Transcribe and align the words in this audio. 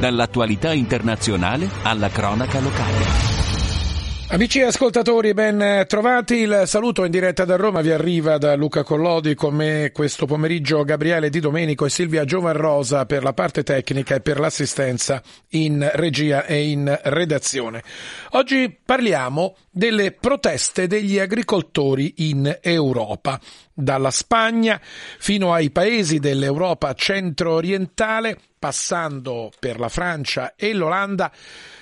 Dall'attualità 0.00 0.72
internazionale 0.72 1.68
alla 1.82 2.08
cronaca 2.08 2.58
locale. 2.58 3.04
Amici 4.28 4.62
ascoltatori, 4.62 5.34
ben 5.34 5.84
trovati. 5.86 6.36
Il 6.36 6.62
saluto 6.64 7.04
in 7.04 7.10
diretta 7.10 7.44
da 7.44 7.56
Roma 7.56 7.82
vi 7.82 7.90
arriva 7.90 8.38
da 8.38 8.54
Luca 8.54 8.82
Collodi 8.82 9.34
con 9.34 9.54
me 9.54 9.90
questo 9.92 10.24
pomeriggio 10.24 10.84
Gabriele 10.84 11.28
Di 11.28 11.40
Domenico 11.40 11.84
e 11.84 11.90
Silvia 11.90 12.24
Giovanrosa 12.24 13.04
per 13.04 13.22
la 13.22 13.34
parte 13.34 13.62
tecnica 13.62 14.14
e 14.14 14.20
per 14.20 14.40
l'assistenza 14.40 15.22
in 15.50 15.86
regia 15.92 16.46
e 16.46 16.70
in 16.70 16.98
redazione. 17.02 17.82
Oggi 18.30 18.74
parliamo 18.82 19.54
delle 19.70 20.12
proteste 20.12 20.86
degli 20.86 21.18
agricoltori 21.18 22.14
in 22.28 22.58
Europa, 22.62 23.38
dalla 23.74 24.10
Spagna 24.10 24.80
fino 24.82 25.52
ai 25.52 25.70
paesi 25.70 26.20
dell'Europa 26.20 26.94
centro-orientale, 26.94 28.38
passando 28.60 29.50
per 29.58 29.80
la 29.80 29.88
Francia 29.88 30.54
e 30.54 30.74
l'Olanda 30.74 31.32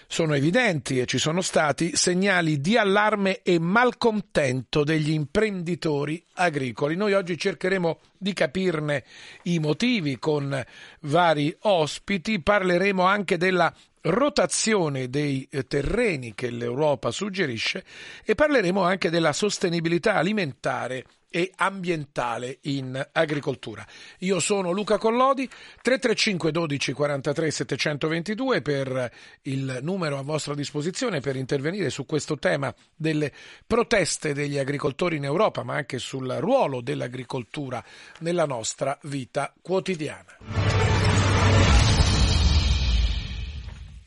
sono 0.07 0.35
evidenti 0.35 1.01
e 1.01 1.07
ci 1.07 1.19
sono 1.19 1.41
stati 1.41 1.97
segnali 1.97 2.61
di 2.61 2.79
allarme 2.79 3.43
e 3.43 3.59
malcontento 3.59 4.85
degli 4.85 5.11
imprenditori 5.11 6.25
agricoli. 6.35 6.95
Noi 6.95 7.15
oggi 7.15 7.37
cercheremo 7.37 7.99
di 8.17 8.33
capirne 8.33 9.05
i 9.43 9.59
motivi 9.59 10.21
con 10.21 10.65
vari 11.01 11.55
ospiti, 11.63 12.41
parleremo 12.41 13.03
anche 13.03 13.37
della 13.37 13.75
rotazione 14.03 15.11
dei 15.11 15.49
terreni 15.67 16.33
che 16.33 16.49
l'Europa 16.49 17.11
suggerisce 17.11 17.85
e 18.25 18.37
parleremo 18.37 18.83
anche 18.83 19.11
della 19.11 19.33
sostenibilità 19.33 20.15
alimentare 20.15 21.05
e 21.31 21.53
ambientale 21.57 22.59
in 22.63 23.09
agricoltura. 23.13 23.87
Io 24.21 24.41
sono 24.41 24.71
Luca 24.71 24.99
Collodi, 24.99 25.47
335 25.47 26.51
12 26.51 26.93
43 26.93 27.51
722 27.51 28.63
per 28.63 29.13
il 29.43 29.79
numero 29.83 30.19
a 30.19 30.23
vostra 30.23 30.55
disposizione 30.55 31.21
per 31.21 31.37
intervenire 31.37 31.91
su 31.91 32.07
questo 32.07 32.39
tema 32.39 32.75
delle 32.97 33.33
proteste 33.67 34.33
degli 34.33 34.59
agricoltori 34.59 35.17
in 35.17 35.25
Europa, 35.25 35.63
ma 35.63 35.75
anche 35.75 35.99
sul 35.99 36.29
ruolo 36.41 36.81
dell'agricoltura 36.81 37.85
nella 38.21 38.47
nostra 38.47 38.99
vita 39.03 39.53
quotidiana. 39.61 40.88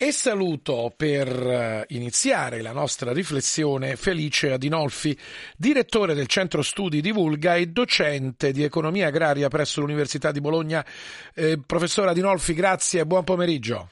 E 0.03 0.11
saluto 0.11 0.91
per 0.97 1.27
eh, 1.27 1.85
iniziare 1.89 2.63
la 2.63 2.71
nostra 2.71 3.13
riflessione 3.13 3.95
Felice 3.95 4.52
Adinolfi, 4.52 5.16
direttore 5.55 6.16
del 6.16 6.25
Centro 6.25 6.63
Studi 6.63 7.02
Divulga 7.02 7.53
e 7.53 7.67
docente 7.67 8.52
di 8.52 8.63
economia 8.63 9.09
agraria 9.09 9.47
presso 9.47 9.79
l'Università 9.79 10.31
di 10.31 10.41
Bologna. 10.41 10.83
Eh, 11.35 11.59
professor 11.63 12.07
Adinolfi, 12.07 12.55
grazie 12.55 13.02
e 13.02 13.05
buon 13.05 13.23
pomeriggio. 13.23 13.89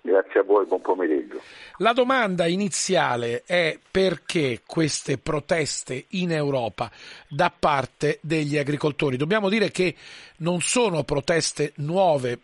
Grazie 0.00 0.40
a 0.40 0.44
voi, 0.44 0.64
buon 0.64 0.80
pomeriggio. 0.80 1.42
La 1.76 1.92
domanda 1.92 2.46
iniziale 2.46 3.42
è 3.44 3.78
perché 3.90 4.62
queste 4.64 5.18
proteste 5.18 6.06
in 6.12 6.32
Europa 6.32 6.90
da 7.28 7.52
parte 7.54 8.18
degli 8.22 8.56
agricoltori? 8.56 9.18
Dobbiamo 9.18 9.50
dire 9.50 9.70
che 9.70 9.94
non 10.38 10.62
sono 10.62 11.04
proteste 11.04 11.72
nuove, 11.76 12.38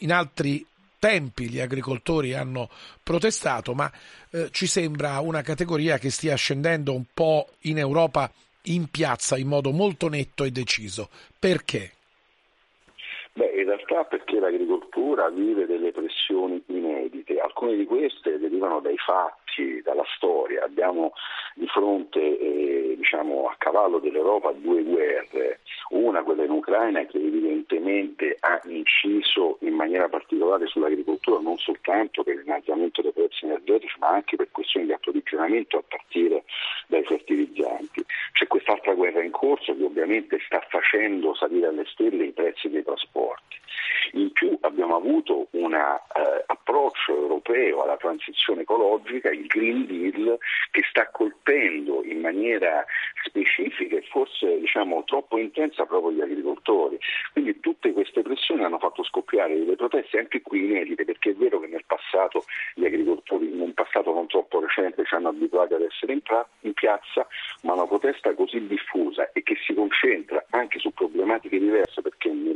in 0.00 0.12
altri 0.12 0.62
tempi 1.06 1.48
gli 1.48 1.60
agricoltori 1.60 2.34
hanno 2.34 2.68
protestato, 3.00 3.74
ma 3.74 3.88
eh, 4.32 4.48
ci 4.50 4.66
sembra 4.66 5.20
una 5.20 5.40
categoria 5.40 5.98
che 5.98 6.10
stia 6.10 6.34
scendendo 6.34 6.92
un 6.92 7.04
po' 7.14 7.46
in 7.62 7.78
Europa 7.78 8.28
in 8.64 8.90
piazza 8.90 9.36
in 9.36 9.46
modo 9.46 9.70
molto 9.70 10.08
netto 10.08 10.42
e 10.42 10.50
deciso. 10.50 11.08
Perché? 11.38 11.92
Beh, 13.34 13.52
in 13.54 13.66
realtà 13.66 14.02
perché 14.02 14.40
l'agricoltura 14.40 15.28
vive 15.28 15.66
delle 15.66 15.92
pressioni 15.92 16.60
inedite, 16.66 17.38
alcune 17.38 17.76
di 17.76 17.84
queste 17.84 18.38
derivano 18.40 18.80
dai 18.80 18.96
fatti, 18.98 19.45
dalla 19.82 20.04
storia. 20.16 20.64
Abbiamo 20.64 21.12
di 21.54 21.66
fronte, 21.66 22.20
eh, 22.20 22.94
diciamo, 22.96 23.48
a 23.48 23.54
cavallo 23.58 23.98
dell'Europa 23.98 24.52
due 24.52 24.82
guerre, 24.82 25.60
una 25.90 26.22
quella 26.22 26.44
in 26.44 26.50
Ucraina 26.50 27.04
che 27.04 27.18
evidentemente 27.18 28.36
ha 28.40 28.60
inciso 28.64 29.58
in 29.60 29.74
maniera 29.74 30.08
particolare 30.08 30.66
sull'agricoltura 30.66 31.40
non 31.40 31.56
soltanto 31.58 32.22
per 32.22 32.36
l'innalzamento 32.36 33.02
dei 33.02 33.12
prezzi 33.12 33.44
energetici 33.44 33.96
ma 33.98 34.08
anche 34.08 34.36
per 34.36 34.48
questioni 34.50 34.86
di 34.86 34.92
approvvigionamento 34.92 35.78
a 35.78 35.84
partire 35.86 36.44
dai 36.88 37.04
fertilizzanti. 37.04 38.04
C'è 38.32 38.46
quest'altra 38.46 38.94
guerra 38.94 39.22
in 39.22 39.30
corso 39.30 39.76
che 39.76 39.84
ovviamente 39.84 40.38
sta 40.44 40.60
facendo 40.68 41.34
salire 41.34 41.68
alle 41.68 41.86
stelle 41.86 42.24
i 42.24 42.32
prezzi 42.32 42.68
dei 42.68 42.82
trasporti. 42.82 43.56
In 44.12 44.32
più 44.32 44.56
abbiamo 44.60 44.96
avuto 44.96 45.48
un 45.50 45.74
eh, 45.74 46.44
approccio 46.46 47.14
europeo 47.16 47.82
alla 47.82 47.96
transizione 47.96 48.62
ecologica, 48.62 49.30
il 49.46 49.48
Green 49.48 49.86
Deal, 49.86 50.38
che 50.70 50.82
sta 50.88 51.08
colpendo 51.10 52.02
in 52.04 52.20
maniera 52.20 52.84
specifica 53.24 53.96
e 53.96 54.02
forse 54.10 54.58
diciamo, 54.58 55.04
troppo 55.04 55.38
intensa 55.38 55.84
proprio 55.86 56.12
gli 56.12 56.20
agricoltori. 56.20 56.98
Quindi 57.32 57.60
tutte 57.60 57.92
queste 57.92 58.22
pressioni 58.22 58.64
hanno 58.64 58.78
fatto 58.78 59.02
scoppiare 59.04 59.56
delle 59.56 59.76
proteste 59.76 60.18
anche 60.18 60.42
qui 60.42 60.64
inedite, 60.64 61.04
perché 61.04 61.30
è 61.30 61.34
vero 61.34 61.60
che 61.60 61.68
nel 61.68 61.84
passato 61.86 62.44
gli 62.74 62.84
agricoltori, 62.84 63.52
in 63.52 63.60
un 63.60 63.74
passato 63.74 64.12
non 64.12 64.26
troppo 64.26 64.60
recente, 64.60 65.04
ci 65.04 65.14
hanno 65.14 65.28
abituati 65.28 65.74
ad 65.74 65.82
essere 65.82 66.12
in, 66.12 66.22
pra- 66.22 66.46
in 66.60 66.72
piazza, 66.72 67.26
ma 67.62 67.74
una 67.74 67.86
protesta 67.86 68.34
così 68.34 68.66
diffusa 68.66 69.30
e 69.32 69.42
che 69.42 69.56
si 69.64 69.74
concentra 69.74 70.44
anche 70.50 70.78
su 70.78 70.90
problematiche 70.92 71.58
diverse, 71.58 72.02
perché 72.02 72.30
nel, 72.30 72.55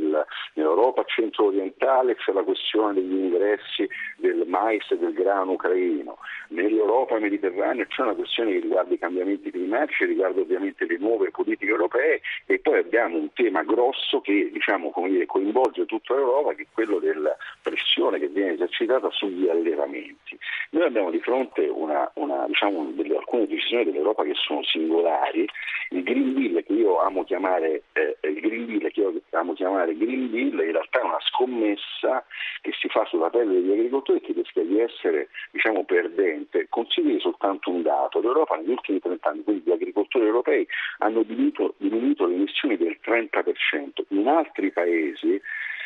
nell'Europa 1.01 1.03
centro-orientale 1.05 2.15
c'è 2.15 2.31
la 2.31 2.43
questione 2.43 2.93
degli 2.93 3.13
ingressi 3.13 3.87
del 4.17 4.43
mais 4.47 4.89
e 4.91 4.97
del 4.97 5.13
grano 5.13 5.53
ucraino, 5.53 6.17
nell'Europa 6.49 7.19
mediterranea 7.19 7.85
c'è 7.85 8.03
una 8.03 8.13
questione 8.13 8.53
che 8.53 8.59
riguarda 8.59 8.93
i 8.93 8.99
cambiamenti 8.99 9.51
climatici, 9.51 10.05
riguarda 10.05 10.41
ovviamente 10.41 10.85
le 10.85 10.97
nuove 10.97 11.31
politiche 11.31 11.71
europee 11.71 12.21
e 12.45 12.59
poi 12.59 12.79
abbiamo 12.79 13.17
un 13.17 13.31
tema 13.33 13.63
grosso 13.63 14.21
che 14.21 14.49
diciamo, 14.51 14.91
coinvolge 14.91 15.85
tutta 15.85 16.15
l'Europa 16.15 16.53
che 16.53 16.63
è 16.63 16.67
quello 16.71 16.99
della 16.99 17.35
pressione 17.61 18.19
che 18.19 18.27
viene 18.27 18.53
esercitata 18.53 19.09
sugli 19.11 19.47
allevamenti. 19.49 20.37
Noi 20.71 20.83
abbiamo 20.83 21.11
di 21.11 21.19
fronte 21.19 21.67
una, 21.67 22.09
una, 22.15 22.45
diciamo, 22.47 22.91
delle, 22.93 23.17
alcune 23.17 23.47
decisioni 23.47 23.85
dell'Europa 23.85 24.23
che 24.23 24.33
sono 24.35 24.63
singolari, 24.63 25.47
il 25.89 26.03
Green 26.03 26.33
Deal 26.33 26.63
che 26.63 26.73
io 26.73 26.99
amo 26.99 27.23
chiamare, 27.23 27.83
eh, 27.93 28.17
Green 28.21 28.65
Deal 28.67 28.91
che 28.91 28.99
io 29.01 29.13
amo 29.31 29.53
chiamare 29.53 29.95
Green 29.97 30.29
Deal 30.31 30.53
in 30.63 30.71
realtà 30.71 30.90
è 30.99 31.03
una 31.03 31.19
scommessa 31.21 32.25
che 32.61 32.71
si 32.79 32.87
fa 32.89 33.05
sulla 33.05 33.29
pelle 33.29 33.53
degli 33.53 33.71
agricoltori 33.71 34.19
e 34.19 34.21
che 34.21 34.33
rischia 34.33 34.63
di 34.63 34.79
essere 34.79 35.29
diciamo, 35.51 35.83
perdente. 35.85 36.67
Consideri 36.69 37.19
soltanto 37.19 37.69
un 37.69 37.81
dato, 37.81 38.19
l'Europa 38.19 38.55
negli 38.55 38.71
ultimi 38.71 38.99
30 38.99 39.29
anni, 39.29 39.43
quindi 39.43 39.63
gli 39.65 39.71
agricoltori 39.71 40.25
europei 40.25 40.67
hanno 40.99 41.23
diminuito, 41.23 41.75
diminuito 41.77 42.25
le 42.25 42.35
emissioni 42.35 42.77
del 42.77 42.97
30%, 43.03 44.03
in 44.09 44.27
altri 44.27 44.71
paesi 44.71 45.41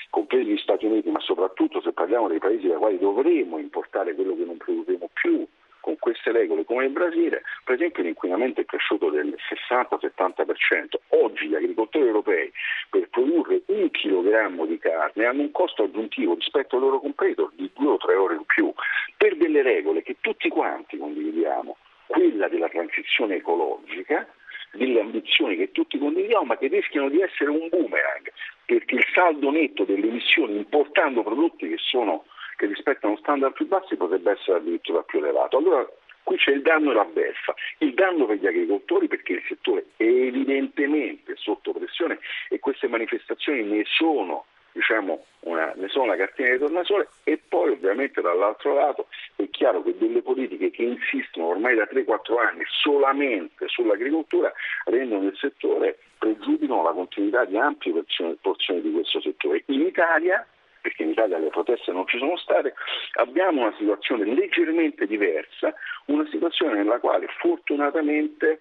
compresi 0.09 0.51
gli 0.51 0.57
Stati 0.57 0.85
Uniti, 0.85 1.09
ma 1.09 1.19
soprattutto 1.19 1.81
se 1.81 1.91
parliamo 1.91 2.29
dei 2.29 2.39
paesi 2.39 2.67
dai 2.67 2.77
quali 2.77 2.97
dovremo 2.97 3.57
importare 3.57 4.15
quello 4.15 4.35
che 4.35 4.45
non 4.45 4.57
produrremo 4.57 5.09
più, 5.13 5.45
con 5.85 5.99
queste 5.99 6.31
regole 6.31 6.65
come 6.65 6.85
il 6.85 6.89
Brasile, 6.89 7.43
per 7.63 7.75
esempio 7.75 8.01
l'inquinamento 8.01 8.59
è 8.59 8.65
cresciuto 8.65 9.11
del 9.11 9.37
60-70%. 9.69 10.95
Oggi 11.09 11.45
gli 11.45 11.53
agricoltori 11.53 12.07
europei 12.07 12.51
per 12.89 13.07
produrre 13.09 13.61
un 13.67 13.91
chilogrammo 13.91 14.65
di 14.65 14.79
carne 14.79 15.25
hanno 15.25 15.41
un 15.41 15.51
costo 15.51 15.83
aggiuntivo 15.83 16.33
rispetto 16.33 16.75
ai 16.75 16.81
loro 16.81 16.99
competitor 16.99 17.51
di 17.53 17.69
2 17.71 17.87
o 17.87 17.97
3 17.97 18.13
euro 18.13 18.33
in 18.33 18.45
più, 18.45 18.73
per 19.15 19.37
delle 19.37 19.61
regole 19.61 20.01
che 20.01 20.15
tutti 20.21 20.49
quanti 20.49 20.97
condividiamo, 20.97 21.77
quella 22.07 22.47
della 22.47 22.67
transizione 22.67 23.35
ecologica, 23.35 24.27
delle 24.71 25.01
ambizioni 25.01 25.55
che 25.55 25.71
tutti 25.71 25.99
condividiamo, 25.99 26.45
ma 26.45 26.57
che 26.57 26.65
rischiano 26.65 27.09
di 27.09 27.21
essere 27.21 27.51
un 27.51 27.69
boomerang, 27.69 28.31
perché 28.65 28.95
il 28.95 29.05
saldo 29.13 29.51
netto 29.51 29.83
delle 29.83 30.07
emissioni 30.07 30.57
importando 30.57 31.21
prodotti 31.21 31.69
che 31.69 31.77
sono 31.77 32.25
che 32.55 32.65
rispettano 32.65 33.17
standard 33.17 33.53
più 33.53 33.67
bassi 33.67 33.95
potrebbe 33.95 34.31
essere 34.31 34.57
addirittura 34.57 35.03
più 35.03 35.19
elevato. 35.19 35.57
Allora 35.57 35.87
qui 36.23 36.37
c'è 36.37 36.51
il 36.51 36.61
danno 36.61 36.91
e 36.91 36.93
la 36.93 37.05
beffa. 37.05 37.53
Il 37.79 37.93
danno 37.93 38.25
per 38.25 38.37
gli 38.37 38.47
agricoltori 38.47 39.07
perché 39.07 39.33
il 39.33 39.43
settore 39.47 39.85
è 39.97 40.03
evidentemente 40.03 41.35
sotto 41.35 41.71
pressione 41.71 42.19
e 42.49 42.59
queste 42.59 42.87
manifestazioni 42.87 43.63
ne 43.63 43.83
sono 43.85 44.45
diciamo, 44.75 45.23
una, 45.41 45.71
ne 45.75 45.87
sono 45.87 46.03
una 46.05 46.17
cartina 46.17 46.51
di 46.51 46.57
tornasole 46.57 47.07
e 47.23 47.39
poi 47.47 47.71
ovviamente 47.71 48.19
dall'altro 48.19 48.73
lato 48.73 49.07
è 49.37 49.49
chiaro 49.49 49.81
che 49.81 49.97
delle 49.97 50.21
politiche 50.21 50.69
che 50.69 50.83
insistono 50.83 51.47
ormai 51.47 51.75
da 51.75 51.87
3-4 51.89 52.37
anni 52.37 52.63
solamente 52.67 53.67
sull'agricoltura 53.69 54.51
rendono 54.85 55.27
il 55.27 55.37
settore, 55.37 55.97
pregiudicano 56.17 56.83
la 56.83 56.91
continuità 56.91 57.45
di 57.45 57.57
ampie 57.57 57.93
porzioni, 57.93 58.37
porzioni 58.41 58.81
di 58.81 58.91
questo 58.91 59.21
settore. 59.21 59.63
In 59.67 59.79
Italia 59.81 60.45
perché 60.85 61.01
in 61.01 61.09
Italia 61.09 61.39
le 61.39 61.49
proteste 61.49 61.91
non 61.91 62.05
ci 62.05 62.19
sono 62.19 62.37
state, 62.37 62.75
abbiamo 63.13 63.61
una 63.61 63.73
situazione 63.75 64.23
leggermente 64.23 65.07
diversa, 65.07 65.73
una 66.05 66.27
situazione 66.29 66.75
nella 66.75 66.99
quale 66.99 67.25
fortunatamente 67.39 68.59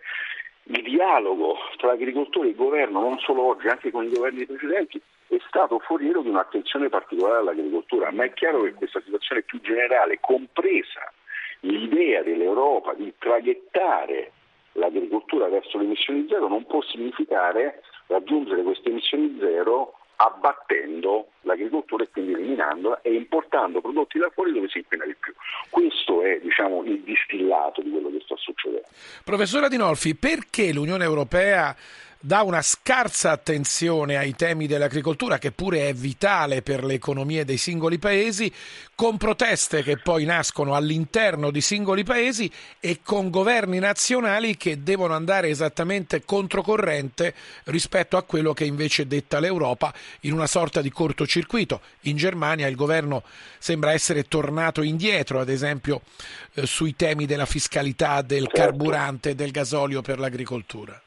il 0.62 0.82
dialogo 0.82 1.58
tra 1.76 1.92
agricoltori 1.92 2.48
e 2.48 2.54
governo, 2.54 3.00
non 3.00 3.18
solo 3.18 3.42
oggi, 3.42 3.68
anche 3.68 3.90
con 3.90 4.04
i 4.04 4.08
governi 4.08 4.46
precedenti, 4.46 4.98
è 5.28 5.36
stato 5.48 5.78
foriero 5.80 6.22
di 6.22 6.30
un'attenzione 6.30 6.88
particolare 6.88 7.40
all'agricoltura, 7.40 8.10
ma 8.10 8.24
è 8.24 8.32
chiaro 8.32 8.62
che 8.62 8.72
questa 8.72 9.02
situazione 9.02 9.42
più 9.42 9.60
generale, 9.60 10.18
compresa 10.18 11.12
l'idea 11.60 12.22
dell'Europa 12.22 12.94
di 12.94 13.12
traghettare 13.18 14.32
l'agricoltura 14.72 15.48
verso 15.48 15.76
le 15.76 15.84
emissioni 15.84 16.26
zero, 16.26 16.48
non 16.48 16.64
può 16.64 16.80
significare 16.80 17.82
raggiungere 18.06 18.62
queste 18.62 18.88
emissioni 18.88 19.36
zero 19.38 19.98
abbattendo 20.16 21.28
l'agricoltura 21.42 22.04
e 22.04 22.08
quindi 22.10 22.32
eliminandola 22.32 23.00
e 23.02 23.14
importando 23.14 23.80
prodotti 23.80 24.18
da 24.18 24.30
fuori 24.32 24.52
dove 24.52 24.68
si 24.68 24.78
inquina 24.78 25.04
di 25.04 25.14
più. 25.18 25.32
Questo 25.70 26.22
è 26.22 26.38
diciamo, 26.40 26.82
il 26.84 27.00
distillato 27.00 27.82
di 27.82 27.90
quello 27.90 28.10
che 28.10 28.20
sta 28.24 28.36
succedendo. 28.36 28.86
Professore 29.24 29.66
Adinolfi, 29.66 30.14
perché 30.14 30.72
l'Unione 30.72 31.04
Europea 31.04 31.74
dà 32.26 32.40
una 32.40 32.62
scarsa 32.62 33.32
attenzione 33.32 34.16
ai 34.16 34.34
temi 34.34 34.66
dell'agricoltura, 34.66 35.36
che 35.36 35.52
pure 35.52 35.88
è 35.88 35.92
vitale 35.92 36.62
per 36.62 36.82
le 36.82 36.94
economie 36.94 37.44
dei 37.44 37.58
singoli 37.58 37.98
paesi, 37.98 38.50
con 38.94 39.18
proteste 39.18 39.82
che 39.82 39.98
poi 39.98 40.24
nascono 40.24 40.74
all'interno 40.74 41.50
di 41.50 41.60
singoli 41.60 42.02
paesi 42.02 42.50
e 42.80 43.00
con 43.02 43.28
governi 43.28 43.78
nazionali 43.78 44.56
che 44.56 44.82
devono 44.82 45.12
andare 45.12 45.50
esattamente 45.50 46.24
controcorrente 46.24 47.34
rispetto 47.64 48.16
a 48.16 48.22
quello 48.22 48.54
che 48.54 48.64
invece 48.64 49.06
detta 49.06 49.38
l'Europa 49.38 49.92
in 50.20 50.32
una 50.32 50.46
sorta 50.46 50.80
di 50.80 50.90
cortocircuito. 50.90 51.82
In 52.02 52.16
Germania 52.16 52.68
il 52.68 52.76
governo 52.76 53.22
sembra 53.58 53.92
essere 53.92 54.28
tornato 54.28 54.80
indietro, 54.80 55.40
ad 55.40 55.50
esempio 55.50 56.00
eh, 56.54 56.64
sui 56.64 56.96
temi 56.96 57.26
della 57.26 57.44
fiscalità 57.44 58.22
del 58.22 58.48
carburante 58.48 59.30
e 59.30 59.34
del 59.34 59.50
gasolio 59.50 60.00
per 60.00 60.18
l'agricoltura. 60.18 61.03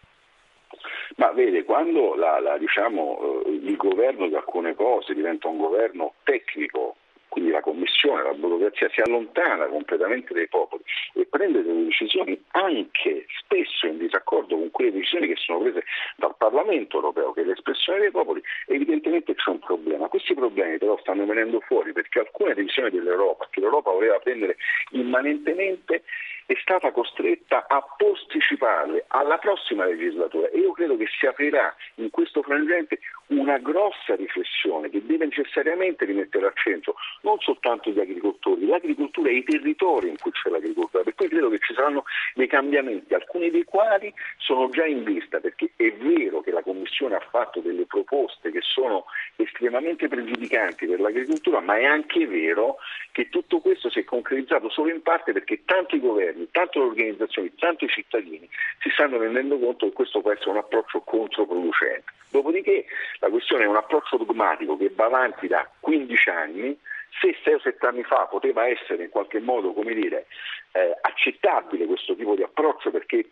Ma 1.18 1.32
vede, 1.32 1.64
quando 1.64 2.14
la, 2.16 2.40
la, 2.40 2.58
diciamo, 2.58 3.44
eh, 3.46 3.50
il 3.50 3.76
governo 3.76 4.28
di 4.28 4.36
alcune 4.36 4.76
cose 4.76 5.16
diventa 5.16 5.48
un 5.48 5.58
governo 5.58 6.14
tecnico, 6.24 6.96
quindi 7.38 7.54
la 7.54 7.62
Commissione, 7.62 8.24
la 8.24 8.34
burocrazia 8.34 8.90
si 8.90 9.00
allontana 9.00 9.68
completamente 9.68 10.34
dai 10.34 10.48
popoli 10.48 10.82
e 11.14 11.28
prende 11.30 11.62
delle 11.62 11.84
decisioni 11.84 12.42
anche 12.54 13.28
spesso 13.38 13.86
in 13.86 14.00
disaccordo 14.00 14.56
con 14.56 14.72
quelle 14.72 14.92
decisioni 14.92 15.28
che 15.28 15.36
sono 15.36 15.60
prese 15.60 15.84
dal 16.16 16.36
Parlamento 16.36 16.96
europeo, 16.96 17.34
che 17.34 17.42
è 17.42 17.44
l'espressione 17.44 18.00
dei 18.00 18.10
popoli, 18.10 18.42
evidentemente 18.66 19.36
c'è 19.36 19.52
un 19.52 19.60
problema. 19.60 20.08
Questi 20.08 20.34
problemi 20.34 20.80
però 20.80 20.98
stanno 20.98 21.28
venendo 21.28 21.60
fuori 21.60 21.92
perché 21.92 22.22
alcune 22.22 22.56
decisioni 22.56 22.90
dell'Europa, 22.90 23.48
che 23.52 23.60
l'Europa 23.60 23.92
voleva 23.92 24.18
prendere 24.18 24.58
immanentemente, 24.92 26.02
è 26.48 26.56
stata 26.62 26.92
costretta 26.92 27.68
a 27.68 27.86
posticiparle 27.98 29.04
alla 29.10 29.38
prossima 29.38 29.86
legislatura 29.86 30.48
e 30.48 30.60
io 30.60 30.72
credo 30.72 30.96
che 30.96 31.06
si 31.20 31.26
aprirà 31.26 31.76
in 31.96 32.10
questo 32.10 32.42
frangente 32.42 33.00
una 33.28 33.58
grossa 33.58 34.16
riflessione 34.16 34.90
che 34.90 35.06
deve 35.06 35.26
necessariamente 35.26 36.06
rimettere 36.06 36.46
al 36.46 36.54
centro 36.56 36.96
non 37.28 37.40
soltanto 37.40 37.90
gli 37.90 38.00
agricoltori, 38.00 38.66
l'agricoltura 38.66 39.30
e 39.30 39.36
i 39.36 39.44
territori 39.44 40.08
in 40.08 40.18
cui 40.18 40.32
c'è 40.32 40.50
l'agricoltura, 40.50 41.04
per 41.04 41.14
cui 41.14 41.28
credo 41.28 41.50
che 41.50 41.60
ci 41.60 41.74
saranno 41.74 42.06
dei 42.36 42.48
cambiamenti, 42.48 43.14
alcuni 43.14 43.52
dei 43.52 43.66
quali 43.66 44.14
sono 44.38 44.70
già 44.70 44.86
in 44.86 45.04
vista, 45.04 45.42
perché 45.42 45.72
è 45.76 45.92
vero 45.92 46.40
che 46.40 46.52
la 46.52 46.64
Commissione 46.64 47.16
ha 47.16 47.28
fatto 47.30 47.60
delle 47.60 47.86
proposte 47.86 48.50
che 48.50 48.62
sono 48.62 49.06
estremamente 49.36 50.08
pregiudicanti 50.08 50.86
per 50.86 51.02
l'agricoltura, 51.02 51.60
ma 51.60 51.78
è 51.78 51.84
anche 51.84 52.26
vero 52.26 52.78
che 53.12 53.28
tutto 53.28 53.60
questo 53.60 53.90
si 53.90 54.00
è 54.00 54.04
concretizzato 54.06 54.70
solo 54.70 54.90
in 54.90 55.02
parte 55.02 55.34
perché 55.34 55.66
tanti 55.66 56.00
governi, 56.00 56.48
tante 56.52 56.80
organizzazioni, 56.80 57.54
tanti 57.56 57.90
cittadini 57.90 58.48
si 58.80 58.90
stanno 58.92 59.18
rendendo 59.18 59.60
conto 59.60 59.86
che 59.88 59.94
questo 59.94 60.22
può 60.22 60.32
essere 60.32 60.52
un 60.52 60.58
approccio 60.58 61.02
controproducente. 61.02 62.16
Dopodiché 62.30 62.86
la 63.20 63.30
questione 63.30 63.64
è 63.64 63.68
un 63.68 63.76
approccio 63.76 64.18
dogmatico 64.18 64.78
che 64.78 64.92
va 64.96 65.06
avanti 65.06 65.48
da 65.48 65.70
15 65.80 66.30
anni, 66.30 66.78
se 67.20 67.36
6 67.44 67.54
o 67.54 67.60
7 67.60 67.86
anni 67.86 68.04
fa 68.04 68.28
poteva 68.30 68.68
essere 68.68 69.04
in 69.04 69.10
qualche 69.10 69.40
modo 69.40 69.74
dire, 69.78 70.28
eh, 70.72 70.98
accettabile 71.02 71.86
questo 71.86 72.16
tipo 72.16 72.36
di 72.36 72.44
approccio 72.44 72.92
perché 72.92 73.30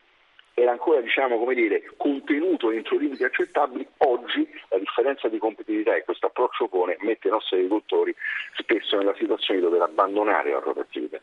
era 0.57 0.71
ancora 0.71 1.01
diciamo, 1.01 1.43
dire, 1.53 1.91
contenuto 1.97 2.71
entro 2.71 2.97
limiti 2.97 3.23
accettabili, 3.25 3.85
oggi 3.97 4.47
la 4.69 4.77
differenza 4.77 5.27
di 5.27 5.37
competitività 5.37 5.93
che 5.93 6.03
questo 6.03 6.27
approccio 6.27 6.67
pone 6.67 6.95
mette 7.01 7.27
i 7.27 7.31
nostri 7.31 7.57
agricoltori 7.57 8.15
spesso 8.57 8.95
nella 8.97 9.13
situazione 9.15 9.59
di 9.59 9.65
dover 9.65 9.81
abbandonare 9.81 10.51
la 10.51 10.61
propria 10.61 10.83
attività. 10.83 11.19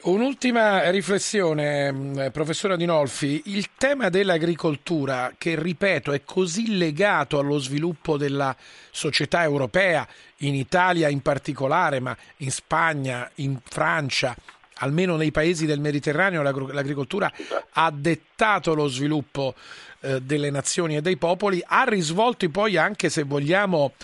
Un'ultima 0.00 0.90
riflessione, 0.90 1.90
mm, 1.90 2.26
professore 2.30 2.74
Adinolfi, 2.74 3.42
il 3.46 3.70
tema 3.76 4.08
dell'agricoltura, 4.10 5.32
che 5.36 5.60
ripeto 5.60 6.12
è 6.12 6.22
così 6.22 6.76
legato 6.76 7.40
allo 7.40 7.58
sviluppo 7.58 8.16
della 8.16 8.54
società 8.92 9.42
europea, 9.42 10.06
in 10.38 10.54
Italia 10.54 11.08
in 11.08 11.20
particolare, 11.20 11.98
ma 11.98 12.16
in 12.36 12.52
Spagna, 12.52 13.28
in 13.36 13.58
Francia, 13.64 14.36
almeno 14.74 15.16
nei 15.16 15.32
paesi 15.32 15.66
del 15.66 15.80
Mediterraneo 15.80 16.42
l'agricoltura 16.42 17.32
ha 17.72 17.90
dettato 17.90 18.74
lo 18.74 18.86
sviluppo 18.86 19.56
eh, 20.00 20.20
delle 20.20 20.50
nazioni 20.50 20.94
e 20.94 21.02
dei 21.02 21.16
popoli, 21.16 21.60
ha 21.66 21.82
risvolti 21.82 22.48
poi 22.48 22.76
anche, 22.76 23.08
se 23.10 23.24
vogliamo, 23.24 23.94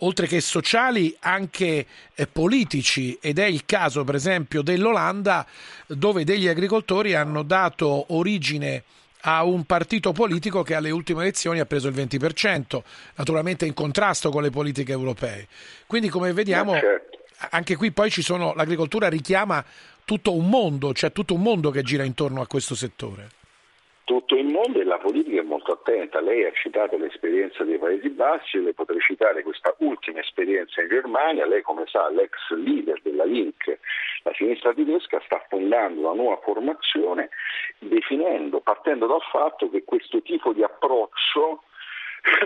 oltre 0.00 0.26
che 0.26 0.40
sociali, 0.40 1.16
anche 1.20 1.86
eh, 2.14 2.26
politici 2.26 3.16
ed 3.20 3.38
è 3.38 3.46
il 3.46 3.64
caso 3.64 4.04
per 4.04 4.14
esempio 4.14 4.62
dell'Olanda 4.62 5.46
dove 5.86 6.24
degli 6.24 6.48
agricoltori 6.48 7.14
hanno 7.14 7.42
dato 7.42 8.06
origine 8.08 8.82
a 9.28 9.44
un 9.44 9.64
partito 9.64 10.12
politico 10.12 10.62
che 10.62 10.74
alle 10.74 10.90
ultime 10.90 11.22
elezioni 11.22 11.58
ha 11.58 11.66
preso 11.66 11.88
il 11.88 11.94
20%, 11.94 12.80
naturalmente 13.16 13.66
in 13.66 13.74
contrasto 13.74 14.30
con 14.30 14.42
le 14.42 14.50
politiche 14.50 14.92
europee. 14.92 15.48
Quindi 15.86 16.08
come 16.08 16.32
vediamo 16.32 16.72
certo. 16.74 17.18
anche 17.50 17.74
qui 17.74 17.90
poi 17.90 18.10
ci 18.10 18.22
sono 18.22 18.54
l'agricoltura 18.54 19.08
richiama 19.08 19.64
tutto 20.04 20.32
un 20.34 20.48
mondo, 20.48 20.92
c'è 20.92 21.10
tutto 21.10 21.34
un 21.34 21.42
mondo 21.42 21.70
che 21.70 21.82
gira 21.82 22.04
intorno 22.04 22.40
a 22.40 22.46
questo 22.46 22.76
settore 22.76 23.30
tutto 24.06 24.36
il 24.36 24.46
mondo 24.46 24.80
e 24.80 24.84
la 24.84 24.98
politica 24.98 25.40
è 25.40 25.44
molto 25.44 25.72
attenta. 25.72 26.20
Lei 26.20 26.44
ha 26.44 26.52
citato 26.52 26.96
l'esperienza 26.96 27.64
dei 27.64 27.76
Paesi 27.76 28.08
Bassi, 28.08 28.62
le 28.62 28.72
potrei 28.72 29.00
citare 29.00 29.42
questa 29.42 29.74
ultima 29.78 30.20
esperienza 30.20 30.80
in 30.80 30.88
Germania. 30.88 31.44
Lei, 31.44 31.60
come 31.62 31.86
sa, 31.86 32.08
l'ex 32.08 32.38
leader 32.50 33.00
della 33.02 33.24
Link, 33.24 33.78
la 34.22 34.32
sinistra 34.34 34.72
tedesca, 34.72 35.20
sta 35.24 35.44
fondando 35.48 36.02
una 36.02 36.14
nuova 36.14 36.36
formazione 36.36 37.30
definendo, 37.80 38.60
partendo 38.60 39.08
dal 39.08 39.22
fatto 39.22 39.68
che 39.68 39.82
questo 39.82 40.22
tipo 40.22 40.52
di 40.52 40.62
approccio 40.62 41.64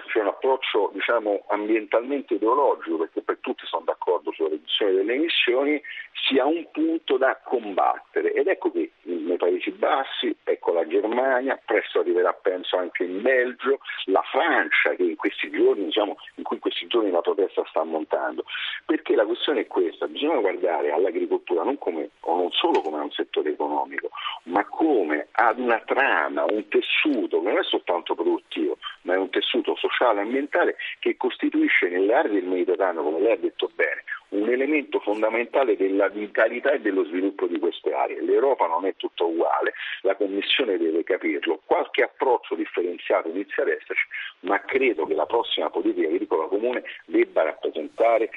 c'è 0.07 0.21
un 0.21 0.27
approccio 0.27 0.91
diciamo, 0.93 1.45
ambientalmente 1.49 2.35
ideologico, 2.35 2.99
perché 2.99 3.23
per 3.23 3.39
tutti 3.41 3.65
sono 3.67 3.85
d'accordo 3.85 4.33
sulla 4.33 4.51
riduzione 4.51 4.93
delle 4.93 5.15
emissioni, 5.15 5.81
sia 6.29 6.45
un 6.45 6.67
punto 6.71 7.17
da 7.17 7.39
combattere. 7.43 8.33
Ed 8.33 8.47
ecco 8.49 8.71
che 8.71 8.93
nei 9.03 9.37
Paesi 9.37 9.71
Bassi, 9.71 10.35
ecco 10.45 10.73
la 10.73 10.87
Germania, 10.87 11.61
presto 11.65 12.01
arriverà 12.01 12.33
penso 12.33 12.77
anche 12.77 13.05
in 13.05 13.23
Belgio, 13.23 13.79
la 14.07 14.23
Francia 14.31 14.95
che 14.95 15.03
in 15.03 15.17
questi 15.17 15.51
giorni, 15.51 15.85
diciamo, 15.87 16.17
in 16.37 16.45
cui 16.45 16.57
in 16.57 16.63
questi 16.63 16.87
giorni 16.87 17.11
la 17.11 17.21
protesta 17.21 17.65
sta 17.69 17.83
montando. 17.85 18.45
Perché 18.85 19.15
la 19.15 19.25
questione 19.25 19.61
è 19.61 19.67
questa, 19.67 20.07
bisogna 20.07 20.41
guardare 20.41 20.93
all'agricoltura 20.93 21.63
non, 21.63 21.79
come, 21.79 22.11
non 22.27 22.51
solo 22.53 22.81
come 22.81 22.99
a 22.99 23.03
un 23.03 23.11
settore 23.13 23.51
economico, 23.51 24.11
ma 24.45 24.65
come 24.67 25.29
ad 25.33 25.59
una 25.59 25.81
trama, 25.85 26.45
un 26.45 26.69
tessuto 26.69 27.41
che 27.41 27.49
non 27.49 27.59
è 27.59 27.63
soltanto 27.65 28.15
produttivo, 28.15 28.79
ma 29.03 29.15
è 29.15 29.17
un 29.17 29.31
tessuto 29.31 29.70
sociale 29.77 30.21
e 30.21 30.23
ambientale 30.23 30.77
che 30.99 31.17
costituisce 31.17 31.89
nelle 31.89 32.15
aree 32.15 32.33
del 32.33 32.45
Mediterraneo, 32.45 33.03
come 33.03 33.21
lei 33.21 33.33
ha 33.33 33.37
detto 33.37 33.71
bene, 33.75 34.05
un 34.31 34.49
elemento 34.49 35.00
fondamentale 35.00 35.77
della 35.77 36.09
vitalità 36.09 36.71
e 36.73 36.81
dello 36.81 37.05
sviluppo 37.05 37.47
di 37.47 37.59
queste 37.59 37.93
aree. 37.93 38.23
L'Europa 38.23 38.67
non 38.67 38.87
è 38.87 38.95
tutto 38.97 39.29
uguale, 39.29 39.75
la 40.03 40.15
Commissione 40.15 40.79
deve 40.79 41.03
capirlo, 41.05 41.61
qualche 41.65 42.03
approccio 42.03 42.55
differenziato 42.55 43.29
inizia 43.29 43.62
ad 43.62 43.71
esserci, 43.71 44.07
ma 44.41 44.61
credo 44.61 45.07
che 45.07 45.15
la 45.15 45.27
prossima 45.27 45.71
politica 45.71 46.09
agricola 46.09 46.47
comune 46.47 46.85
debba 47.07 47.43
rappresentare 47.43 48.31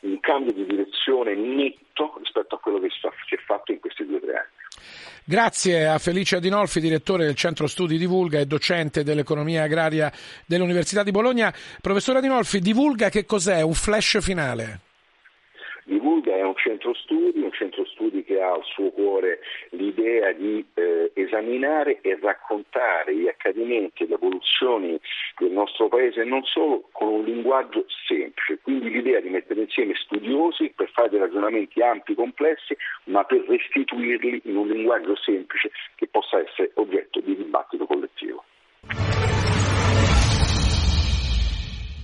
un 0.00 0.18
cambio 0.20 0.52
di 0.52 0.64
direzione 0.64 1.34
netto 1.34 2.14
rispetto 2.18 2.54
a 2.54 2.58
quello 2.58 2.78
che 2.78 2.88
si 2.90 3.34
è 3.34 3.38
fatto 3.38 3.72
in 3.72 3.80
questi 3.80 4.06
due 4.06 4.16
o 4.16 4.20
tre 4.20 4.36
anni. 4.36 4.59
Grazie 5.24 5.86
a 5.86 5.98
Felice 5.98 6.36
Adinolfi, 6.36 6.80
direttore 6.80 7.24
del 7.24 7.34
Centro 7.34 7.66
Studi 7.66 7.98
Divulga 7.98 8.38
e 8.40 8.46
docente 8.46 9.04
dell'economia 9.04 9.62
agraria 9.62 10.10
dell'Università 10.46 11.02
di 11.02 11.10
Bologna. 11.10 11.54
Professore 11.80 12.18
Adinolfi, 12.18 12.60
divulga 12.60 13.10
che 13.10 13.26
cos'è? 13.26 13.62
Un 13.62 13.74
flash 13.74 14.20
finale? 14.20 14.80
Divulga 15.84 16.34
è 16.34 16.42
un 16.42 16.54
centro 16.56 16.94
studi 16.94 17.49
ha 18.40 18.52
al 18.52 18.64
suo 18.64 18.90
cuore 18.90 19.40
l'idea 19.70 20.32
di 20.32 20.64
eh, 20.74 21.10
esaminare 21.14 22.00
e 22.00 22.18
raccontare 22.20 23.14
gli 23.14 23.28
accadimenti 23.28 24.04
e 24.04 24.08
le 24.08 24.14
evoluzioni 24.14 24.98
del 25.38 25.50
nostro 25.50 25.88
paese 25.88 26.24
non 26.24 26.42
solo 26.44 26.88
con 26.92 27.08
un 27.08 27.24
linguaggio 27.24 27.84
semplice, 28.06 28.58
quindi 28.62 28.90
l'idea 28.90 29.20
di 29.20 29.28
mettere 29.28 29.60
insieme 29.60 29.94
studiosi 29.94 30.72
per 30.74 30.90
fare 30.90 31.08
dei 31.08 31.18
ragionamenti 31.18 31.80
ampi, 31.82 32.14
complessi, 32.14 32.76
ma 33.04 33.24
per 33.24 33.44
restituirli 33.46 34.42
in 34.44 34.56
un 34.56 34.68
linguaggio 34.68 35.16
semplice 35.16 35.70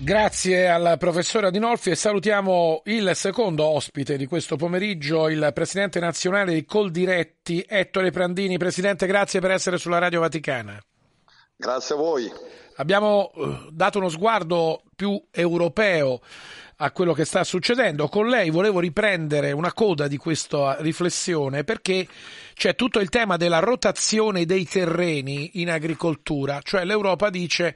Grazie 0.06 0.68
al 0.68 0.98
professore 1.00 1.48
Adinolfi 1.48 1.90
e 1.90 1.96
salutiamo 1.96 2.82
il 2.84 3.10
secondo 3.16 3.64
ospite 3.64 4.16
di 4.16 4.26
questo 4.26 4.54
pomeriggio, 4.54 5.28
il 5.28 5.50
presidente 5.52 5.98
nazionale 5.98 6.54
di 6.54 6.64
Coldiretti, 6.64 7.66
Ettore 7.68 8.12
Prandini. 8.12 8.56
Presidente, 8.56 9.08
grazie 9.08 9.40
per 9.40 9.50
essere 9.50 9.78
sulla 9.78 9.98
Radio 9.98 10.20
Vaticana. 10.20 10.80
Grazie 11.56 11.96
a 11.96 11.98
voi. 11.98 12.32
Abbiamo 12.76 13.32
eh, 13.34 13.66
dato 13.72 13.98
uno 13.98 14.08
sguardo 14.08 14.84
più 14.94 15.20
europeo 15.28 16.20
a 16.76 16.92
quello 16.92 17.12
che 17.12 17.24
sta 17.24 17.42
succedendo. 17.42 18.06
Con 18.06 18.28
lei 18.28 18.50
volevo 18.50 18.78
riprendere 18.78 19.50
una 19.50 19.72
coda 19.72 20.06
di 20.06 20.18
questa 20.18 20.76
riflessione 20.82 21.64
perché 21.64 22.06
c'è 22.54 22.76
tutto 22.76 23.00
il 23.00 23.08
tema 23.08 23.36
della 23.36 23.58
rotazione 23.58 24.44
dei 24.44 24.66
terreni 24.66 25.60
in 25.60 25.68
agricoltura, 25.68 26.60
cioè 26.62 26.84
l'Europa 26.84 27.28
dice 27.28 27.74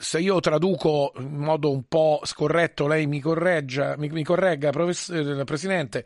se 0.00 0.20
io 0.20 0.40
traduco 0.40 1.12
in 1.18 1.36
modo 1.36 1.70
un 1.70 1.84
po' 1.88 2.20
scorretto, 2.24 2.86
lei 2.86 3.06
mi, 3.06 3.20
correggia, 3.20 3.96
mi, 3.96 4.08
mi 4.08 4.24
corregga, 4.24 4.70
eh, 4.70 5.44
Presidente, 5.44 6.04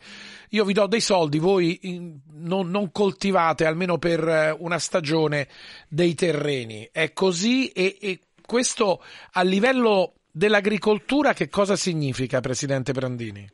io 0.51 0.65
vi 0.65 0.73
do 0.73 0.87
dei 0.87 1.01
soldi, 1.01 1.39
voi 1.39 2.21
non, 2.33 2.69
non, 2.69 2.91
coltivate 2.93 3.65
almeno 3.65 3.99
per 3.99 4.27
eh, 4.27 4.57
una 4.59 4.79
stagione 4.79 5.49
dei 5.89 6.15
terreni. 6.15 6.89
È 6.91 7.13
così 7.13 7.69
e, 7.69 7.97
e 8.01 8.21
questo 8.45 9.03
a 9.33 9.43
livello 9.43 10.15
dell'agricoltura 10.31 11.33
che 11.33 11.49
cosa 11.49 11.77
significa, 11.77 12.41
Presidente 12.41 12.93
Brandini? 12.93 13.49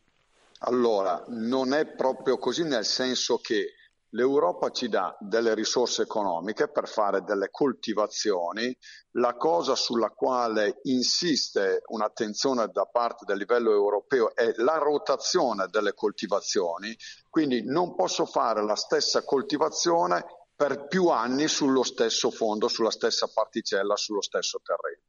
Allora, 0.61 1.23
non 1.29 1.75
è 1.75 1.87
proprio 1.87 2.39
così 2.39 2.65
nel 2.65 2.85
senso 2.85 3.39
che 3.39 3.76
L'Europa 4.17 4.71
ci 4.71 4.89
dà 4.89 5.15
delle 5.21 5.53
risorse 5.53 6.01
economiche 6.01 6.69
per 6.69 6.89
fare 6.89 7.23
delle 7.23 7.51
coltivazioni, 7.51 8.75
la 9.13 9.37
cosa 9.37 9.75
sulla 9.75 10.09
quale 10.09 10.81
insiste 10.85 11.83
un'attenzione 11.89 12.71
da 12.73 12.87
parte 12.87 13.27
del 13.27 13.37
livello 13.37 13.71
europeo 13.73 14.35
è 14.35 14.55
la 14.57 14.79
rotazione 14.79 15.67
delle 15.69 15.93
coltivazioni, 15.93 16.97
quindi 17.29 17.63
non 17.63 17.95
posso 17.95 18.25
fare 18.25 18.65
la 18.65 18.75
stessa 18.75 19.23
coltivazione 19.23 20.25
per 20.57 20.87
più 20.87 21.09
anni 21.09 21.47
sullo 21.47 21.83
stesso 21.83 22.31
fondo, 22.31 22.69
sulla 22.69 22.91
stessa 22.91 23.29
particella, 23.29 23.97
sullo 23.97 24.23
stesso 24.23 24.63
terreno. 24.65 25.03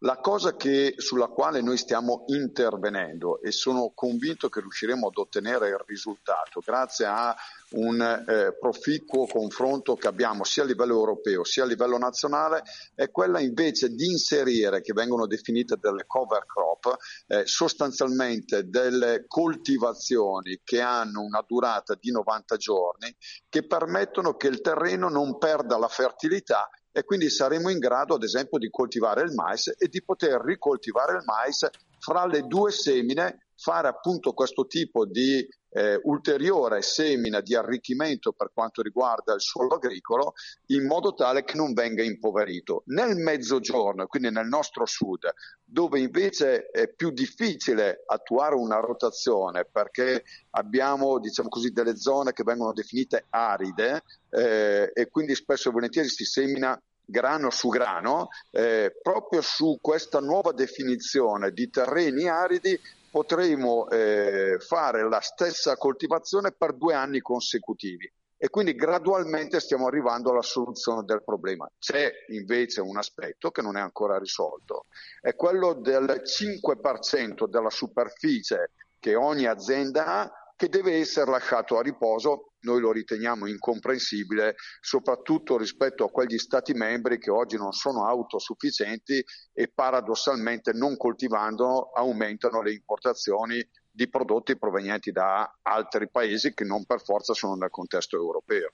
La 0.00 0.18
cosa 0.18 0.56
che, 0.56 0.94
sulla 0.96 1.28
quale 1.28 1.60
noi 1.60 1.76
stiamo 1.76 2.24
intervenendo 2.28 3.40
e 3.40 3.50
sono 3.50 3.92
convinto 3.94 4.48
che 4.48 4.60
riusciremo 4.60 5.08
ad 5.08 5.16
ottenere 5.16 5.68
il 5.68 5.82
risultato 5.86 6.60
grazie 6.64 7.06
a 7.06 7.34
un 7.70 8.00
eh, 8.00 8.56
proficuo 8.58 9.26
confronto 9.26 9.96
che 9.96 10.06
abbiamo 10.06 10.44
sia 10.44 10.62
a 10.62 10.66
livello 10.66 10.94
europeo 10.94 11.42
sia 11.44 11.64
a 11.64 11.66
livello 11.66 11.98
nazionale 11.98 12.62
è 12.94 13.10
quella 13.10 13.40
invece 13.40 13.88
di 13.88 14.06
inserire, 14.06 14.80
che 14.80 14.92
vengono 14.92 15.26
definite 15.26 15.76
delle 15.80 16.04
cover 16.06 16.44
crop, 16.46 16.96
eh, 17.26 17.46
sostanzialmente 17.46 18.68
delle 18.68 19.24
coltivazioni 19.26 20.60
che 20.62 20.80
hanno 20.80 21.22
una 21.22 21.44
durata 21.46 21.96
di 21.98 22.10
90 22.10 22.56
giorni 22.56 23.14
che 23.48 23.66
permettono 23.66 24.36
che 24.36 24.48
il 24.48 24.60
terreno 24.60 25.08
non 25.08 25.38
perda 25.38 25.76
la 25.78 25.88
fertilità 25.88 26.68
e 26.92 27.04
quindi 27.04 27.28
saremo 27.28 27.68
in 27.68 27.78
grado 27.78 28.14
ad 28.14 28.22
esempio 28.22 28.58
di 28.58 28.70
coltivare 28.70 29.22
il 29.22 29.34
mais 29.34 29.70
e 29.76 29.88
di 29.88 30.02
poter 30.02 30.40
ricoltivare 30.42 31.18
il 31.18 31.24
mais 31.26 31.68
fra 31.98 32.24
le 32.24 32.42
due 32.46 32.70
semine, 32.70 33.45
fare 33.56 33.88
appunto 33.88 34.32
questo 34.32 34.66
tipo 34.66 35.06
di 35.06 35.46
eh, 35.70 36.00
ulteriore 36.04 36.80
semina 36.80 37.40
di 37.40 37.54
arricchimento 37.54 38.32
per 38.32 38.50
quanto 38.54 38.80
riguarda 38.80 39.34
il 39.34 39.42
suolo 39.42 39.74
agricolo 39.74 40.32
in 40.66 40.86
modo 40.86 41.14
tale 41.14 41.44
che 41.44 41.56
non 41.56 41.74
venga 41.74 42.02
impoverito. 42.02 42.82
Nel 42.86 43.16
mezzogiorno, 43.16 44.06
quindi 44.06 44.30
nel 44.30 44.46
nostro 44.46 44.86
sud, 44.86 45.30
dove 45.62 46.00
invece 46.00 46.70
è 46.70 46.88
più 46.88 47.10
difficile 47.10 48.04
attuare 48.06 48.54
una 48.54 48.78
rotazione 48.80 49.66
perché 49.70 50.24
abbiamo 50.50 51.18
diciamo 51.18 51.48
così, 51.48 51.72
delle 51.72 51.96
zone 51.96 52.32
che 52.32 52.42
vengono 52.42 52.72
definite 52.72 53.26
aride 53.28 54.02
eh, 54.30 54.90
e 54.94 55.08
quindi 55.10 55.34
spesso 55.34 55.68
e 55.68 55.72
volentieri 55.72 56.08
si 56.08 56.24
semina 56.24 56.80
grano 57.06 57.50
su 57.50 57.68
grano, 57.68 58.28
eh, 58.50 58.98
proprio 59.00 59.40
su 59.40 59.78
questa 59.80 60.18
nuova 60.20 60.52
definizione 60.52 61.52
di 61.52 61.70
terreni 61.70 62.28
aridi 62.28 62.78
potremo 63.16 63.88
eh, 63.88 64.58
fare 64.58 65.08
la 65.08 65.20
stessa 65.20 65.78
coltivazione 65.78 66.52
per 66.52 66.74
due 66.74 66.92
anni 66.92 67.20
consecutivi 67.20 68.12
e 68.36 68.50
quindi 68.50 68.74
gradualmente 68.74 69.58
stiamo 69.58 69.86
arrivando 69.86 70.32
alla 70.32 70.42
soluzione 70.42 71.02
del 71.06 71.24
problema. 71.24 71.66
C'è 71.78 72.12
invece 72.28 72.82
un 72.82 72.98
aspetto 72.98 73.50
che 73.50 73.62
non 73.62 73.78
è 73.78 73.80
ancora 73.80 74.18
risolto, 74.18 74.84
è 75.22 75.34
quello 75.34 75.72
del 75.72 76.24
5% 76.26 77.48
della 77.48 77.70
superficie 77.70 78.72
che 79.00 79.14
ogni 79.14 79.46
azienda 79.46 80.06
ha 80.06 80.32
che 80.54 80.68
deve 80.68 80.98
essere 80.98 81.30
lasciato 81.30 81.78
a 81.78 81.82
riposo, 81.82 82.52
noi 82.66 82.80
lo 82.80 82.90
riteniamo 82.90 83.46
incomprensibile, 83.46 84.56
soprattutto 84.80 85.56
rispetto 85.56 86.04
a 86.04 86.10
quegli 86.10 86.36
Stati 86.36 86.74
membri 86.74 87.18
che 87.18 87.30
oggi 87.30 87.56
non 87.56 87.72
sono 87.72 88.04
autosufficienti 88.04 89.24
e 89.54 89.70
paradossalmente 89.72 90.72
non 90.72 90.96
coltivando 90.96 91.92
aumentano 91.92 92.60
le 92.60 92.72
importazioni 92.72 93.66
di 93.88 94.08
prodotti 94.08 94.58
provenienti 94.58 95.12
da 95.12 95.58
altri 95.62 96.10
paesi 96.10 96.52
che 96.52 96.64
non 96.64 96.84
per 96.84 97.00
forza 97.00 97.32
sono 97.32 97.54
nel 97.54 97.70
contesto 97.70 98.16
europeo. 98.16 98.72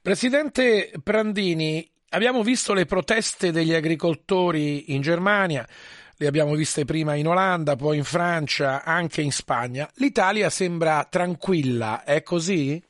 Presidente 0.00 0.92
Prandini, 1.02 1.86
abbiamo 2.10 2.42
visto 2.42 2.72
le 2.72 2.86
proteste 2.86 3.50
degli 3.50 3.74
agricoltori 3.74 4.94
in 4.94 5.02
Germania 5.02 5.66
le 6.16 6.28
abbiamo 6.28 6.54
viste 6.54 6.84
prima 6.84 7.14
in 7.14 7.26
Olanda, 7.26 7.74
poi 7.74 7.96
in 7.96 8.04
Francia, 8.04 8.84
anche 8.84 9.20
in 9.20 9.32
Spagna. 9.32 9.90
L'Italia 9.94 10.48
sembra 10.48 11.04
tranquilla, 11.10 12.04
è 12.04 12.22
così? 12.22 12.80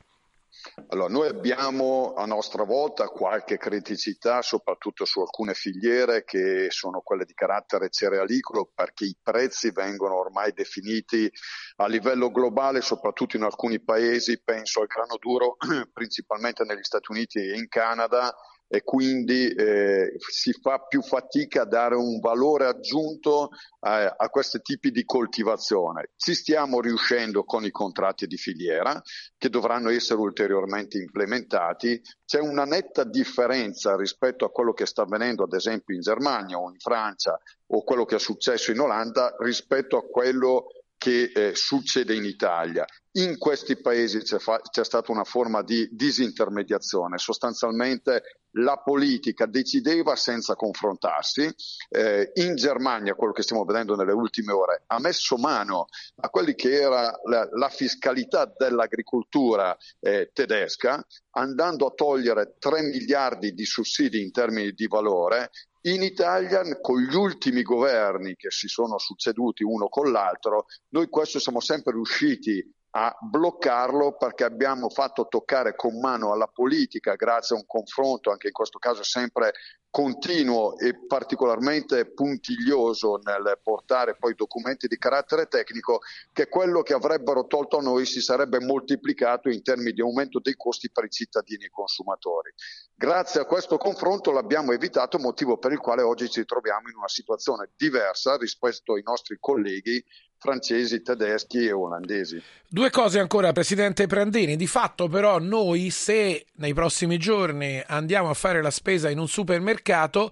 Allora, 0.87 1.11
noi 1.11 1.27
abbiamo 1.27 2.13
a 2.15 2.25
nostra 2.25 2.63
volta 2.63 3.07
qualche 3.07 3.57
criticità, 3.57 4.41
soprattutto 4.41 5.05
su 5.05 5.19
alcune 5.19 5.53
filiere 5.53 6.23
che 6.23 6.67
sono 6.69 7.01
quelle 7.01 7.25
di 7.25 7.33
carattere 7.33 7.89
cerealicolo, 7.89 8.71
perché 8.73 9.05
i 9.05 9.17
prezzi 9.21 9.71
vengono 9.71 10.17
ormai 10.17 10.53
definiti 10.53 11.29
a 11.77 11.87
livello 11.87 12.31
globale, 12.31 12.81
soprattutto 12.81 13.37
in 13.37 13.43
alcuni 13.43 13.81
paesi, 13.81 14.41
penso 14.43 14.81
al 14.81 14.87
grano 14.87 15.17
duro, 15.19 15.57
principalmente 15.93 16.63
negli 16.63 16.83
Stati 16.83 17.11
Uniti 17.11 17.39
e 17.39 17.57
in 17.57 17.67
Canada, 17.67 18.35
e 18.67 18.83
quindi 18.83 19.47
eh, 19.47 20.15
si 20.17 20.51
fa 20.53 20.79
più 20.79 21.01
fatica 21.01 21.61
a 21.61 21.65
dare 21.65 21.95
un 21.95 22.19
valore 22.19 22.65
aggiunto 22.65 23.49
a, 23.81 24.15
a 24.17 24.29
questi 24.29 24.59
tipi 24.61 24.91
di 24.91 25.03
coltivazione. 25.05 26.11
Ci 26.15 26.33
stiamo 26.33 26.81
riuscendo 26.81 27.43
con 27.43 27.63
i 27.63 27.71
contratti 27.71 28.25
di 28.27 28.37
filiera 28.37 29.01
che 29.37 29.49
dovranno 29.49 29.89
essere 29.89 30.19
ulteriormente 30.19 30.97
implementati. 30.97 32.01
C'è 32.25 32.39
una 32.39 32.65
netta 32.65 33.03
differenza 33.03 33.95
rispetto 33.95 34.45
a 34.45 34.51
quello 34.51 34.73
che 34.73 34.85
sta 34.85 35.03
avvenendo 35.03 35.43
ad 35.43 35.53
esempio 35.53 35.93
in 35.93 36.01
Germania 36.01 36.57
o 36.57 36.69
in 36.69 36.79
Francia 36.79 37.39
o 37.67 37.83
quello 37.83 38.05
che 38.05 38.15
è 38.15 38.19
successo 38.19 38.71
in 38.71 38.79
Olanda 38.79 39.35
rispetto 39.39 39.97
a 39.97 40.03
quello 40.03 40.67
che 41.05 41.31
eh, 41.35 41.51
succede 41.53 42.15
in 42.15 42.25
Italia. 42.25 42.83
In 43.17 43.37
questi 43.37 43.77
paesi 43.79 44.23
c'è, 44.23 44.39
fa- 44.39 44.59
c'è, 44.59 44.83
stata 44.83 45.11
una 45.11 45.23
forma 45.23 45.61
di 45.61 45.87
disintermediazione, 45.91 47.19
sostanzialmente 47.19 48.39
la 48.53 48.77
politica 48.77 49.45
decideva 49.45 50.15
senza 50.15 50.55
confrontarsi. 50.55 51.47
Eh, 51.89 52.31
in 52.35 52.55
Germania, 52.55 53.13
quello 53.13 53.33
che 53.33 53.43
stiamo 53.43 53.65
vedendo 53.65 53.95
nelle 53.95 54.13
ultime 54.13 54.51
ore, 54.51 54.81
ha 54.87 54.99
messo 54.99 55.37
mano 55.37 55.85
a 56.21 56.29
quelli 56.29 56.55
che 56.55 56.71
era 56.81 57.13
la, 57.25 57.47
la 57.51 57.69
fiscalità 57.69 58.51
dell'agricoltura 58.57 59.77
eh, 59.99 60.31
tedesca, 60.33 61.05
andando 61.37 61.85
a 61.85 61.93
togliere 61.93 62.55
3 62.57 62.81
miliardi 62.81 63.53
di 63.53 63.65
sussidi 63.65 64.23
in 64.23 64.31
termini 64.31 64.71
di 64.71 64.87
valore 64.87 65.51
in 65.85 66.01
Italia, 66.01 66.63
con 66.81 66.99
gli 66.99 67.15
ultimi 67.15 67.61
governi 67.61 68.35
che 68.35 68.49
si 68.49 68.67
sono 68.67 68.97
succeduti 68.97 69.63
uno 69.63 69.87
con 69.87 70.11
l'altro, 70.11 70.65
noi 70.89 71.09
questo 71.09 71.39
siamo 71.39 71.59
sempre 71.59 71.93
riusciti 71.93 72.63
a 72.97 73.15
bloccarlo 73.19 74.15
perché 74.15 74.45
abbiamo 74.45 74.89
fatto 74.89 75.27
toccare 75.27 75.75
con 75.75 75.99
mano 75.99 76.31
alla 76.31 76.47
politica, 76.47 77.15
grazie 77.15 77.55
a 77.55 77.59
un 77.59 77.65
confronto, 77.65 78.31
anche 78.31 78.47
in 78.47 78.53
questo 78.53 78.79
caso 78.79 79.03
sempre 79.03 79.53
continuo 79.95 80.77
e 80.77 81.05
particolarmente 81.07 82.11
puntiglioso 82.11 83.17
nel 83.23 83.57
portare 83.63 84.17
poi 84.17 84.35
documenti 84.35 84.87
di 84.87 84.97
carattere 84.97 85.47
tecnico, 85.47 85.99
che 86.33 86.49
quello 86.49 86.81
che 86.81 86.93
avrebbero 86.93 87.47
tolto 87.47 87.77
a 87.77 87.81
noi 87.81 88.05
si 88.05 88.19
sarebbe 88.19 88.59
moltiplicato 88.59 89.47
in 89.47 89.63
termini 89.63 89.93
di 89.93 90.01
aumento 90.01 90.41
dei 90.41 90.55
costi 90.57 90.91
per 90.91 91.05
i 91.05 91.09
cittadini 91.09 91.63
e 91.63 91.67
i 91.67 91.69
consumatori. 91.69 92.51
Grazie 92.93 93.39
a 93.39 93.45
questo 93.45 93.77
confronto 93.77 94.31
l'abbiamo 94.31 94.73
evitato, 94.73 95.17
motivo 95.17 95.57
per 95.57 95.71
il 95.71 95.79
quale 95.79 96.01
oggi 96.01 96.29
ci 96.29 96.43
troviamo 96.43 96.89
in 96.89 96.97
una 96.97 97.07
situazione 97.07 97.69
diversa 97.77 98.35
rispetto 98.35 98.95
ai 98.95 99.01
nostri 99.05 99.37
colleghi 99.39 100.03
francesi, 100.37 101.01
tedeschi 101.01 101.65
e 101.65 101.71
olandesi. 101.71 102.41
Due 102.67 102.89
cose 102.89 103.19
ancora, 103.19 103.51
Presidente 103.51 104.07
Prandini. 104.07 104.55
Di 104.55 104.67
fatto 104.67 105.07
però 105.07 105.39
noi 105.39 105.89
se 105.89 106.45
nei 106.55 106.73
prossimi 106.73 107.17
giorni 107.17 107.81
andiamo 107.85 108.29
a 108.29 108.33
fare 108.33 108.61
la 108.61 108.71
spesa 108.71 109.09
in 109.09 109.19
un 109.19 109.27
supermercato 109.27 110.31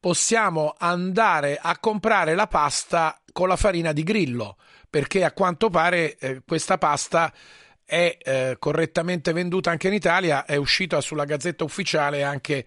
possiamo 0.00 0.74
andare 0.76 1.58
a 1.60 1.78
comprare 1.78 2.34
la 2.34 2.46
pasta 2.46 3.18
con 3.32 3.48
la 3.48 3.56
farina 3.56 3.92
di 3.92 4.02
grillo, 4.02 4.56
perché 4.90 5.24
a 5.24 5.32
quanto 5.32 5.70
pare 5.70 6.16
eh, 6.18 6.42
questa 6.46 6.76
pasta 6.76 7.32
è 7.84 8.16
eh, 8.20 8.56
correttamente 8.58 9.32
venduta 9.32 9.70
anche 9.70 9.88
in 9.88 9.94
Italia, 9.94 10.44
è 10.44 10.56
uscita 10.56 11.00
sulla 11.00 11.24
Gazzetta 11.24 11.64
Ufficiale 11.64 12.22
anche 12.22 12.66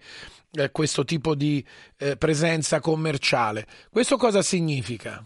eh, 0.52 0.70
questo 0.70 1.04
tipo 1.04 1.34
di 1.34 1.64
eh, 1.98 2.16
presenza 2.16 2.80
commerciale. 2.80 3.66
Questo 3.90 4.16
cosa 4.16 4.42
significa? 4.42 5.24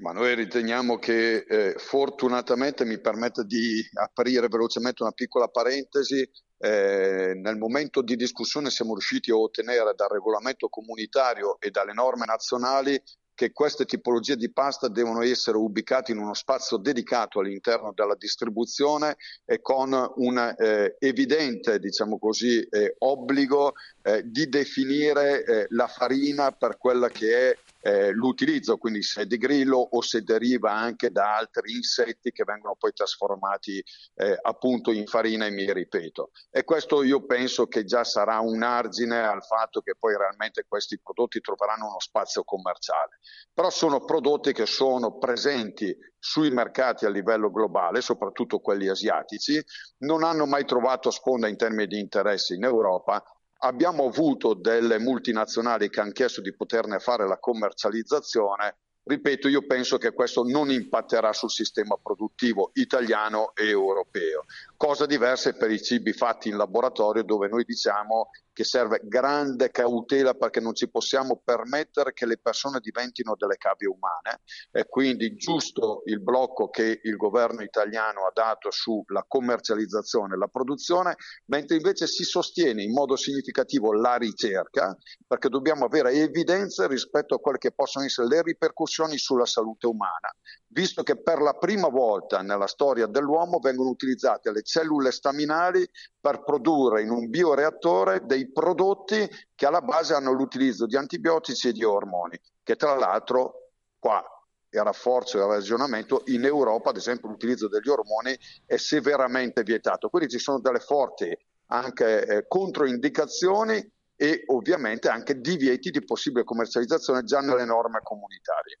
Ma 0.00 0.12
noi 0.12 0.34
riteniamo 0.36 0.98
che 0.98 1.38
eh, 1.38 1.74
fortunatamente 1.76 2.84
mi 2.84 3.00
permette 3.00 3.44
di 3.44 3.84
aprire 3.94 4.46
velocemente 4.46 5.02
una 5.02 5.12
piccola 5.12 5.48
parentesi. 5.48 6.28
Eh, 6.60 7.34
nel 7.36 7.56
momento 7.56 8.02
di 8.02 8.16
discussione 8.16 8.70
siamo 8.70 8.92
riusciti 8.92 9.30
a 9.30 9.36
ottenere 9.36 9.94
dal 9.96 10.08
regolamento 10.08 10.68
comunitario 10.68 11.58
e 11.60 11.70
dalle 11.70 11.92
norme 11.92 12.26
nazionali 12.26 13.00
che 13.38 13.52
queste 13.52 13.84
tipologie 13.84 14.34
di 14.34 14.50
pasta 14.50 14.88
devono 14.88 15.22
essere 15.22 15.56
ubicate 15.56 16.10
in 16.10 16.18
uno 16.18 16.34
spazio 16.34 16.76
dedicato 16.76 17.38
all'interno 17.38 17.92
della 17.94 18.16
distribuzione 18.16 19.16
e 19.44 19.60
con 19.60 19.92
un 19.92 20.54
eh, 20.58 20.96
evidente, 20.98 21.78
diciamo 21.78 22.18
così, 22.18 22.60
eh, 22.60 22.96
obbligo 22.98 23.74
eh, 24.02 24.22
di 24.24 24.48
definire 24.48 25.44
eh, 25.44 25.66
la 25.70 25.86
farina 25.86 26.50
per 26.50 26.78
quella 26.78 27.08
che 27.10 27.50
è 27.50 27.56
eh, 27.80 28.10
l'utilizzo, 28.10 28.76
quindi 28.76 29.02
se 29.02 29.26
di 29.26 29.36
grillo 29.36 29.76
o 29.78 30.00
se 30.00 30.22
deriva 30.22 30.72
anche 30.72 31.10
da 31.10 31.36
altri 31.36 31.74
insetti 31.74 32.30
che 32.30 32.44
vengono 32.44 32.76
poi 32.78 32.92
trasformati 32.92 33.82
eh, 34.14 34.38
appunto 34.42 34.90
in 34.90 35.06
farina 35.06 35.46
e 35.46 35.50
mi 35.50 35.70
ripeto. 35.72 36.30
E 36.50 36.64
questo 36.64 37.02
io 37.02 37.24
penso 37.24 37.66
che 37.66 37.84
già 37.84 38.04
sarà 38.04 38.40
un 38.40 38.62
argine 38.62 39.20
al 39.20 39.44
fatto 39.44 39.80
che 39.80 39.94
poi 39.98 40.16
realmente 40.16 40.64
questi 40.66 41.00
prodotti 41.00 41.40
troveranno 41.40 41.86
uno 41.86 42.00
spazio 42.00 42.44
commerciale. 42.44 43.18
Però 43.52 43.70
sono 43.70 44.04
prodotti 44.04 44.52
che 44.52 44.66
sono 44.66 45.18
presenti 45.18 45.96
sui 46.18 46.50
mercati 46.50 47.04
a 47.04 47.10
livello 47.10 47.50
globale, 47.50 48.00
soprattutto 48.00 48.58
quelli 48.58 48.88
asiatici, 48.88 49.62
non 49.98 50.24
hanno 50.24 50.46
mai 50.46 50.64
trovato 50.64 51.10
sponda 51.10 51.46
in 51.46 51.56
termini 51.56 51.86
di 51.86 52.00
interessi 52.00 52.54
in 52.54 52.64
Europa 52.64 53.22
Abbiamo 53.60 54.06
avuto 54.06 54.54
delle 54.54 54.98
multinazionali 54.98 55.90
che 55.90 56.00
hanno 56.00 56.12
chiesto 56.12 56.40
di 56.40 56.54
poterne 56.54 57.00
fare 57.00 57.26
la 57.26 57.38
commercializzazione. 57.38 58.76
Ripeto, 59.02 59.48
io 59.48 59.66
penso 59.66 59.98
che 59.98 60.12
questo 60.12 60.44
non 60.44 60.70
impatterà 60.70 61.32
sul 61.32 61.50
sistema 61.50 61.96
produttivo 61.96 62.70
italiano 62.74 63.54
e 63.54 63.68
europeo. 63.68 64.44
Cosa 64.78 65.06
diversa 65.06 65.50
è 65.50 65.56
per 65.56 65.72
i 65.72 65.82
cibi 65.82 66.12
fatti 66.12 66.50
in 66.50 66.56
laboratorio 66.56 67.24
dove 67.24 67.48
noi 67.48 67.64
diciamo 67.64 68.30
che 68.52 68.62
serve 68.62 69.00
grande 69.02 69.72
cautela 69.72 70.34
perché 70.34 70.60
non 70.60 70.72
ci 70.72 70.88
possiamo 70.88 71.40
permettere 71.44 72.12
che 72.12 72.26
le 72.26 72.38
persone 72.38 72.78
diventino 72.80 73.34
delle 73.36 73.56
cavie 73.56 73.88
umane. 73.88 74.40
E 74.70 74.86
quindi 74.88 75.34
giusto 75.34 76.02
il 76.06 76.20
blocco 76.20 76.68
che 76.68 77.00
il 77.02 77.16
governo 77.16 77.62
italiano 77.62 78.26
ha 78.26 78.30
dato 78.32 78.70
sulla 78.70 79.24
commercializzazione 79.26 80.34
e 80.34 80.38
la 80.38 80.46
produzione, 80.46 81.16
mentre 81.46 81.76
invece 81.76 82.06
si 82.06 82.22
sostiene 82.22 82.82
in 82.82 82.92
modo 82.92 83.16
significativo 83.16 83.92
la 83.92 84.14
ricerca 84.16 84.96
perché 85.26 85.48
dobbiamo 85.48 85.86
avere 85.86 86.12
evidenze 86.12 86.86
rispetto 86.86 87.34
a 87.34 87.40
quelle 87.40 87.58
che 87.58 87.72
possono 87.72 88.04
essere 88.04 88.28
le 88.28 88.42
ripercussioni 88.42 89.18
sulla 89.18 89.46
salute 89.46 89.86
umana, 89.86 90.32
visto 90.68 91.02
che 91.02 91.20
per 91.20 91.40
la 91.40 91.54
prima 91.54 91.88
volta 91.88 92.42
nella 92.42 92.66
storia 92.66 93.06
dell'uomo 93.06 93.58
vengono 93.58 93.90
utilizzate 93.90 94.50
le 94.50 94.62
cellule 94.68 95.10
staminali 95.10 95.88
per 96.20 96.44
produrre 96.44 97.00
in 97.00 97.10
un 97.10 97.30
bioreattore 97.30 98.26
dei 98.26 98.52
prodotti 98.52 99.26
che 99.54 99.66
alla 99.66 99.80
base 99.80 100.12
hanno 100.12 100.32
l'utilizzo 100.32 100.84
di 100.84 100.96
antibiotici 100.96 101.68
e 101.68 101.72
di 101.72 101.84
ormoni, 101.84 102.38
che 102.62 102.76
tra 102.76 102.94
l'altro 102.94 103.70
qua 103.98 104.22
e 104.70 104.82
rafforzo 104.82 105.38
il 105.38 105.44
ragionamento, 105.44 106.22
in 106.26 106.44
Europa 106.44 106.90
ad 106.90 106.98
esempio 106.98 107.30
l'utilizzo 107.30 107.68
degli 107.68 107.88
ormoni 107.88 108.38
è 108.66 108.76
severamente 108.76 109.62
vietato, 109.62 110.10
quindi 110.10 110.28
ci 110.28 110.38
sono 110.38 110.60
delle 110.60 110.80
forti 110.80 111.34
anche 111.68 112.26
eh, 112.26 112.44
controindicazioni 112.46 113.90
e 114.14 114.42
ovviamente 114.48 115.08
anche 115.08 115.40
divieti 115.40 115.90
di 115.90 116.04
possibile 116.04 116.44
commercializzazione 116.44 117.24
già 117.24 117.40
nelle 117.40 117.64
norme 117.64 118.00
comunitarie. 118.02 118.80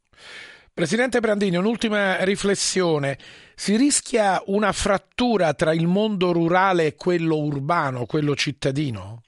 Presidente 0.78 1.18
Brandini, 1.18 1.56
un'ultima 1.56 2.22
riflessione. 2.22 3.18
Si 3.56 3.74
rischia 3.74 4.40
una 4.46 4.70
frattura 4.70 5.52
tra 5.52 5.74
il 5.74 5.88
mondo 5.88 6.30
rurale 6.30 6.86
e 6.86 6.94
quello 6.94 7.36
urbano, 7.36 8.06
quello 8.06 8.36
cittadino? 8.36 9.24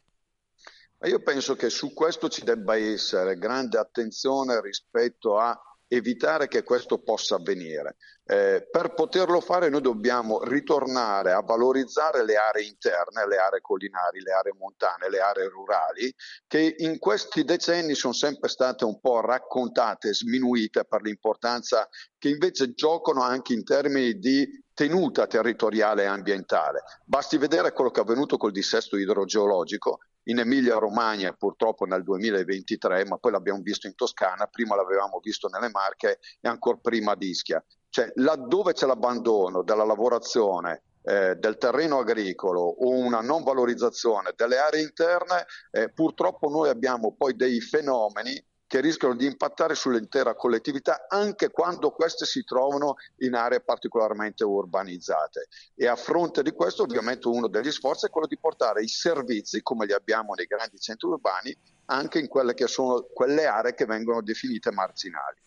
Io 1.07 1.21
penso 1.25 1.57
che 1.57 1.69
su 1.69 1.93
questo 1.93 2.29
ci 2.29 2.45
debba 2.45 2.77
essere 2.77 3.37
grande 3.37 3.79
attenzione 3.79 4.61
rispetto 4.61 5.39
a 5.39 5.61
evitare 5.93 6.47
che 6.47 6.63
questo 6.63 6.99
possa 6.99 7.35
avvenire. 7.35 7.97
Eh, 8.25 8.69
per 8.71 8.95
poterlo 8.95 9.41
fare 9.41 9.69
noi 9.69 9.81
dobbiamo 9.81 10.45
ritornare 10.45 11.33
a 11.33 11.41
valorizzare 11.41 12.25
le 12.25 12.37
aree 12.37 12.65
interne, 12.65 13.27
le 13.27 13.39
aree 13.39 13.61
collinari, 13.61 14.21
le 14.21 14.31
aree 14.31 14.55
montane, 14.57 15.11
le 15.11 15.19
aree 15.19 15.49
rurali, 15.49 16.15
che 16.47 16.77
in 16.79 17.01
questi 17.01 17.43
decenni 17.45 17.95
sono 17.97 18.13
sempre 18.13 18.49
state 18.49 18.85
un 18.85 19.01
po' 19.01 19.21
raccontate, 19.21 20.15
sminuite 20.15 20.85
per 20.85 21.03
l'importanza 21.03 21.89
che 22.19 22.29
invece 22.29 22.73
giocano 22.73 23.23
anche 23.23 23.53
in 23.53 23.65
termini 23.65 24.17
di 24.19 24.49
tenuta 24.73 25.27
territoriale 25.27 26.05
e 26.05 26.07
ambientale. 26.07 26.85
Basti 27.05 27.37
vedere 27.37 27.73
quello 27.73 27.91
che 27.91 27.99
è 27.99 28.03
avvenuto 28.05 28.37
col 28.37 28.53
dissesto 28.53 28.97
idrogeologico 28.97 29.99
in 30.25 30.39
Emilia 30.39 30.77
Romagna 30.77 31.33
purtroppo 31.33 31.85
nel 31.85 32.03
2023, 32.03 33.07
ma 33.07 33.17
poi 33.17 33.33
l'abbiamo 33.33 33.61
visto 33.63 33.87
in 33.87 33.95
Toscana, 33.95 34.47
prima 34.47 34.77
l'avevamo 34.77 35.21
visto 35.23 35.49
nelle 35.49 35.71
Marche 35.71 36.19
e 36.41 36.49
ancora 36.49 36.79
prima 36.81 37.13
a 37.13 37.17
Ischia. 37.19 37.65
Cioè, 37.89 38.13
laddove 38.17 38.73
c'è 38.73 38.87
l'abbandono 38.87 39.63
della 39.63 39.85
lavorazione 39.85 40.83
eh, 41.03 41.35
del 41.37 41.57
terreno 41.57 41.99
agricolo 41.99 42.61
o 42.61 42.91
una 42.91 43.21
non 43.21 43.43
valorizzazione 43.43 44.33
delle 44.37 44.59
aree 44.59 44.83
interne, 44.83 45.47
eh, 45.71 45.91
purtroppo 45.91 46.49
noi 46.49 46.69
abbiamo 46.69 47.15
poi 47.17 47.35
dei 47.35 47.61
fenomeni 47.61 48.43
che 48.71 48.81
rischiano 48.81 49.17
di 49.17 49.27
impattare 49.27 49.75
sull'intera 49.75 50.37
collettività 50.37 51.07
anche 51.09 51.51
quando 51.51 51.91
queste 51.91 52.25
si 52.25 52.45
trovano 52.45 52.99
in 53.17 53.35
aree 53.35 53.63
particolarmente 53.63 54.45
urbanizzate. 54.45 55.49
E 55.75 55.89
a 55.89 55.97
fronte 55.97 56.45
di 56.45 56.53
questo 56.53 56.85
ovviamente 56.85 57.27
uno 57.27 57.49
degli 57.49 57.73
sforzi 57.73 58.07
è 58.07 58.11
quello 58.11 58.29
di 58.29 58.39
portare 58.39 58.81
i 58.85 58.87
servizi, 58.87 59.61
come 59.63 59.87
li 59.87 59.93
abbiamo 59.93 60.35
nei 60.35 60.47
grandi 60.47 60.79
centri 60.79 61.09
urbani, 61.09 61.53
anche 61.87 62.21
in 62.21 62.29
quelle 62.29 62.55
che 62.55 62.69
sono 62.69 63.09
quelle 63.13 63.47
aree 63.47 63.75
che 63.75 63.87
vengono 63.87 64.23
definite 64.23 64.71
marginali. 64.71 65.39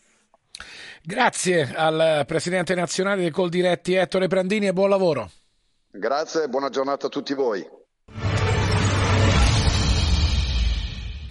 Grazie 1.02 1.74
al 1.74 2.26
Presidente 2.28 2.76
nazionale 2.76 3.22
dei 3.22 3.32
Coldiretti 3.32 3.94
Ettore 3.94 4.28
Prandini 4.28 4.68
e 4.68 4.74
buon 4.74 4.90
lavoro. 4.90 5.32
Grazie 5.90 6.44
e 6.44 6.50
buona 6.50 6.68
giornata 6.68 7.08
a 7.08 7.10
tutti 7.10 7.34
voi. 7.34 7.66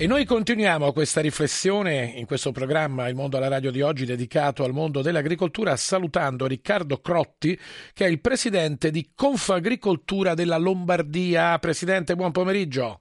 E 0.03 0.09
noi 0.09 0.25
continuiamo 0.25 0.93
questa 0.93 1.21
riflessione 1.21 2.15
in 2.17 2.27
questo 2.27 2.51
programma 2.51 3.07
Il 3.07 3.15
mondo 3.15 3.37
alla 3.37 3.47
radio 3.47 3.71
di 3.71 3.83
oggi 3.83 4.05
dedicato 4.05 4.65
al 4.65 4.73
mondo 4.73 5.01
dell'agricoltura 5.01 5.77
salutando 5.77 6.49
Riccardo 6.49 7.01
Crotti 7.01 7.57
che 7.93 8.07
è 8.07 8.09
il 8.09 8.21
presidente 8.21 8.91
di 8.91 9.13
Confagricoltura 9.15 10.35
della 10.35 10.59
Lombardia. 10.59 11.57
Presidente, 11.61 12.17
buon 12.17 12.33
pomeriggio. 12.33 12.99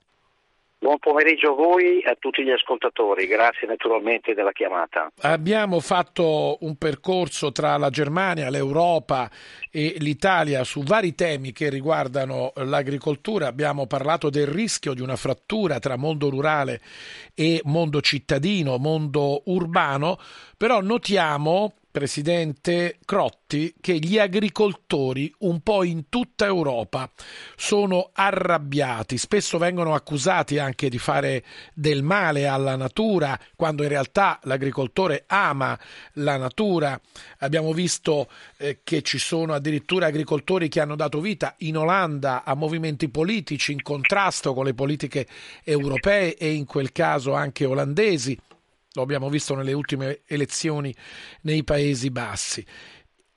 Buon 0.82 0.98
pomeriggio 0.98 1.52
a 1.52 1.54
voi 1.54 2.00
e 2.00 2.10
a 2.10 2.16
tutti 2.18 2.42
gli 2.42 2.50
ascoltatori, 2.50 3.28
grazie 3.28 3.68
naturalmente 3.68 4.34
della 4.34 4.50
chiamata. 4.50 5.12
Abbiamo 5.20 5.78
fatto 5.78 6.58
un 6.62 6.76
percorso 6.76 7.52
tra 7.52 7.76
la 7.76 7.88
Germania, 7.88 8.50
l'Europa 8.50 9.30
e 9.70 9.94
l'Italia 9.98 10.64
su 10.64 10.82
vari 10.82 11.14
temi 11.14 11.52
che 11.52 11.70
riguardano 11.70 12.50
l'agricoltura, 12.56 13.46
abbiamo 13.46 13.86
parlato 13.86 14.28
del 14.28 14.48
rischio 14.48 14.92
di 14.92 15.00
una 15.00 15.14
frattura 15.14 15.78
tra 15.78 15.94
mondo 15.94 16.28
rurale 16.28 16.80
e 17.32 17.60
mondo 17.62 18.00
cittadino, 18.00 18.76
mondo 18.78 19.42
urbano, 19.44 20.18
però 20.56 20.80
notiamo 20.80 21.74
Presidente 21.92 22.96
Crotti, 23.04 23.74
che 23.78 23.98
gli 23.98 24.18
agricoltori 24.18 25.30
un 25.40 25.60
po' 25.60 25.84
in 25.84 26.08
tutta 26.08 26.46
Europa 26.46 27.10
sono 27.54 28.08
arrabbiati, 28.14 29.18
spesso 29.18 29.58
vengono 29.58 29.92
accusati 29.92 30.58
anche 30.58 30.88
di 30.88 30.96
fare 30.96 31.44
del 31.74 32.02
male 32.02 32.46
alla 32.46 32.76
natura, 32.76 33.38
quando 33.54 33.82
in 33.82 33.90
realtà 33.90 34.40
l'agricoltore 34.44 35.24
ama 35.26 35.78
la 36.14 36.38
natura. 36.38 36.98
Abbiamo 37.40 37.74
visto 37.74 38.26
eh, 38.56 38.80
che 38.82 39.02
ci 39.02 39.18
sono 39.18 39.52
addirittura 39.52 40.06
agricoltori 40.06 40.70
che 40.70 40.80
hanno 40.80 40.96
dato 40.96 41.20
vita 41.20 41.54
in 41.58 41.76
Olanda 41.76 42.42
a 42.42 42.54
movimenti 42.54 43.10
politici 43.10 43.70
in 43.72 43.82
contrasto 43.82 44.54
con 44.54 44.64
le 44.64 44.72
politiche 44.72 45.26
europee 45.62 46.38
e 46.38 46.52
in 46.52 46.64
quel 46.64 46.90
caso 46.90 47.34
anche 47.34 47.66
olandesi 47.66 48.38
lo 48.94 49.02
abbiamo 49.02 49.28
visto 49.28 49.54
nelle 49.54 49.72
ultime 49.72 50.20
elezioni 50.26 50.94
nei 51.42 51.64
Paesi 51.64 52.10
Bassi. 52.10 52.64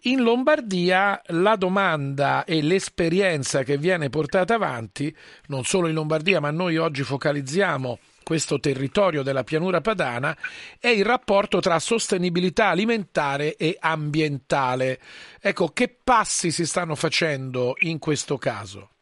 In 0.03 0.21
Lombardia 0.21 1.19
la 1.27 1.55
domanda 1.55 2.43
e 2.43 2.61
l'esperienza 2.61 3.63
che 3.63 3.77
viene 3.77 4.09
portata 4.09 4.53
avanti, 4.53 5.15
non 5.47 5.63
solo 5.63 5.87
in 5.87 5.95
Lombardia, 5.95 6.39
ma 6.39 6.51
noi 6.51 6.77
oggi 6.77 7.01
focalizziamo 7.01 7.97
questo 8.21 8.59
territorio 8.59 9.23
della 9.23 9.43
pianura 9.43 9.81
padana, 9.81 10.35
è 10.79 10.89
il 10.89 11.05
rapporto 11.05 11.59
tra 11.59 11.79
sostenibilità 11.79 12.67
alimentare 12.67 13.55
e 13.55 13.77
ambientale. 13.79 14.99
Ecco, 15.39 15.69
che 15.69 15.95
passi 16.03 16.51
si 16.51 16.65
stanno 16.65 16.95
facendo 16.95 17.75
in 17.79 17.97
questo 17.97 18.37
caso? 18.37 18.94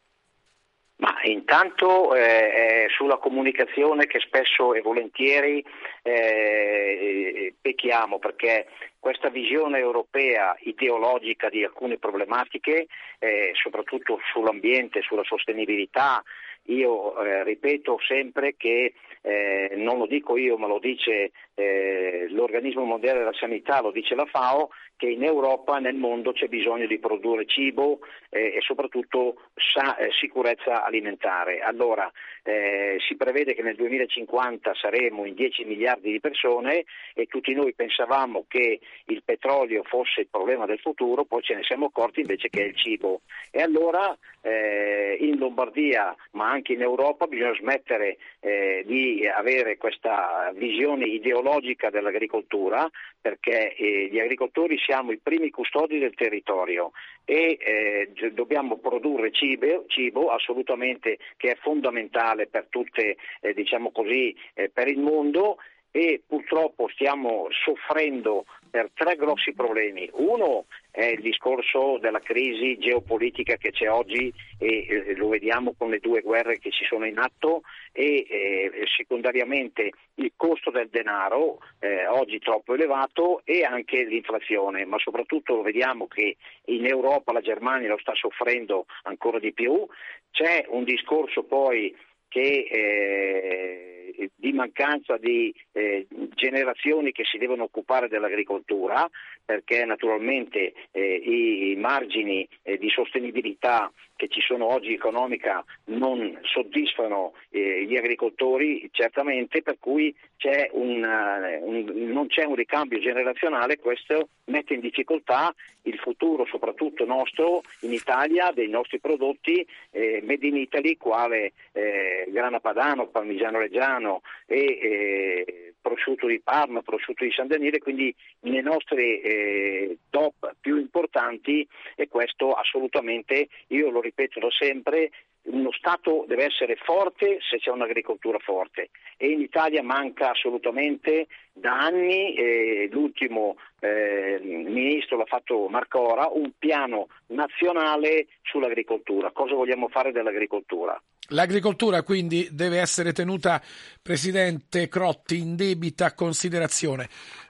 Ma 0.96 1.18
intanto 1.24 2.14
eh, 2.14 2.86
sulla 2.96 3.16
comunicazione 3.16 4.06
che 4.06 4.20
spesso 4.20 4.74
e 4.74 4.80
volentieri 4.80 5.64
eh, 6.02 7.52
pecchiamo 7.60 8.18
perché 8.20 8.68
questa 9.00 9.28
visione 9.28 9.78
europea 9.78 10.56
ideologica 10.60 11.48
di 11.50 11.64
alcune 11.64 11.98
problematiche, 11.98 12.86
eh, 13.18 13.50
soprattutto 13.52 14.18
sull'ambiente, 14.32 15.02
sulla 15.02 15.24
sostenibilità, 15.24 16.22
io 16.66 17.22
eh, 17.22 17.44
ripeto 17.44 17.98
sempre 18.06 18.54
che 18.56 18.94
eh, 19.20 19.72
non 19.76 19.98
lo 19.98 20.06
dico 20.06 20.36
io 20.36 20.56
ma 20.56 20.66
lo 20.66 20.78
dice 20.78 21.32
eh, 21.54 22.26
l'organismo 22.30 22.84
mondiale 22.84 23.20
della 23.20 23.32
sanità, 23.32 23.80
lo 23.80 23.90
dice 23.90 24.14
la 24.14 24.26
FAO, 24.26 24.70
che 24.96 25.06
in 25.06 25.24
Europa, 25.24 25.78
nel 25.78 25.96
mondo 25.96 26.32
c'è 26.32 26.46
bisogno 26.46 26.86
di 26.86 26.98
produrre 26.98 27.46
cibo 27.46 28.00
eh, 28.30 28.54
e 28.56 28.60
soprattutto 28.60 29.36
sa- 29.54 29.96
eh, 29.96 30.10
sicurezza 30.12 30.84
alimentare. 30.84 31.60
Allora 31.60 32.10
eh, 32.42 32.96
si 33.06 33.16
prevede 33.16 33.54
che 33.54 33.62
nel 33.62 33.76
2050 33.76 34.74
saremo 34.74 35.24
in 35.24 35.34
10 35.34 35.64
miliardi 35.64 36.12
di 36.12 36.20
persone 36.20 36.84
e 37.14 37.26
tutti 37.26 37.52
noi 37.54 37.74
pensavamo 37.74 38.44
che 38.46 38.80
il 39.06 39.22
petrolio 39.24 39.82
fosse 39.84 40.20
il 40.20 40.28
problema 40.30 40.66
del 40.66 40.78
futuro, 40.78 41.24
poi 41.24 41.42
ce 41.42 41.54
ne 41.54 41.62
siamo 41.62 41.86
accorti 41.86 42.20
invece 42.20 42.48
che 42.48 42.62
è 42.62 42.66
il 42.66 42.76
cibo. 42.76 43.22
E 43.50 43.62
allora 43.62 44.16
eh, 44.42 45.16
in 45.20 45.38
Lombardia, 45.38 46.14
ma 46.32 46.50
anche 46.54 46.72
in 46.72 46.80
Europa, 46.80 47.26
bisogna 47.26 47.54
smettere 47.54 48.16
eh, 48.40 48.82
di 48.86 49.26
avere 49.26 49.76
questa 49.76 50.52
visione 50.54 51.06
ideologica 51.06 51.90
dell'agricoltura, 51.90 52.88
perché 53.20 53.74
eh, 53.74 54.08
gli 54.10 54.18
agricoltori 54.18 54.78
siamo 54.78 55.12
i 55.12 55.18
primi 55.18 55.50
custodi 55.50 55.98
del 55.98 56.14
territorio 56.14 56.92
e 57.24 57.58
eh, 57.60 58.32
dobbiamo 58.32 58.78
produrre 58.78 59.32
cibo, 59.32 59.84
cibo, 59.88 60.28
assolutamente 60.28 61.18
che 61.36 61.52
è 61.52 61.56
fondamentale 61.56 62.46
per 62.46 62.66
tutte, 62.68 63.16
eh, 63.40 63.54
diciamo 63.54 63.90
così, 63.90 64.34
eh, 64.54 64.70
per 64.70 64.88
il 64.88 64.98
mondo 64.98 65.58
e 65.96 66.22
purtroppo 66.26 66.88
stiamo 66.88 67.46
soffrendo 67.50 68.46
per 68.68 68.90
tre 68.92 69.14
grossi 69.14 69.52
problemi. 69.52 70.10
Uno 70.14 70.64
è 70.90 71.04
il 71.04 71.20
discorso 71.20 71.98
della 71.98 72.18
crisi 72.18 72.76
geopolitica 72.78 73.54
che 73.54 73.70
c'è 73.70 73.88
oggi 73.88 74.32
e 74.58 74.86
eh, 74.88 75.14
lo 75.14 75.28
vediamo 75.28 75.72
con 75.78 75.90
le 75.90 76.00
due 76.00 76.20
guerre 76.20 76.58
che 76.58 76.72
ci 76.72 76.84
sono 76.84 77.06
in 77.06 77.18
atto 77.18 77.62
e 77.92 78.26
eh, 78.28 78.72
secondariamente 78.96 79.92
il 80.16 80.32
costo 80.34 80.72
del 80.72 80.88
denaro 80.88 81.58
eh, 81.78 82.08
oggi 82.08 82.40
troppo 82.40 82.74
elevato 82.74 83.42
e 83.44 83.62
anche 83.62 84.02
l'inflazione, 84.02 84.84
ma 84.86 84.98
soprattutto 84.98 85.62
vediamo 85.62 86.08
che 86.08 86.36
in 86.64 86.86
Europa 86.86 87.32
la 87.32 87.40
Germania 87.40 87.90
lo 87.90 87.98
sta 87.98 88.14
soffrendo 88.16 88.86
ancora 89.04 89.38
di 89.38 89.52
più. 89.52 89.86
C'è 90.32 90.64
un 90.70 90.82
discorso 90.82 91.44
poi 91.44 91.96
che 92.26 92.66
eh, 92.68 94.03
di 94.34 94.52
mancanza 94.52 95.16
di 95.16 95.54
eh, 95.72 96.06
generazioni 96.34 97.12
che 97.12 97.24
si 97.24 97.38
devono 97.38 97.64
occupare 97.64 98.08
dell'agricoltura, 98.08 99.08
perché 99.44 99.84
naturalmente 99.84 100.72
eh, 100.90 101.14
i, 101.14 101.70
i, 101.70 101.76
margini 101.76 102.48
eh, 102.62 102.78
di 102.78 102.88
sostenibilità 102.88 103.92
che 104.16 104.28
ci 104.28 104.40
sono 104.40 104.66
oggi 104.66 104.92
economica 104.92 105.64
non 105.86 106.38
soddisfano 106.42 107.34
eh, 107.50 107.84
gli 107.84 107.96
agricoltori 107.96 108.88
certamente, 108.92 109.62
per 109.62 109.76
cui 109.78 110.14
c'è 110.36 110.68
un, 110.72 111.02
uh, 111.02 111.68
un, 111.68 111.84
non 112.12 112.28
c'è 112.28 112.44
un 112.44 112.54
ricambio 112.54 113.00
generazionale, 113.00 113.78
questo 113.78 114.28
mette 114.46 114.74
in 114.74 114.80
difficoltà 114.80 115.54
il 115.82 115.98
futuro 115.98 116.46
soprattutto 116.46 117.04
nostro 117.04 117.62
in 117.80 117.92
Italia 117.92 118.50
dei 118.52 118.68
nostri 118.68 119.00
prodotti 119.00 119.66
eh, 119.90 120.22
made 120.24 120.46
in 120.46 120.56
Italy 120.56 120.96
quale 120.96 121.52
eh, 121.72 122.26
grana 122.28 122.60
padano, 122.60 123.08
parmigiano 123.08 123.58
reggiano 123.58 124.03
e 124.46 124.56
eh, 124.56 125.74
prosciutto 125.80 126.26
di 126.26 126.40
Parma, 126.40 126.82
prosciutto 126.82 127.24
di 127.24 127.32
San 127.32 127.46
Daniele, 127.46 127.78
quindi 127.78 128.14
le 128.40 128.60
nostre 128.62 129.20
eh, 129.20 129.98
top 130.10 130.54
più 130.60 130.78
importanti 130.78 131.66
e 131.94 132.08
questo 132.08 132.52
assolutamente, 132.52 133.48
io 133.68 133.90
lo 133.90 134.00
ripeto 134.00 134.40
da 134.40 134.50
sempre, 134.50 135.10
uno 135.44 135.72
Stato 135.72 136.24
deve 136.26 136.44
essere 136.44 136.76
forte 136.76 137.38
se 137.48 137.58
c'è 137.58 137.70
un'agricoltura 137.70 138.38
forte 138.38 138.90
e 139.16 139.28
in 139.28 139.40
Italia 139.40 139.82
manca 139.82 140.30
assolutamente 140.30 141.26
da 141.52 141.78
anni, 141.78 142.34
eh, 142.34 142.88
l'ultimo 142.90 143.56
eh, 143.80 144.40
ministro 144.42 145.16
l'ha 145.16 145.26
fatto 145.26 145.68
Marcora, 145.68 146.28
un 146.28 146.50
piano 146.58 147.08
nazionale 147.26 148.26
sull'agricoltura. 148.42 149.30
Cosa 149.30 149.54
vogliamo 149.54 149.88
fare 149.88 150.10
dell'agricoltura? 150.10 151.00
L'agricoltura 151.28 152.02
quindi 152.02 152.48
deve 152.50 152.78
essere 152.78 153.12
tenuta, 153.12 153.62
Presidente 154.02 154.88
Crotti, 154.88 155.38
in 155.38 155.56
debita 155.56 156.12
considerazione. 156.14 157.08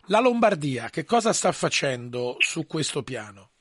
La 0.09 0.21
Lombardia 0.21 0.91
che 0.91 1.05
cosa 1.05 1.33
sta 1.33 1.51
facendo 1.53 2.37
su 2.39 2.67
questo 2.67 3.03
piano? 3.03 3.54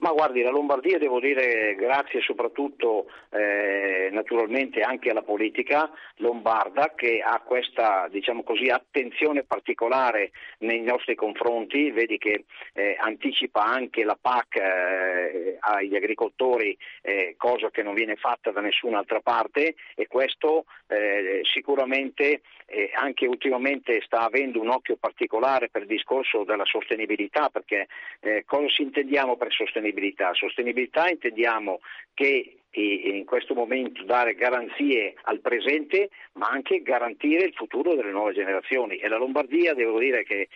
Ma 0.00 0.12
guardi, 0.12 0.42
la 0.42 0.50
Lombardia 0.50 0.96
devo 0.96 1.18
dire 1.18 1.74
grazie 1.74 2.20
soprattutto 2.20 3.10
eh, 3.30 4.08
naturalmente 4.12 4.80
anche 4.80 5.10
alla 5.10 5.22
politica 5.22 5.90
lombarda 6.18 6.92
che 6.94 7.20
ha 7.20 7.40
questa 7.40 8.06
diciamo 8.08 8.44
così, 8.44 8.68
attenzione 8.68 9.42
particolare 9.42 10.30
nei 10.58 10.82
nostri 10.82 11.16
confronti, 11.16 11.90
vedi 11.90 12.16
che 12.16 12.44
eh, 12.74 12.96
anticipa 12.96 13.64
anche 13.64 14.04
la 14.04 14.16
PAC 14.20 14.56
eh, 14.56 15.56
agli 15.58 15.96
agricoltori, 15.96 16.78
eh, 17.02 17.34
cosa 17.36 17.70
che 17.70 17.82
non 17.82 17.94
viene 17.94 18.14
fatta 18.14 18.52
da 18.52 18.60
nessun'altra 18.60 19.18
parte 19.18 19.74
e 19.96 20.06
questo 20.06 20.66
eh, 20.86 21.40
sicuramente 21.42 22.42
eh, 22.66 22.90
anche 22.94 23.26
ultimamente 23.26 24.00
sta 24.04 24.20
avendo 24.20 24.60
un 24.60 24.68
occhio 24.68 24.94
particolare 24.94 25.70
per 25.70 25.82
il 25.82 25.88
discorso 25.88 26.44
della 26.44 26.66
sostenibilità, 26.66 27.48
perché 27.48 27.88
cosa 28.44 28.68
ci 28.68 28.82
intendiamo 28.82 29.36
per 29.36 29.50
sostenibilità? 29.50 29.87
Sostenibilità. 29.88 30.34
Sostenibilità 30.34 31.08
intendiamo 31.08 31.80
che 32.14 32.58
in 32.72 33.24
questo 33.24 33.54
momento 33.54 34.04
dare 34.04 34.34
garanzie 34.34 35.14
al 35.22 35.40
presente 35.40 36.10
ma 36.34 36.48
anche 36.48 36.82
garantire 36.82 37.44
il 37.44 37.54
futuro 37.54 37.94
delle 37.94 38.10
nuove 38.10 38.32
generazioni. 38.32 38.96
E 38.96 39.08
la 39.08 39.16
Lombardia 39.16 39.74
devo 39.74 39.98
dire 39.98 40.22
che 40.24 40.48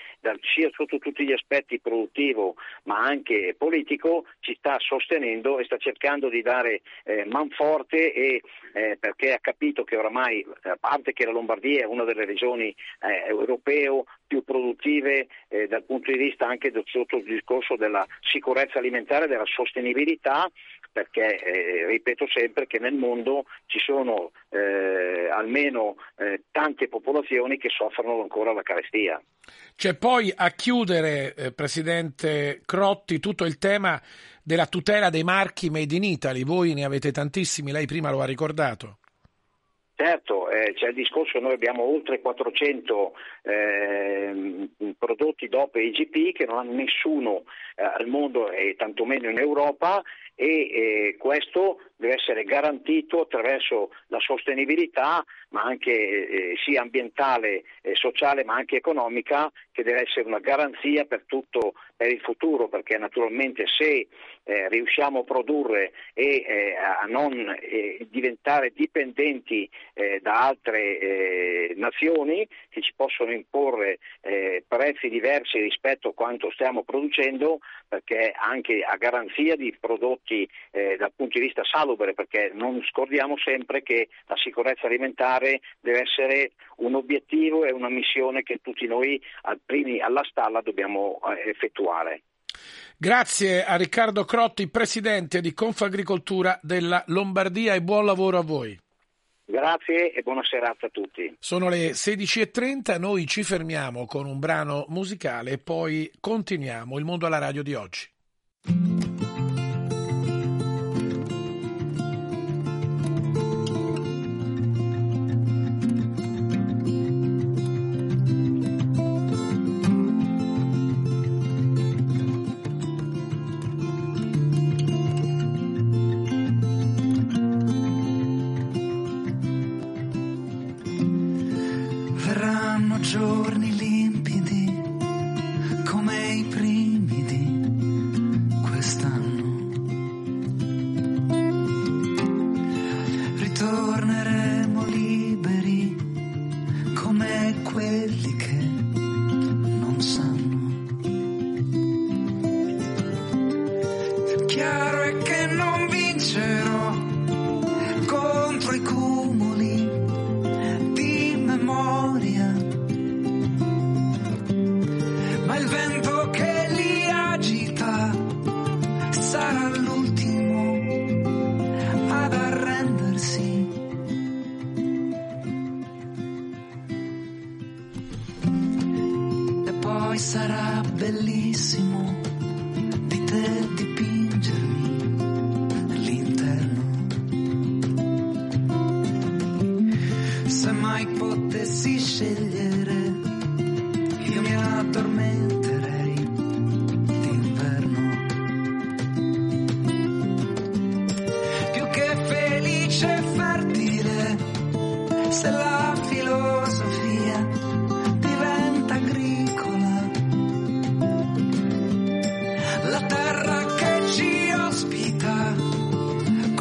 sia 0.54 0.70
sotto 0.72 0.98
tutti 0.98 1.24
gli 1.24 1.32
aspetti 1.32 1.80
produttivo 1.80 2.54
ma 2.84 2.98
anche 2.98 3.54
politico 3.56 4.26
ci 4.40 4.54
sta 4.58 4.76
sostenendo 4.78 5.58
e 5.58 5.64
sta 5.64 5.78
cercando 5.78 6.28
di 6.28 6.42
dare 6.42 6.82
eh, 7.04 7.24
manforte 7.24 8.12
e, 8.12 8.42
eh, 8.74 8.96
perché 9.00 9.32
ha 9.32 9.38
capito 9.40 9.84
che 9.84 9.96
oramai 9.96 10.46
a 10.62 10.76
parte 10.78 11.12
che 11.12 11.24
la 11.24 11.32
Lombardia 11.32 11.82
è 11.82 11.86
una 11.86 12.04
delle 12.04 12.24
regioni 12.24 12.74
eh, 13.00 13.28
europee 13.28 13.88
più 14.26 14.44
produttive 14.44 15.26
eh, 15.48 15.66
dal 15.66 15.84
punto 15.84 16.10
di 16.10 16.18
vista 16.18 16.46
anche 16.46 16.72
sotto 16.86 17.16
il 17.16 17.24
discorso 17.24 17.76
della 17.76 18.06
sicurezza 18.20 18.78
alimentare, 18.78 19.26
della 19.26 19.46
sostenibilità 19.46 20.50
perché 20.92 21.38
eh, 21.38 21.86
ripeto 21.86 22.26
sempre 22.28 22.66
che 22.66 22.78
nel 22.78 22.94
mondo 22.94 23.46
ci 23.66 23.78
sono 23.78 24.32
eh, 24.50 25.28
almeno 25.30 25.96
eh, 26.16 26.42
tante 26.50 26.88
popolazioni 26.88 27.56
che 27.56 27.70
soffrono 27.70 28.20
ancora 28.20 28.52
la 28.52 28.62
carestia. 28.62 29.20
C'è 29.74 29.96
poi 29.96 30.32
a 30.34 30.50
chiudere, 30.50 31.34
eh, 31.34 31.52
Presidente 31.52 32.60
Crotti, 32.64 33.18
tutto 33.18 33.44
il 33.44 33.58
tema 33.58 34.00
della 34.44 34.66
tutela 34.66 35.08
dei 35.08 35.24
marchi 35.24 35.70
made 35.70 35.94
in 35.94 36.04
Italy. 36.04 36.44
Voi 36.44 36.74
ne 36.74 36.84
avete 36.84 37.10
tantissimi, 37.10 37.72
lei 37.72 37.86
prima 37.86 38.10
lo 38.10 38.20
ha 38.20 38.26
ricordato. 38.26 38.98
Certo, 39.94 40.50
eh, 40.50 40.72
c'è 40.74 40.88
il 40.88 40.94
discorso, 40.94 41.38
noi 41.38 41.52
abbiamo 41.52 41.84
oltre 41.84 42.20
400 42.20 43.12
eh, 43.42 44.68
prodotti 44.98 45.46
DOP 45.46 45.76
e 45.76 45.84
IGP 45.84 46.32
che 46.36 46.44
non 46.44 46.58
ha 46.58 46.62
nessuno 46.62 47.44
eh, 47.76 47.84
al 47.84 48.08
mondo 48.08 48.50
e 48.50 48.74
tantomeno 48.76 49.28
in 49.30 49.38
Europa 49.38 50.02
e 50.34 50.46
eh, 50.46 51.16
questo 51.18 51.78
deve 51.96 52.14
essere 52.14 52.44
garantito 52.44 53.20
attraverso 53.20 53.90
la 54.08 54.18
sostenibilità 54.18 55.24
ma 55.50 55.62
anche 55.62 55.92
eh, 55.92 56.54
sia 56.64 56.82
ambientale 56.82 57.62
e 57.80 57.94
sociale 57.94 58.44
ma 58.44 58.54
anche 58.54 58.76
economica 58.76 59.50
che 59.70 59.82
deve 59.82 60.02
essere 60.02 60.26
una 60.26 60.40
garanzia 60.40 61.04
per 61.04 61.24
tutto 61.26 61.74
per 61.96 62.10
il 62.10 62.20
futuro 62.20 62.68
perché 62.68 62.98
naturalmente 62.98 63.66
se 63.66 64.08
eh, 64.44 64.68
riusciamo 64.68 65.20
a 65.20 65.24
produrre 65.24 65.92
e 66.14 66.44
eh, 66.46 66.74
a 66.76 67.06
non 67.06 67.54
eh, 67.60 68.06
diventare 68.10 68.72
dipendenti 68.74 69.68
eh, 69.94 70.18
da 70.20 70.48
altre 70.48 70.98
eh, 70.98 71.74
nazioni 71.76 72.48
che 72.68 72.80
ci 72.80 72.92
possono 72.96 73.32
imporre 73.32 73.98
prezzi 74.66 75.08
diversi 75.08 75.60
rispetto 75.60 76.08
a 76.08 76.14
quanto 76.14 76.50
stiamo 76.50 76.82
producendo 76.84 77.58
perché 77.88 78.32
anche 78.34 78.82
a 78.82 78.96
garanzia 78.96 79.56
di 79.56 79.76
prodotti 79.78 80.21
dal 80.98 81.12
punto 81.14 81.38
di 81.38 81.44
vista 81.44 81.62
salubre 81.64 82.14
perché 82.14 82.50
non 82.54 82.82
scordiamo 82.90 83.36
sempre 83.38 83.82
che 83.82 84.08
la 84.26 84.36
sicurezza 84.36 84.86
alimentare 84.86 85.60
deve 85.80 86.02
essere 86.02 86.52
un 86.76 86.94
obiettivo 86.94 87.64
e 87.64 87.72
una 87.72 87.88
missione 87.88 88.42
che 88.42 88.60
tutti 88.62 88.86
noi 88.86 89.20
al 89.42 89.60
primi 89.64 90.00
alla 90.00 90.22
stalla 90.24 90.60
dobbiamo 90.60 91.20
effettuare. 91.44 92.22
Grazie 92.96 93.64
a 93.64 93.76
Riccardo 93.76 94.24
Crotti, 94.24 94.68
presidente 94.70 95.40
di 95.40 95.52
Confagricoltura 95.52 96.58
della 96.62 97.02
Lombardia 97.08 97.74
e 97.74 97.82
buon 97.82 98.04
lavoro 98.04 98.38
a 98.38 98.42
voi. 98.42 98.78
Grazie 99.44 100.12
e 100.12 100.22
buona 100.22 100.42
serata 100.44 100.86
a 100.86 100.88
tutti. 100.88 101.34
Sono 101.38 101.68
le 101.68 101.90
16.30, 101.90 102.98
noi 102.98 103.26
ci 103.26 103.42
fermiamo 103.42 104.06
con 104.06 104.26
un 104.26 104.38
brano 104.38 104.86
musicale 104.88 105.52
e 105.52 105.58
poi 105.58 106.10
continuiamo 106.20 106.96
il 106.96 107.04
mondo 107.04 107.26
alla 107.26 107.38
radio 107.38 107.62
di 107.62 107.74
oggi. 107.74 108.08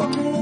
como 0.10 0.41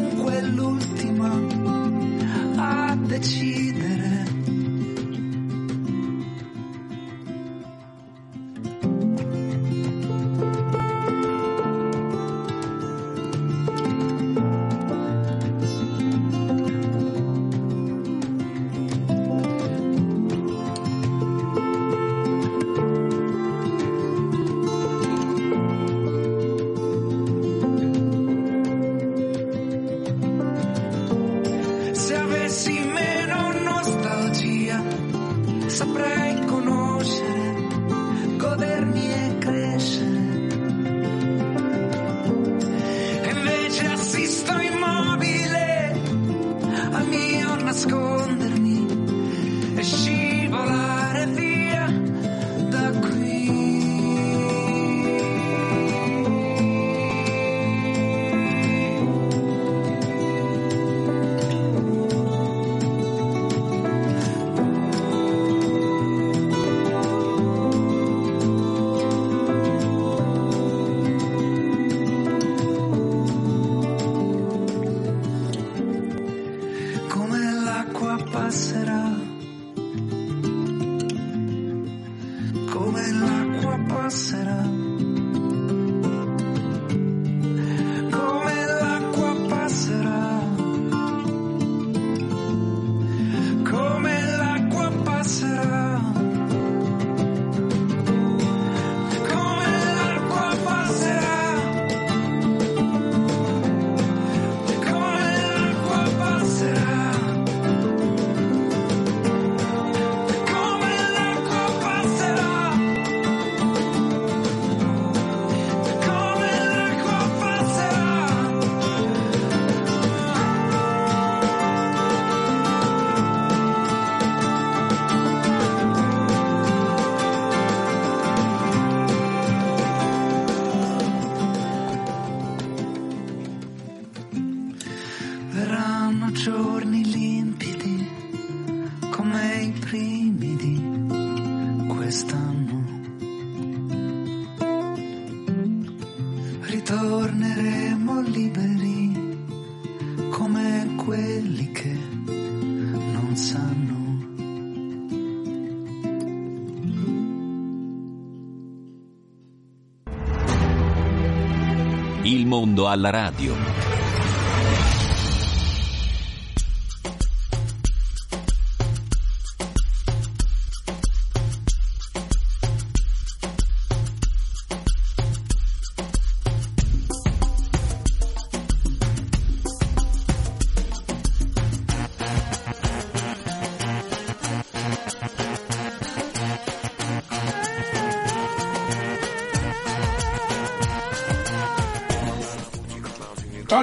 Alla 162.86 163.10
radio. 163.10 163.89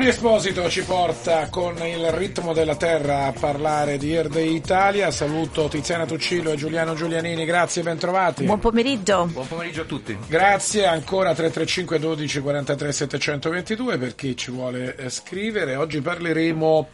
Tony 0.06 0.18
Esposito 0.18 0.70
ci 0.70 0.84
porta 0.84 1.48
con 1.48 1.84
il 1.84 2.12
ritmo 2.12 2.52
della 2.52 2.76
terra 2.76 3.26
a 3.26 3.32
parlare 3.32 3.98
di 3.98 4.14
Air 4.14 4.28
Day 4.28 4.54
Italia. 4.54 5.10
Saluto 5.10 5.66
Tiziana 5.66 6.06
Tuccillo 6.06 6.52
e 6.52 6.56
Giuliano 6.56 6.94
Giulianini, 6.94 7.44
grazie 7.44 7.80
e 7.80 7.84
bentrovati. 7.84 8.44
Buon 8.44 8.60
pomeriggio. 8.60 9.26
Buon 9.26 9.48
pomeriggio 9.48 9.82
a 9.82 9.84
tutti. 9.84 10.16
Grazie, 10.28 10.86
ancora 10.86 11.34
335 11.34 11.98
12 11.98 12.40
43 12.40 12.92
722 12.92 13.98
per 13.98 14.14
chi 14.14 14.36
ci 14.36 14.52
vuole 14.52 14.94
eh, 14.94 15.10
scrivere. 15.10 15.74
Oggi 15.74 16.00
parleremo 16.00 16.88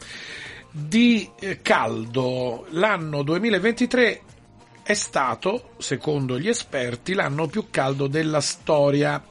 di 0.71 1.29
eh, 1.39 1.61
caldo. 1.61 2.65
L'anno 2.71 3.23
2023 3.23 4.21
è 4.83 4.95
stato, 4.95 5.75
secondo 5.77 6.39
gli 6.39 6.49
esperti, 6.49 7.13
l'anno 7.13 7.47
più 7.47 7.67
caldo 7.69 8.07
della 8.07 8.41
storia 8.41 9.23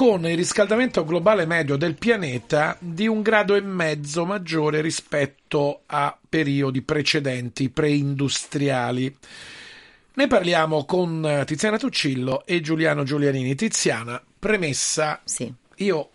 con 0.00 0.26
il 0.26 0.34
riscaldamento 0.34 1.04
globale 1.04 1.44
medio 1.44 1.76
del 1.76 1.94
pianeta 1.94 2.74
di 2.80 3.06
un 3.06 3.20
grado 3.20 3.54
e 3.54 3.60
mezzo 3.60 4.24
maggiore 4.24 4.80
rispetto 4.80 5.82
a 5.84 6.16
periodi 6.26 6.80
precedenti 6.80 7.68
preindustriali. 7.68 9.14
Ne 10.14 10.26
parliamo 10.26 10.86
con 10.86 11.42
Tiziana 11.44 11.76
Tuccillo 11.76 12.46
e 12.46 12.62
Giuliano 12.62 13.02
Giulianini. 13.02 13.54
Tiziana, 13.54 14.22
premessa. 14.38 15.20
Sì. 15.22 15.52
Io, 15.76 16.10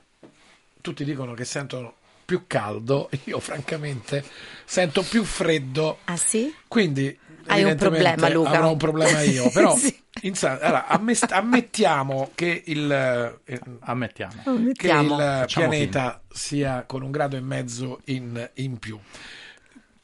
tutti 0.81 1.05
dicono 1.05 1.35
che 1.35 1.45
sentono 1.45 1.93
più 2.25 2.45
caldo, 2.47 3.11
io 3.25 3.39
francamente 3.39 4.23
sento 4.65 5.03
più 5.03 5.23
freddo. 5.23 5.99
Ah 6.05 6.17
sì? 6.17 6.51
Quindi 6.67 7.15
hai 7.47 7.63
un 7.63 7.75
problema 7.75 8.29
Luca. 8.29 8.49
Avrò 8.49 8.71
un 8.71 8.77
problema 8.77 9.21
io, 9.21 9.49
però 9.49 9.75
sì. 9.77 9.95
in, 10.21 10.33
allora, 10.41 10.87
ammettiamo 10.87 12.31
che 12.35 12.63
il, 12.65 12.91
eh, 12.91 13.59
ammettiamo. 13.81 14.43
Che 14.73 14.87
il 14.87 15.43
pianeta 15.47 16.21
sia 16.31 16.83
con 16.85 17.01
un 17.03 17.11
grado 17.11 17.35
e 17.35 17.41
mezzo 17.41 18.01
in, 18.05 18.49
in 18.55 18.77
più. 18.77 18.99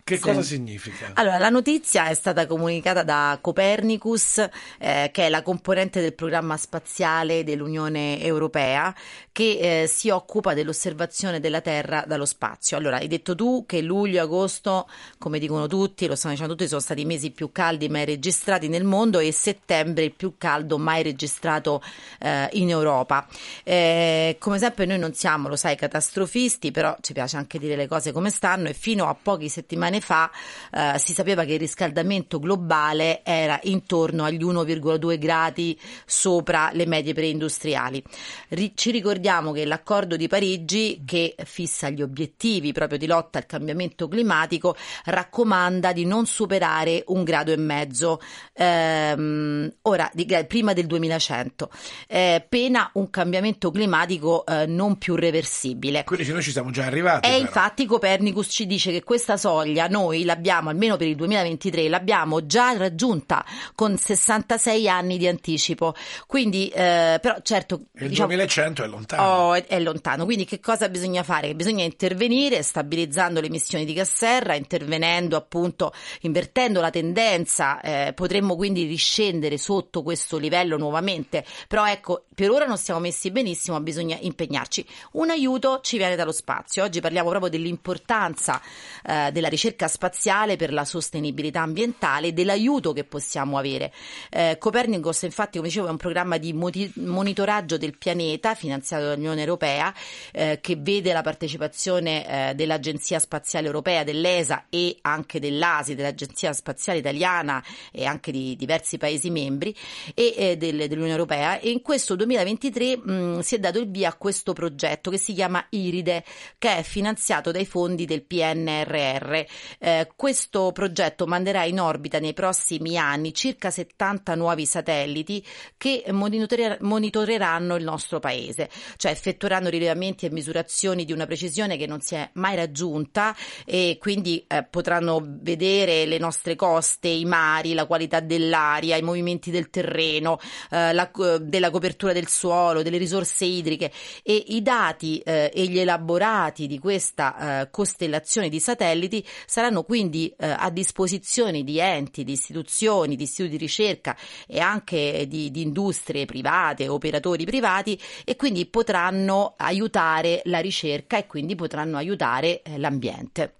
Che 0.04 0.16
sì. 0.16 0.22
cosa 0.22 0.42
significa? 0.42 1.12
Allora, 1.14 1.38
la 1.38 1.50
notizia 1.50 2.08
è 2.08 2.14
stata 2.14 2.48
comunicata 2.48 3.04
da 3.04 3.38
Copernicus, 3.40 4.38
eh, 4.80 5.10
che 5.12 5.26
è 5.26 5.30
la 5.30 5.42
componente 5.44 6.02
del 6.02 6.14
programma 6.14 6.58
spaziale 6.58 7.44
dell'Unione 7.44 8.22
Europea, 8.22 8.94
che 9.32 9.84
eh, 9.84 9.88
si 9.88 10.10
occupa 10.10 10.54
dell'osservazione 10.54 11.40
della 11.40 11.62
Terra 11.62 12.04
dallo 12.06 12.26
spazio. 12.26 12.78
Allora, 12.78 12.98
hai 12.98 13.08
detto 13.08 13.36
tu 13.36 13.66
che 13.66 13.82
luglio 13.82 14.18
e 14.18 14.22
agosto, 14.22 14.90
come 15.18 15.40
dicono 15.40 15.68
tutti, 15.68 16.08
lo 16.08 16.16
stanno 16.16 16.34
dicendo 16.34 16.54
tutti, 16.56 16.68
sono 16.68 16.82
stati 16.82 17.02
i 17.02 17.06
mesi 17.06 17.32
più 17.32 17.52
caldi 17.52 17.88
mai 17.88 18.06
registrati 18.06 18.68
nel 18.68 18.84
mondo 18.84 19.20
e 19.20 19.32
settembre 19.32 20.04
il 20.04 20.14
più 20.14 20.36
caldo 20.38 20.78
mai 20.78 21.04
registrato 21.04 21.82
eh, 22.20 22.50
in 22.54 22.70
Europa. 22.70 23.28
Eh, 23.64 24.36
come 24.40 24.58
sempre 24.58 24.86
noi 24.86 25.00
non 25.00 25.14
siamo, 25.14 25.48
lo 25.48 25.56
sai, 25.56 25.76
catastrofisti, 25.76 26.72
però 26.72 26.96
ci 27.02 27.14
piace 27.14 27.38
anche 27.38 27.60
dire 27.60 27.76
le 27.76 27.88
cose 27.88 28.12
come 28.12 28.30
stanno 28.30 28.68
e 28.68 28.74
fino 28.74 29.08
a 29.08 29.16
poche 29.16 29.50
settimane 29.50 29.91
fa 30.00 30.32
eh, 30.72 30.98
si 30.98 31.14
sapeva 31.14 31.44
che 31.44 31.54
il 31.54 31.60
riscaldamento 31.60 32.40
globale 32.40 33.24
era 33.24 33.60
intorno 33.64 34.24
agli 34.24 34.44
1,2 34.44 35.18
gradi 35.18 35.78
sopra 36.06 36.70
le 36.74 36.86
medie 36.86 37.14
preindustriali. 37.14 38.02
Ri- 38.50 38.74
ci 38.76 38.92
ricordiamo 38.92 39.52
che 39.52 39.66
l'accordo 39.66 40.16
di 40.16 40.28
Parigi, 40.28 41.02
che 41.06 41.36
fissa 41.44 41.90
gli 41.90 42.02
obiettivi 42.02 42.72
proprio 42.72 42.98
di 42.98 43.08
lotta 43.08 43.40
al 43.40 43.46
cambiamento 43.46 44.08
climatico, 44.08 44.76
raccomanda 45.06 45.92
di 45.92 46.06
non 46.06 46.26
superare 46.26 47.04
un 47.08 47.24
grado 47.24 47.52
e 47.52 47.58
mezzo 47.58 48.22
ehm, 48.54 49.72
ora, 49.84 50.10
di, 50.14 50.26
prima 50.48 50.74
del 50.74 50.86
2100, 50.86 51.70
eh, 52.08 52.46
pena 52.48 52.90
un 52.94 53.10
cambiamento 53.10 53.72
climatico 53.72 54.46
eh, 54.46 54.66
non 54.66 54.98
più 54.98 55.16
reversibile. 55.16 56.04
Quindi 56.04 56.32
noi 56.32 56.42
ci 56.42 56.52
siamo 56.52 56.72
già 56.72 56.86
arrivati. 56.86 57.28
E 57.28 57.32
però. 57.32 57.42
infatti 57.42 57.86
Copernicus 57.86 58.48
ci 58.50 58.66
dice 58.66 58.92
che 58.92 59.04
questa 59.04 59.38
soglia 59.38 59.81
noi 59.88 60.24
l'abbiamo, 60.24 60.70
almeno 60.70 60.98
per 60.98 61.08
il 61.08 61.16
2023, 61.16 61.90
l'abbiamo 61.90 62.46
già 62.46 62.76
raggiunta 62.76 63.44
con 63.76 63.98
66 63.98 64.88
anni 64.88 65.18
di 65.18 65.28
anticipo. 65.28 65.94
Quindi, 66.28 66.70
eh, 66.70 67.20
però 67.22 67.38
certo... 67.42 67.82
Il 67.94 68.10
diciamo, 68.10 68.28
2100 68.28 68.84
è 68.84 68.88
lontano. 68.88 69.24
Oh, 69.24 69.54
è, 69.54 69.66
è, 69.66 69.80
lontano. 69.80 70.26
Quindi 70.26 70.46
che 70.46 70.60
cosa 70.60 70.90
bisogna 70.90 71.24
fare? 71.24 71.56
Bisogna 71.56 71.84
intervenire 71.84 72.62
stabilizzando 72.64 73.40
le 73.40 73.48
emissioni 73.48 73.86
di 73.86 73.94
gas 73.94 74.14
serra, 74.14 74.56
intervenendo 74.56 75.36
appunto, 75.36 75.94
invertendo 76.22 76.82
la 76.82 76.90
tendenza. 76.90 77.82
Eh, 77.82 78.14
potremmo 78.14 78.56
quindi 78.56 78.86
riscendere 78.86 79.58
sotto 79.58 80.04
questo 80.04 80.38
livello 80.38 80.78
nuovamente. 80.78 81.46
Però 81.68 81.88
ecco, 81.88 82.26
per 82.34 82.50
ora 82.50 82.66
non 82.66 82.78
siamo 82.78 83.00
messi 83.00 83.32
benissimo, 83.32 83.80
bisogna 83.82 84.18
impegnarci. 84.20 84.86
Un 85.14 85.30
aiuto 85.30 85.80
ci 85.82 85.98
viene 85.98 86.16
dallo 86.16 86.32
spazio. 86.32 86.84
Oggi 86.84 87.00
parliamo 87.00 87.30
proprio 87.30 87.50
dell'importanza 87.50 88.62
eh, 89.06 89.30
della 89.32 89.48
ricerca 89.48 89.70
ricerca 89.72 89.88
spaziale 89.88 90.56
per 90.56 90.74
la 90.74 90.86
sostenibilità 90.86 91.62
ambientale 91.62 92.28
e 92.28 92.34
dell'aiuto 92.34 92.94
che 92.94 93.04
possiamo 93.04 93.58
avere. 93.58 93.92
Eh, 94.30 94.58
Copernicus, 94.60 95.24
infatti, 95.24 95.58
come 95.58 95.70
dicevo, 95.70 95.88
è 95.88 95.92
un 95.92 95.98
programma 95.98 96.38
di 96.38 96.54
moti- 96.54 96.92
monitoraggio 96.96 97.78
del 97.78 97.98
pianeta 97.98 98.54
finanziato 98.54 99.06
dall'Unione 99.06 99.40
Europea 99.40 99.94
eh, 100.32 100.60
che 100.62 100.76
vede 100.76 101.14
la 101.14 101.22
partecipazione 101.22 102.50
eh, 102.50 102.56
dell'Agenzia 102.56 103.20
Spaziale 103.20 103.68
Europea, 103.68 104.04
dell'ESA 104.04 104.66
e 104.70 104.98
anche 105.02 105.40
dell'ASI, 105.40 105.96
dell'Agenzia 105.96 106.54
Spaziale 106.54 107.00
Italiana 107.00 107.64
e 107.92 108.06
anche 108.06 108.32
di 108.32 108.56
diversi 108.56 108.98
Paesi 108.98 109.30
membri 109.30 109.76
e 110.14 110.34
eh, 110.36 110.58
del, 110.58 110.88
dell'Unione 110.88 111.12
Europea. 111.12 111.60
E 111.60 111.70
in 111.70 111.82
questo 111.82 112.16
2023 112.16 112.98
mh, 112.98 113.40
si 113.40 113.56
è 113.56 113.60
dato 113.60 113.80
il 113.80 113.90
via 113.90 114.10
a 114.10 114.16
questo 114.16 114.54
progetto 114.54 115.10
che 115.10 115.18
si 115.18 115.34
chiama 115.34 115.66
IRIDE, 115.70 116.24
che 116.58 116.78
è 116.78 116.84
finanziato 116.84 117.52
dai 117.52 117.66
fondi 117.66 118.06
del 118.06 118.24
PNRR 118.24 119.44
eh, 119.80 120.10
questo 120.16 120.72
progetto 120.72 121.26
manderà 121.26 121.64
in 121.64 121.80
orbita 121.80 122.20
nei 122.20 122.34
prossimi 122.34 122.98
anni 122.98 123.34
circa 123.34 123.70
70 123.70 124.36
nuovi 124.36 124.66
satelliti 124.66 125.46
che 125.78 126.06
monitoreranno 126.10 127.76
il 127.76 127.84
nostro 127.84 128.20
paese, 128.20 128.70
cioè 128.98 129.12
effettueranno 129.12 129.70
rilevamenti 129.70 130.26
e 130.26 130.32
misurazioni 130.32 131.06
di 131.06 131.14
una 131.14 131.26
precisione 131.26 131.78
che 131.78 131.88
non 131.88 132.02
si 132.02 132.16
è 132.16 132.30
mai 132.34 132.56
raggiunta 132.56 133.36
e 133.66 133.98
quindi 134.00 134.44
eh, 134.48 134.64
potranno 134.64 135.22
vedere 135.24 136.06
le 136.06 136.18
nostre 136.18 136.56
coste, 136.56 137.08
i 137.08 137.26
mari, 137.26 137.74
la 137.74 137.86
qualità 137.86 138.20
dell'aria, 138.20 138.98
i 138.98 139.02
movimenti 139.02 139.52
del 139.52 139.70
terreno, 139.70 140.40
eh, 140.70 140.94
la, 140.94 141.10
della 141.40 141.70
copertura 141.70 142.14
del 142.14 142.28
suolo, 142.28 142.82
delle 142.84 142.98
risorse 142.98 143.46
idriche. 143.46 143.92
E 144.24 144.44
i 144.48 144.62
dati 144.62 145.20
eh, 145.20 145.52
e 145.54 145.66
gli 145.66 145.80
elaborati 145.80 146.68
di 146.68 146.80
questa 146.80 147.62
eh, 147.62 147.70
costellazione 147.70 148.50
di 148.50 148.60
satelliti 148.60 149.26
saranno 149.52 149.84
quindi 149.84 150.34
eh, 150.38 150.48
a 150.48 150.70
disposizione 150.70 151.66
di 151.66 151.78
enti, 151.78 152.24
di 152.24 152.32
istituzioni, 152.32 153.18
di 153.18 153.24
istituti 153.24 153.58
di 153.58 153.58
ricerca 153.58 154.16
e 154.48 154.62
anche 154.62 155.26
di, 155.28 155.52
di 155.52 155.62
industrie 155.62 156.24
private, 156.24 156.88
operatori 156.88 157.44
privati 157.44 158.00
e 158.24 158.38
quindi 158.38 158.66
potranno 158.66 159.56
aiutare 159.58 160.42
la 160.46 160.60
ricerca 160.60 161.18
e 161.18 161.28
quindi 161.28 161.56
potranno 161.56 161.98
aiutare 161.98 162.62
eh, 162.62 162.78
l'ambiente. 162.78 163.56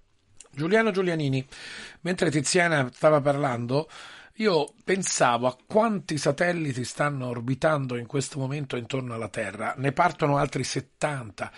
Giuliano 0.50 0.92
Giulianini, 0.92 1.46
mentre 2.00 2.30
Tiziana 2.30 2.88
stava 2.90 3.20
parlando, 3.20 3.86
io 4.36 4.72
pensavo 4.84 5.46
a 5.46 5.58
quanti 5.66 6.16
satelliti 6.16 6.84
stanno 6.84 7.28
orbitando 7.28 7.98
in 7.98 8.06
questo 8.06 8.38
momento 8.38 8.76
intorno 8.76 9.12
alla 9.12 9.28
Terra. 9.28 9.74
Ne 9.76 9.92
partono 9.92 10.38
altri 10.38 10.64
70 10.64 11.52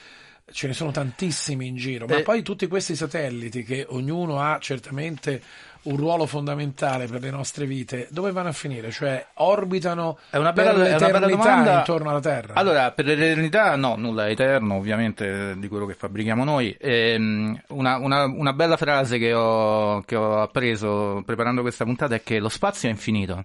ce 0.53 0.67
ne 0.67 0.73
sono 0.73 0.91
tantissimi 0.91 1.67
in 1.67 1.77
giro, 1.77 2.07
ma 2.07 2.17
Eh. 2.17 2.23
poi 2.23 2.43
tutti 2.43 2.67
questi 2.67 2.95
satelliti 2.95 3.63
che 3.65 3.87
ognuno 3.89 4.41
ha 4.41 4.59
certamente 4.61 5.43
un 5.85 5.97
ruolo 5.97 6.25
fondamentale 6.27 7.07
per 7.07 7.21
le 7.21 7.31
nostre 7.31 7.67
vite, 7.67 8.09
dove 8.11 8.33
vanno 8.33 8.49
a 8.49 8.53
finire? 8.53 8.91
Cioè 8.91 9.27
orbitano 9.35 10.19
È 10.31 10.37
una 10.39 10.53
bella, 10.53 10.73
per 10.73 10.83
è 10.87 10.97
una 10.97 11.11
bella 11.11 11.27
domanda. 11.29 11.79
intorno 11.79 12.09
alla 12.11 12.21
Terra? 12.21 12.55
Allora, 12.55 12.91
per 12.93 13.05
l'eternità 13.05 13.77
no, 13.77 13.95
nulla 13.97 14.27
è 14.27 14.31
eterno, 14.31 14.77
ovviamente, 14.77 15.59
di 15.59 15.69
quello 15.69 15.85
che 15.87 15.95
fabbrichiamo 15.95 16.43
noi. 16.45 16.75
Ehm, 16.81 17.61
una, 17.69 17.99
una- 17.99 18.25
una 18.25 18.53
bella 18.55 18.77
frase 18.79 19.19
che 19.19 19.35
ho, 19.35 20.01
che 20.03 20.17
ho 20.17 20.41
appreso 20.41 21.23
preparando 21.27 21.61
questa 21.61 21.85
puntata 21.85 22.15
è 22.15 22.23
che 22.23 22.39
lo 22.39 22.49
spazio 22.49 22.89
è 22.89 22.93
infinito, 22.93 23.45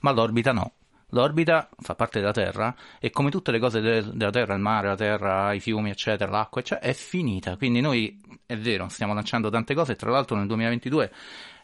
ma 0.00 0.10
l'orbita 0.10 0.50
no. 0.52 0.72
L'orbita 1.10 1.68
fa 1.78 1.94
parte 1.94 2.18
della 2.18 2.32
Terra 2.32 2.74
e 2.98 3.10
come 3.10 3.30
tutte 3.30 3.52
le 3.52 3.58
cose 3.60 3.80
de- 3.80 4.10
della 4.12 4.30
Terra, 4.30 4.54
il 4.54 4.60
mare, 4.60 4.88
la 4.88 4.96
Terra, 4.96 5.52
i 5.52 5.60
fiumi, 5.60 5.90
eccetera, 5.90 6.30
l'acqua, 6.30 6.60
eccetera, 6.60 6.86
è 6.86 6.92
finita. 6.94 7.56
Quindi 7.56 7.80
noi, 7.80 8.20
è 8.44 8.56
vero, 8.56 8.88
stiamo 8.88 9.14
lanciando 9.14 9.48
tante 9.48 9.74
cose 9.74 9.94
tra 9.94 10.10
l'altro 10.10 10.36
nel 10.36 10.46
2022 10.48 11.12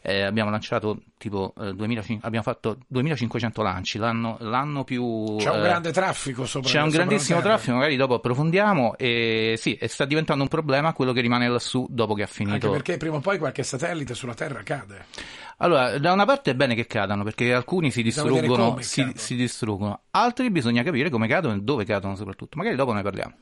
eh, 0.02 0.22
abbiamo 0.22 0.50
lanciato 0.50 0.98
tipo 1.16 1.54
eh, 1.58 1.72
2005 1.72 2.26
abbiamo 2.26 2.44
fatto 2.44 2.78
2500 2.88 3.62
lanci, 3.62 3.98
l'anno, 3.98 4.36
l'anno 4.40 4.82
più... 4.84 5.36
C'è 5.38 5.50
un 5.50 5.60
eh, 5.60 5.62
grande 5.62 5.92
traffico 5.92 6.44
sopra 6.44 6.68
c'è 6.68 6.80
un 6.80 6.90
sopra 6.90 7.04
grandissimo 7.04 7.40
traffico, 7.40 7.76
magari 7.76 7.96
dopo 7.96 8.14
approfondiamo 8.14 8.96
e 8.96 9.54
sì, 9.56 9.74
e 9.74 9.86
sta 9.88 10.04
diventando 10.04 10.42
un 10.42 10.48
problema 10.48 10.92
quello 10.92 11.12
che 11.12 11.20
rimane 11.20 11.48
lassù 11.48 11.86
dopo 11.88 12.14
che 12.14 12.22
ha 12.22 12.26
Anche 12.26 12.44
finito. 12.44 12.70
perché 12.70 12.96
prima 12.96 13.16
o 13.16 13.20
poi 13.20 13.38
qualche 13.38 13.62
satellite 13.62 14.14
sulla 14.14 14.34
Terra 14.34 14.62
cade. 14.62 15.06
Allora, 15.58 15.96
da 15.98 16.12
una 16.12 16.24
parte 16.24 16.50
è 16.50 16.54
bene 16.54 16.74
che 16.74 16.86
cadano 16.86 17.22
perché 17.22 17.54
alcuni 17.54 17.92
si 17.92 18.02
distruggono, 18.02 18.78
si, 18.80 19.12
si 19.14 19.36
distruggono, 19.36 20.00
altri 20.10 20.50
bisogna 20.50 20.82
capire 20.82 21.08
come 21.08 21.28
cadono 21.28 21.54
e 21.54 21.60
dove 21.60 21.84
cadono 21.84 22.16
soprattutto, 22.16 22.56
magari 22.56 22.74
dopo 22.74 22.92
ne 22.92 23.02
parliamo. 23.02 23.34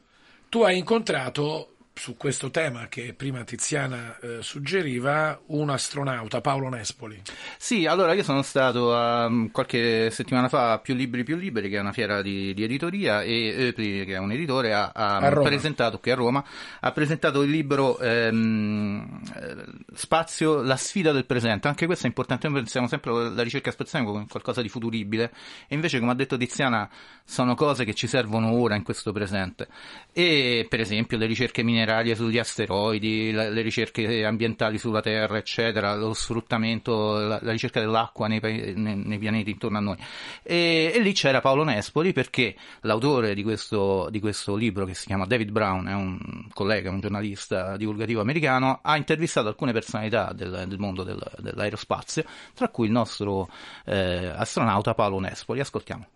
Tu 0.51 0.61
hai 0.63 0.77
incontrato 0.77 1.77
su 2.01 2.17
questo 2.17 2.51
tema 2.51 2.87
che 2.89 3.13
prima 3.13 3.45
Tiziana 3.45 4.19
eh, 4.21 4.39
suggeriva 4.41 5.39
un 5.49 5.69
astronauta, 5.69 6.41
Paolo 6.41 6.71
Nespoli. 6.71 7.21
Sì, 7.59 7.85
allora 7.85 8.15
io 8.15 8.23
sono 8.23 8.41
stato 8.41 8.89
um, 8.89 9.51
qualche 9.51 10.09
settimana 10.11 10.49
fa 10.49 10.73
a 10.73 10.79
Più 10.79 10.95
Libri 10.95 11.25
Più 11.25 11.37
Liberi, 11.37 11.69
che 11.69 11.77
è 11.77 11.81
una 11.81 11.93
fiera 11.93 12.23
di, 12.23 12.55
di 12.55 12.65
editoria, 12.65 13.21
e 13.21 13.67
Epli, 13.67 14.07
che 14.07 14.15
è 14.15 14.19
un 14.19 14.33
editore, 14.33 14.73
ha, 14.73 14.93
ha 14.95 15.31
presentato, 15.43 15.99
qui 15.99 16.11
a 16.11 16.15
Roma, 16.15 16.43
ha 16.81 16.91
presentato 16.93 17.43
il 17.43 17.51
libro 17.51 17.99
ehm, 17.99 19.21
eh, 19.35 19.65
Spazio, 19.93 20.63
la 20.63 20.77
sfida 20.77 21.13
del 21.13 21.27
presente. 21.27 21.69
Anche 21.69 21.85
questo 21.85 22.07
è 22.07 22.09
importante, 22.09 22.49
noi 22.49 22.61
pensiamo 22.61 22.89
sempre 22.89 23.11
alla 23.11 23.43
ricerca 23.43 23.71
spaziale 23.71 24.07
come 24.07 24.27
qualcosa 24.27 24.63
di 24.63 24.71
futuribile, 24.71 25.33
e 25.69 25.75
invece, 25.75 25.99
come 25.99 26.13
ha 26.13 26.15
detto 26.15 26.39
Tiziana, 26.39 26.89
sono 27.27 27.55
cose 27.55 27.85
che 27.85 27.93
ci 27.93 28.07
servono 28.07 28.53
ora 28.53 28.75
in 28.75 28.85
questo 28.85 29.13
presente. 29.13 29.69
E 30.15 30.67
per 30.67 30.81
esempio 30.81 31.19
le 31.19 31.27
ricerche 31.27 31.63
minerarie 31.63 31.89
sugli 32.15 32.39
asteroidi, 32.39 33.33
la- 33.33 33.49
le 33.49 33.63
ricerche 33.63 34.25
ambientali 34.25 34.79
sulla 34.79 35.01
Terra, 35.01 35.37
eccetera, 35.39 35.95
lo 35.95 36.15
sfruttamento, 36.15 37.13
la, 37.19 37.39
la 37.43 37.51
ricerca 37.53 37.81
dell'acqua 37.81 38.27
nei, 38.27 38.41
nei- 38.41 38.97
nei 38.97 39.19
pianeti 39.19 39.51
intorno 39.51 39.79
a 39.79 39.81
noi. 39.81 39.97
E, 40.43 40.93
e 40.95 40.99
lì 41.01 41.13
c'era 41.13 41.41
Paolo 41.41 41.65
Nespoli 41.65 42.13
perché 42.13 42.55
l'autore 42.83 43.35
di 43.35 43.43
questo, 43.43 44.09
di 44.11 44.21
questo 44.21 44.57
libro, 44.57 44.85
che 44.85 44.95
si 44.95 45.07
chiama 45.07 45.27
David 45.27 45.51
Brown, 45.51 45.87
è 45.87 45.95
un 45.95 46.19
collega, 46.53 46.91
un 46.91 47.01
giornalista 47.01 47.77
divulgativo 47.77 48.21
americano, 48.21 48.81
ha 48.83 48.97
intervistato 48.97 49.49
alcune 49.49 49.73
personalità 49.73 50.33
del, 50.35 50.65
del 50.67 50.79
mondo 50.79 51.03
del- 51.03 51.31
dell'aerospazio, 51.39 52.25
tra 52.55 52.69
cui 52.69 52.87
il 52.87 52.93
nostro 52.93 53.49
eh, 53.85 54.27
astronauta 54.35 54.95
Paolo 54.95 55.19
Nespoli. 55.21 55.61
Ascoltiamo. 55.61 56.07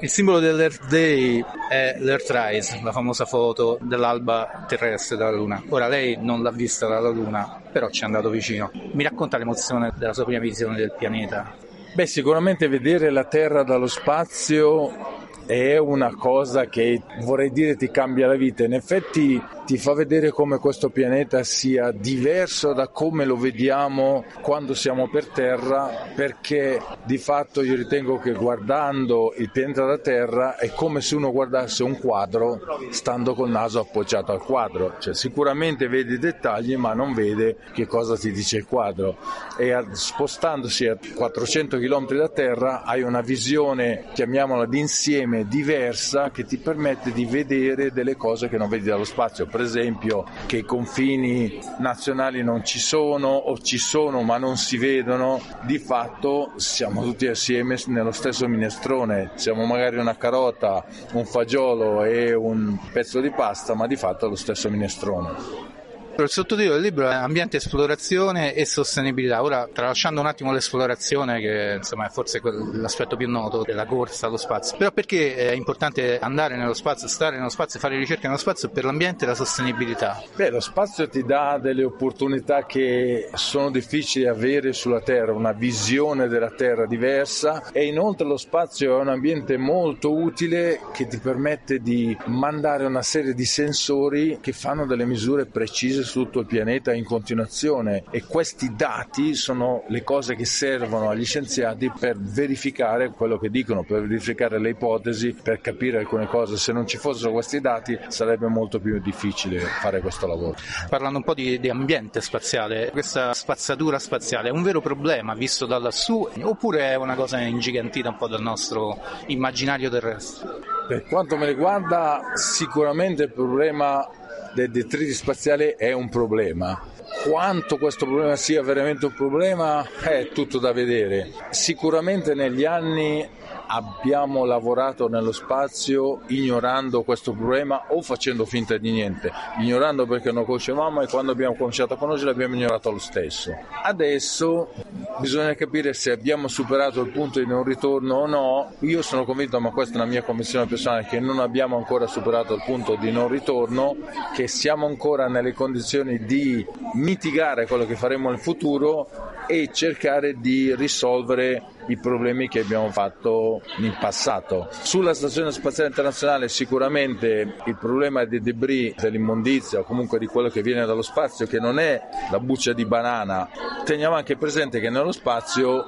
Il 0.00 0.08
simbolo 0.08 0.40
dell'Earth 0.40 0.88
Day 0.88 1.44
è 1.68 1.94
l'Earthrise, 1.98 2.80
la 2.82 2.90
famosa 2.90 3.24
foto 3.24 3.78
dell'alba 3.80 4.64
terrestre 4.66 5.16
dalla 5.16 5.36
Luna. 5.36 5.62
Ora 5.68 5.86
lei 5.86 6.16
non 6.20 6.42
l'ha 6.42 6.50
vista 6.50 6.88
dalla 6.88 7.10
Luna, 7.10 7.60
però 7.70 7.88
ci 7.88 8.02
è 8.02 8.06
andato 8.06 8.28
vicino. 8.28 8.72
Mi 8.94 9.04
racconta 9.04 9.38
l'emozione 9.38 9.92
della 9.96 10.12
sua 10.12 10.24
prima 10.24 10.40
visione 10.40 10.76
del 10.76 10.92
pianeta. 10.98 11.54
Beh, 11.94 12.06
sicuramente 12.06 12.66
vedere 12.66 13.10
la 13.10 13.24
Terra 13.24 13.62
dallo 13.62 13.86
spazio 13.86 15.20
è 15.46 15.76
una 15.76 16.14
cosa 16.14 16.66
che 16.66 17.00
vorrei 17.20 17.52
dire 17.52 17.76
ti 17.76 17.90
cambia 17.90 18.26
la 18.26 18.34
vita. 18.34 18.64
In 18.64 18.72
effetti 18.72 19.40
ti 19.72 19.78
fa 19.78 19.94
vedere 19.94 20.28
come 20.28 20.58
questo 20.58 20.90
pianeta 20.90 21.42
sia 21.44 21.92
diverso 21.92 22.74
da 22.74 22.88
come 22.88 23.24
lo 23.24 23.38
vediamo 23.38 24.22
quando 24.42 24.74
siamo 24.74 25.08
per 25.08 25.28
terra, 25.28 26.10
perché 26.14 26.78
di 27.04 27.16
fatto 27.16 27.62
io 27.62 27.74
ritengo 27.74 28.18
che 28.18 28.32
guardando 28.32 29.32
il 29.38 29.50
pianeta 29.50 29.86
da 29.86 29.96
terra 29.96 30.58
è 30.58 30.70
come 30.74 31.00
se 31.00 31.14
uno 31.14 31.32
guardasse 31.32 31.84
un 31.84 31.98
quadro 31.98 32.60
stando 32.90 33.32
col 33.32 33.48
naso 33.48 33.80
appoggiato 33.80 34.32
al 34.32 34.42
quadro, 34.42 34.96
cioè 34.98 35.14
sicuramente 35.14 35.88
vede 35.88 36.16
i 36.16 36.18
dettagli 36.18 36.76
ma 36.76 36.92
non 36.92 37.14
vede 37.14 37.56
che 37.72 37.86
cosa 37.86 38.14
ti 38.18 38.30
dice 38.30 38.58
il 38.58 38.66
quadro. 38.66 39.16
E 39.56 39.74
spostandosi 39.92 40.86
a 40.86 40.98
400 41.14 41.78
km 41.78 42.14
da 42.14 42.28
terra 42.28 42.82
hai 42.82 43.00
una 43.00 43.22
visione, 43.22 44.04
chiamiamola 44.12 44.66
d'insieme, 44.66 45.48
diversa 45.48 46.30
che 46.30 46.44
ti 46.44 46.58
permette 46.58 47.10
di 47.10 47.24
vedere 47.24 47.90
delle 47.90 48.16
cose 48.16 48.50
che 48.50 48.58
non 48.58 48.68
vedi 48.68 48.84
dallo 48.84 49.04
spazio, 49.04 49.46
per 49.46 49.60
esempio 49.62 50.24
che 50.46 50.58
i 50.58 50.64
confini 50.64 51.58
nazionali 51.78 52.42
non 52.42 52.64
ci 52.64 52.78
sono 52.78 53.28
o 53.28 53.58
ci 53.58 53.78
sono 53.78 54.22
ma 54.22 54.38
non 54.38 54.56
si 54.56 54.76
vedono, 54.76 55.40
di 55.62 55.78
fatto 55.78 56.52
siamo 56.56 57.02
tutti 57.02 57.26
assieme 57.26 57.76
nello 57.86 58.12
stesso 58.12 58.46
minestrone, 58.48 59.30
siamo 59.34 59.64
magari 59.64 59.98
una 59.98 60.16
carota, 60.16 60.84
un 61.12 61.24
fagiolo 61.24 62.04
e 62.04 62.34
un 62.34 62.78
pezzo 62.92 63.20
di 63.20 63.30
pasta, 63.30 63.74
ma 63.74 63.86
di 63.86 63.96
fatto 63.96 64.26
è 64.26 64.28
lo 64.28 64.36
stesso 64.36 64.68
minestrone. 64.70 65.80
Il 66.14 66.28
sottotitolo 66.28 66.74
del 66.74 66.82
libro 66.82 67.08
è 67.08 67.14
Ambiente, 67.14 67.56
esplorazione 67.56 68.54
e 68.54 68.66
sostenibilità. 68.66 69.42
Ora, 69.42 69.66
tralasciando 69.72 70.20
un 70.20 70.26
attimo 70.26 70.52
l'esplorazione, 70.52 71.40
che 71.40 71.74
insomma 71.78 72.06
è 72.06 72.10
forse 72.10 72.40
l'aspetto 72.74 73.16
più 73.16 73.28
noto 73.28 73.62
della 73.62 73.86
corsa 73.86 74.26
allo 74.26 74.36
spazio, 74.36 74.76
però 74.76 74.92
perché 74.92 75.34
è 75.34 75.52
importante 75.52 76.18
andare 76.18 76.56
nello 76.56 76.74
spazio, 76.74 77.08
stare 77.08 77.36
nello 77.36 77.48
spazio, 77.48 77.80
fare 77.80 77.96
ricerca 77.96 78.28
nello 78.28 78.38
spazio 78.38 78.68
per 78.68 78.84
l'ambiente 78.84 79.24
e 79.24 79.28
la 79.28 79.34
sostenibilità? 79.34 80.22
Beh, 80.36 80.50
lo 80.50 80.60
spazio 80.60 81.08
ti 81.08 81.24
dà 81.24 81.58
delle 81.58 81.82
opportunità 81.82 82.66
che 82.66 83.30
sono 83.34 83.70
difficili 83.70 84.26
da 84.26 84.32
avere 84.32 84.74
sulla 84.74 85.00
Terra, 85.00 85.32
una 85.32 85.52
visione 85.52 86.28
della 86.28 86.50
Terra 86.50 86.86
diversa 86.86 87.70
e 87.72 87.86
inoltre 87.86 88.26
lo 88.26 88.36
spazio 88.36 88.98
è 88.98 89.00
un 89.00 89.08
ambiente 89.08 89.56
molto 89.56 90.12
utile 90.12 90.78
che 90.92 91.08
ti 91.08 91.18
permette 91.18 91.80
di 91.80 92.16
mandare 92.26 92.84
una 92.84 93.02
serie 93.02 93.34
di 93.34 93.46
sensori 93.46 94.38
che 94.40 94.52
fanno 94.52 94.86
delle 94.86 95.06
misure 95.06 95.46
precise 95.46 96.00
su 96.04 96.24
tutto 96.24 96.40
il 96.40 96.46
pianeta 96.46 96.92
in 96.92 97.04
continuazione 97.04 98.04
e 98.10 98.24
questi 98.24 98.74
dati 98.74 99.34
sono 99.34 99.84
le 99.88 100.02
cose 100.02 100.34
che 100.34 100.44
servono 100.44 101.08
agli 101.08 101.24
scienziati 101.24 101.90
per 101.98 102.16
verificare 102.18 103.10
quello 103.10 103.38
che 103.38 103.50
dicono, 103.50 103.82
per 103.82 104.02
verificare 104.02 104.58
le 104.58 104.70
ipotesi, 104.70 105.34
per 105.34 105.60
capire 105.60 105.98
alcune 105.98 106.26
cose. 106.26 106.56
Se 106.56 106.72
non 106.72 106.86
ci 106.86 106.96
fossero 106.96 107.32
questi 107.32 107.60
dati 107.60 107.98
sarebbe 108.08 108.46
molto 108.46 108.80
più 108.80 108.98
difficile 109.00 109.58
fare 109.58 110.00
questo 110.00 110.26
lavoro. 110.26 110.56
Parlando 110.88 111.18
un 111.18 111.24
po' 111.24 111.34
di, 111.34 111.58
di 111.58 111.68
ambiente 111.68 112.20
spaziale, 112.20 112.90
questa 112.90 113.32
spazzatura 113.32 113.98
spaziale 113.98 114.48
è 114.48 114.52
un 114.52 114.62
vero 114.62 114.80
problema 114.80 115.34
visto 115.34 115.66
da 115.66 115.78
lassù 115.78 116.28
oppure 116.42 116.90
è 116.90 116.94
una 116.96 117.14
cosa 117.14 117.40
ingigantita 117.40 118.08
un 118.08 118.16
po' 118.16 118.28
dal 118.28 118.42
nostro 118.42 118.98
immaginario 119.26 119.90
terrestre? 119.90 120.70
Per 120.86 121.04
quanto 121.04 121.36
me 121.36 121.46
riguarda, 121.46 122.32
sicuramente 122.34 123.24
il 123.24 123.32
problema 123.32 124.06
dei 124.54 124.70
detriti 124.70 125.12
spaziali 125.12 125.74
è 125.76 125.92
un 125.92 126.08
problema. 126.08 126.80
Quanto 127.24 127.78
questo 127.78 128.04
problema 128.04 128.36
sia 128.36 128.62
veramente 128.62 129.06
un 129.06 129.14
problema 129.14 129.86
è 130.00 130.28
tutto 130.32 130.58
da 130.58 130.72
vedere. 130.72 131.30
Sicuramente 131.50 132.34
negli 132.34 132.64
anni 132.64 133.28
abbiamo 133.74 134.44
lavorato 134.44 135.08
nello 135.08 135.32
spazio 135.32 136.20
ignorando 136.26 137.02
questo 137.02 137.32
problema 137.32 137.86
o 137.88 138.02
facendo 138.02 138.44
finta 138.44 138.76
di 138.76 138.90
niente, 138.90 139.32
ignorando 139.60 140.06
perché 140.06 140.30
non 140.30 140.44
conoscevamo 140.44 141.00
e 141.00 141.06
quando 141.06 141.32
abbiamo 141.32 141.54
cominciato 141.54 141.94
a 141.94 141.96
conoscere 141.96 142.30
abbiamo 142.32 142.54
ignorato 142.54 142.90
lo 142.90 142.98
stesso. 142.98 143.50
Adesso 143.82 144.72
bisogna 145.20 145.54
capire 145.54 145.94
se 145.94 146.10
abbiamo 146.10 146.48
superato 146.48 147.00
il 147.00 147.10
punto 147.10 147.38
di 147.38 147.46
non 147.46 147.64
ritorno 147.64 148.16
o 148.16 148.26
no. 148.26 148.72
Io 148.80 149.00
sono 149.00 149.24
convinto, 149.24 149.58
ma 149.58 149.70
questa 149.70 149.94
è 149.94 149.96
una 149.96 150.10
mia 150.10 150.22
convinzione 150.22 150.66
personale, 150.66 151.06
che 151.06 151.18
non 151.18 151.38
abbiamo 151.38 151.76
ancora 151.76 152.06
superato 152.06 152.54
il 152.54 152.62
punto 152.66 152.96
di 152.96 153.10
non 153.10 153.28
ritorno, 153.28 153.96
che 154.34 154.48
siamo 154.48 154.86
ancora 154.86 155.28
nelle 155.28 155.54
condizioni 155.54 156.24
di 156.24 156.64
mitigare 156.94 157.66
quello 157.66 157.86
che 157.86 157.96
faremo 157.96 158.28
nel 158.28 158.38
futuro 158.38 159.08
e 159.46 159.70
cercare 159.72 160.34
di 160.38 160.74
risolvere 160.74 161.71
i 161.88 161.98
problemi 161.98 162.48
che 162.48 162.60
abbiamo 162.60 162.90
fatto 162.90 163.62
in 163.78 163.94
passato. 163.98 164.68
Sulla 164.70 165.14
Stazione 165.14 165.50
Spaziale 165.52 165.88
Internazionale 165.88 166.48
sicuramente 166.48 167.54
il 167.64 167.76
problema 167.76 168.24
dei 168.24 168.40
debris, 168.40 168.94
dell'immondizia 168.96 169.80
o 169.80 169.84
comunque 169.84 170.18
di 170.18 170.26
quello 170.26 170.48
che 170.48 170.62
viene 170.62 170.86
dallo 170.86 171.02
spazio, 171.02 171.46
che 171.46 171.58
non 171.58 171.78
è 171.78 172.00
la 172.30 172.38
buccia 172.38 172.72
di 172.72 172.84
banana, 172.84 173.48
teniamo 173.84 174.14
anche 174.14 174.36
presente 174.36 174.80
che 174.80 174.90
nello 174.90 175.12
spazio 175.12 175.84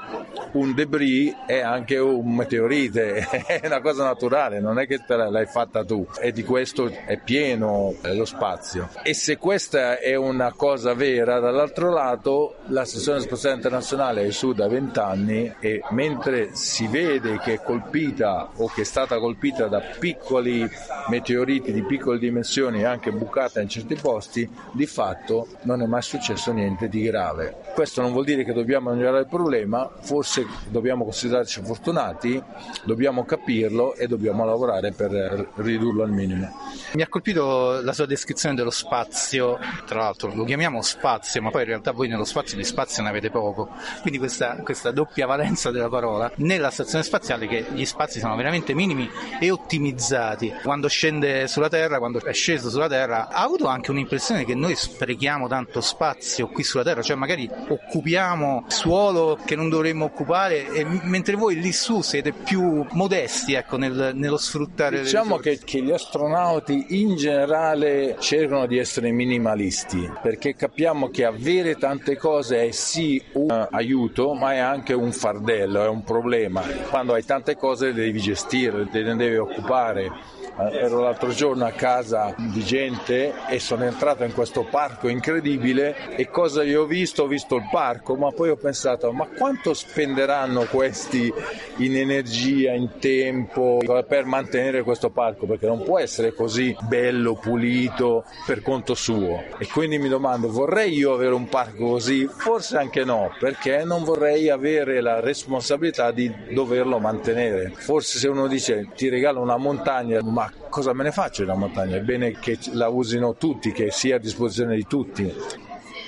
un 0.52 0.74
debris 0.74 1.34
è 1.46 1.60
anche 1.60 1.98
un 1.98 2.34
meteorite, 2.34 3.26
è 3.46 3.60
una 3.64 3.80
cosa 3.80 4.04
naturale, 4.04 4.60
non 4.60 4.78
è 4.78 4.86
che 4.86 4.98
te 5.04 5.16
l'hai 5.16 5.46
fatta 5.46 5.84
tu 5.84 6.06
e 6.20 6.32
di 6.32 6.42
questo 6.44 6.86
è 7.06 7.18
pieno 7.18 7.94
eh, 8.02 8.14
lo 8.14 8.24
spazio. 8.24 8.88
E 9.02 9.14
se 9.14 9.36
questa 9.36 9.98
è 9.98 10.14
una 10.14 10.52
cosa 10.52 10.94
vera, 10.94 11.40
dall'altro 11.40 11.90
lato 11.90 12.56
la 12.66 12.84
Stazione 12.84 13.20
Spaziale 13.20 13.56
Internazionale 13.56 14.24
è 14.24 14.30
su 14.30 14.52
da 14.52 14.68
vent'anni 14.68 15.54
e 15.58 15.80
mentre 15.90 16.54
si 16.54 16.86
vede 16.86 17.38
che 17.38 17.54
è 17.54 17.62
colpita 17.62 18.50
o 18.56 18.68
che 18.68 18.82
è 18.82 18.84
stata 18.84 19.18
colpita 19.18 19.66
da 19.66 19.80
piccoli 19.80 20.68
meteoriti 21.08 21.72
di 21.72 21.82
piccole 21.82 22.18
dimensioni 22.18 22.80
e 22.80 22.84
anche 22.84 23.12
bucata 23.12 23.60
in 23.60 23.68
certi 23.68 23.94
posti, 23.94 24.48
di 24.72 24.86
fatto 24.86 25.48
non 25.62 25.82
è 25.82 25.86
mai 25.86 26.02
successo 26.02 26.52
niente 26.52 26.88
di 26.88 27.02
grave. 27.02 27.56
Questo 27.74 28.00
non 28.00 28.12
vuol 28.12 28.24
dire 28.24 28.44
che 28.44 28.52
dobbiamo 28.52 28.92
ignorare 28.92 29.20
il 29.20 29.28
problema, 29.28 29.90
forse 30.00 30.46
dobbiamo 30.68 31.04
considerarci 31.04 31.62
fortunati, 31.62 32.42
dobbiamo 32.84 33.24
capirlo 33.24 33.94
e 33.94 34.06
dobbiamo 34.06 34.44
lavorare 34.44 34.92
per 34.92 35.50
ridurlo 35.56 36.02
al 36.02 36.10
minimo. 36.10 36.48
Mi 36.92 37.02
ha 37.02 37.08
colpito 37.08 37.80
la 37.82 37.92
sua 37.92 38.06
descrizione 38.06 38.54
dello 38.54 38.70
spazio, 38.70 39.58
tra 39.86 40.00
l'altro 40.00 40.32
lo 40.34 40.44
chiamiamo 40.44 40.80
spazio, 40.82 41.42
ma 41.42 41.50
poi 41.50 41.62
in 41.62 41.68
realtà 41.68 41.92
voi 41.92 42.08
nello 42.08 42.24
spazio 42.24 42.56
di 42.56 42.64
spazio 42.64 43.02
ne 43.02 43.08
avete 43.08 43.30
poco, 43.30 43.70
quindi 44.00 44.18
questa, 44.18 44.56
questa 44.62 44.90
doppia 44.90 45.26
valenza 45.26 45.70
della 45.74 45.88
parola. 45.88 46.30
Nella 46.36 46.70
stazione 46.70 47.04
spaziale 47.04 47.46
che 47.46 47.66
gli 47.72 47.84
spazi 47.84 48.18
sono 48.18 48.36
veramente 48.36 48.74
minimi 48.74 49.08
e 49.40 49.50
ottimizzati. 49.50 50.52
Quando 50.62 50.88
scende 50.88 51.46
sulla 51.48 51.68
Terra, 51.68 51.98
quando 51.98 52.20
è 52.20 52.32
sceso 52.32 52.70
sulla 52.70 52.88
Terra, 52.88 53.28
ha 53.28 53.42
avuto 53.42 53.66
anche 53.66 53.90
un'impressione 53.90 54.44
che 54.44 54.54
noi 54.54 54.74
sprechiamo 54.74 55.48
tanto 55.48 55.80
spazio 55.80 56.48
qui 56.48 56.62
sulla 56.62 56.84
Terra, 56.84 57.02
cioè 57.02 57.16
magari 57.16 57.48
occupiamo 57.68 58.64
suolo 58.68 59.38
che 59.44 59.56
non 59.56 59.68
dovremmo 59.68 60.04
occupare 60.04 60.70
e 60.72 60.84
mentre 60.84 61.34
voi 61.34 61.60
lì 61.60 61.72
su 61.72 62.00
siete 62.00 62.32
più 62.32 62.86
modesti 62.92 63.54
ecco, 63.54 63.76
nel, 63.76 64.12
nello 64.14 64.36
sfruttare 64.36 65.02
diciamo 65.02 65.38
che, 65.38 65.58
che 65.64 65.82
gli 65.82 65.90
astronauti 65.90 66.86
in 67.00 67.16
generale 67.16 68.16
cercano 68.18 68.66
di 68.66 68.78
essere 68.78 69.10
minimalisti 69.10 70.10
perché 70.22 70.54
capiamo 70.54 71.08
che 71.08 71.24
avere 71.24 71.76
tante 71.76 72.16
cose 72.16 72.66
è 72.66 72.70
sì 72.70 73.22
un 73.32 73.68
aiuto 73.70 74.34
ma 74.34 74.52
è 74.52 74.58
anche 74.58 74.92
un 74.92 75.12
fardello, 75.12 75.63
è 75.72 75.88
un 75.88 76.02
problema. 76.04 76.62
Quando 76.88 77.14
hai 77.14 77.24
tante 77.24 77.56
cose 77.56 77.86
le 77.86 77.94
devi 77.94 78.20
gestire, 78.20 78.88
te 78.90 79.02
ne 79.02 79.16
devi 79.16 79.36
occupare. 79.36 80.10
Eh, 80.56 80.76
ero 80.76 81.00
l'altro 81.00 81.30
giorno 81.30 81.64
a 81.64 81.72
casa 81.72 82.34
di 82.36 82.62
gente 82.62 83.32
e 83.48 83.58
sono 83.58 83.84
entrato 83.84 84.24
in 84.24 84.32
questo 84.32 84.62
parco 84.62 85.08
incredibile 85.08 86.16
e 86.16 86.28
cosa 86.28 86.62
io 86.62 86.82
ho 86.82 86.86
visto? 86.86 87.24
Ho 87.24 87.26
visto 87.26 87.56
il 87.56 87.68
parco, 87.70 88.14
ma 88.14 88.30
poi 88.30 88.50
ho 88.50 88.56
pensato 88.56 89.12
ma 89.12 89.26
quanto 89.26 89.74
spenderanno 89.74 90.64
questi 90.64 91.32
in 91.78 91.96
energia, 91.96 92.72
in 92.72 92.98
tempo 92.98 93.78
per 94.06 94.24
mantenere 94.24 94.82
questo 94.82 95.10
parco? 95.10 95.46
Perché 95.46 95.66
non 95.66 95.82
può 95.82 95.98
essere 95.98 96.32
così 96.32 96.76
bello, 96.82 97.34
pulito 97.34 98.24
per 98.46 98.62
conto 98.62 98.94
suo. 98.94 99.42
E 99.58 99.66
quindi 99.66 99.98
mi 99.98 100.08
domando, 100.08 100.50
vorrei 100.50 100.94
io 100.94 101.14
avere 101.14 101.34
un 101.34 101.48
parco 101.48 101.88
così? 101.88 102.26
Forse 102.26 102.76
anche 102.76 103.04
no, 103.04 103.30
perché 103.38 103.84
non 103.84 104.04
vorrei 104.04 104.50
avere 104.50 105.00
la 105.00 105.20
responsabilità 105.20 106.10
di 106.10 106.32
doverlo 106.52 106.98
mantenere. 106.98 107.72
Forse 107.74 108.18
se 108.18 108.28
uno 108.28 108.46
dice 108.46 108.88
ti 108.94 109.08
regalo 109.08 109.40
una 109.40 109.56
montagna, 109.56 110.20
ma 110.34 110.50
cosa 110.68 110.92
me 110.92 111.04
ne 111.04 111.12
faccio 111.12 111.42
della 111.42 111.54
montagna? 111.54 111.96
È 111.96 112.00
bene 112.00 112.32
che 112.32 112.58
la 112.72 112.88
usino 112.88 113.36
tutti, 113.36 113.70
che 113.70 113.92
sia 113.92 114.16
a 114.16 114.18
disposizione 114.18 114.74
di 114.74 114.84
tutti. 114.84 115.32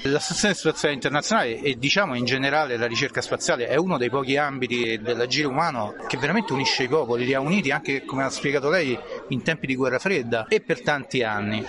La 0.03 0.18
Stazione 0.18 0.55
Spaziale 0.55 0.95
Internazionale 0.95 1.61
e 1.61 1.77
diciamo 1.79 2.14
in 2.14 2.24
generale 2.24 2.77
la 2.77 2.87
ricerca 2.87 3.20
spaziale 3.20 3.66
è 3.66 3.77
uno 3.77 3.99
dei 3.99 4.11
pochi 4.11 4.37
ambiti 4.37 5.01
dell'agire 5.01 5.49
umano 5.49 5.95
che 6.07 6.16
veramente 6.16 6.53
unisce 6.53 6.85
i 6.85 6.89
popoli, 6.89 7.24
li 7.24 7.35
ha 7.35 7.41
uniti 7.41 7.70
anche, 7.70 8.05
come 8.05 8.22
ha 8.22 8.31
spiegato 8.31 8.68
lei, 8.68 8.97
in 9.29 9.43
tempi 9.43 9.66
di 9.66 9.74
guerra 9.74 9.99
fredda 9.99 10.47
e 10.49 10.61
per 10.61 10.83
tanti 10.83 11.22
anni. 11.22 11.64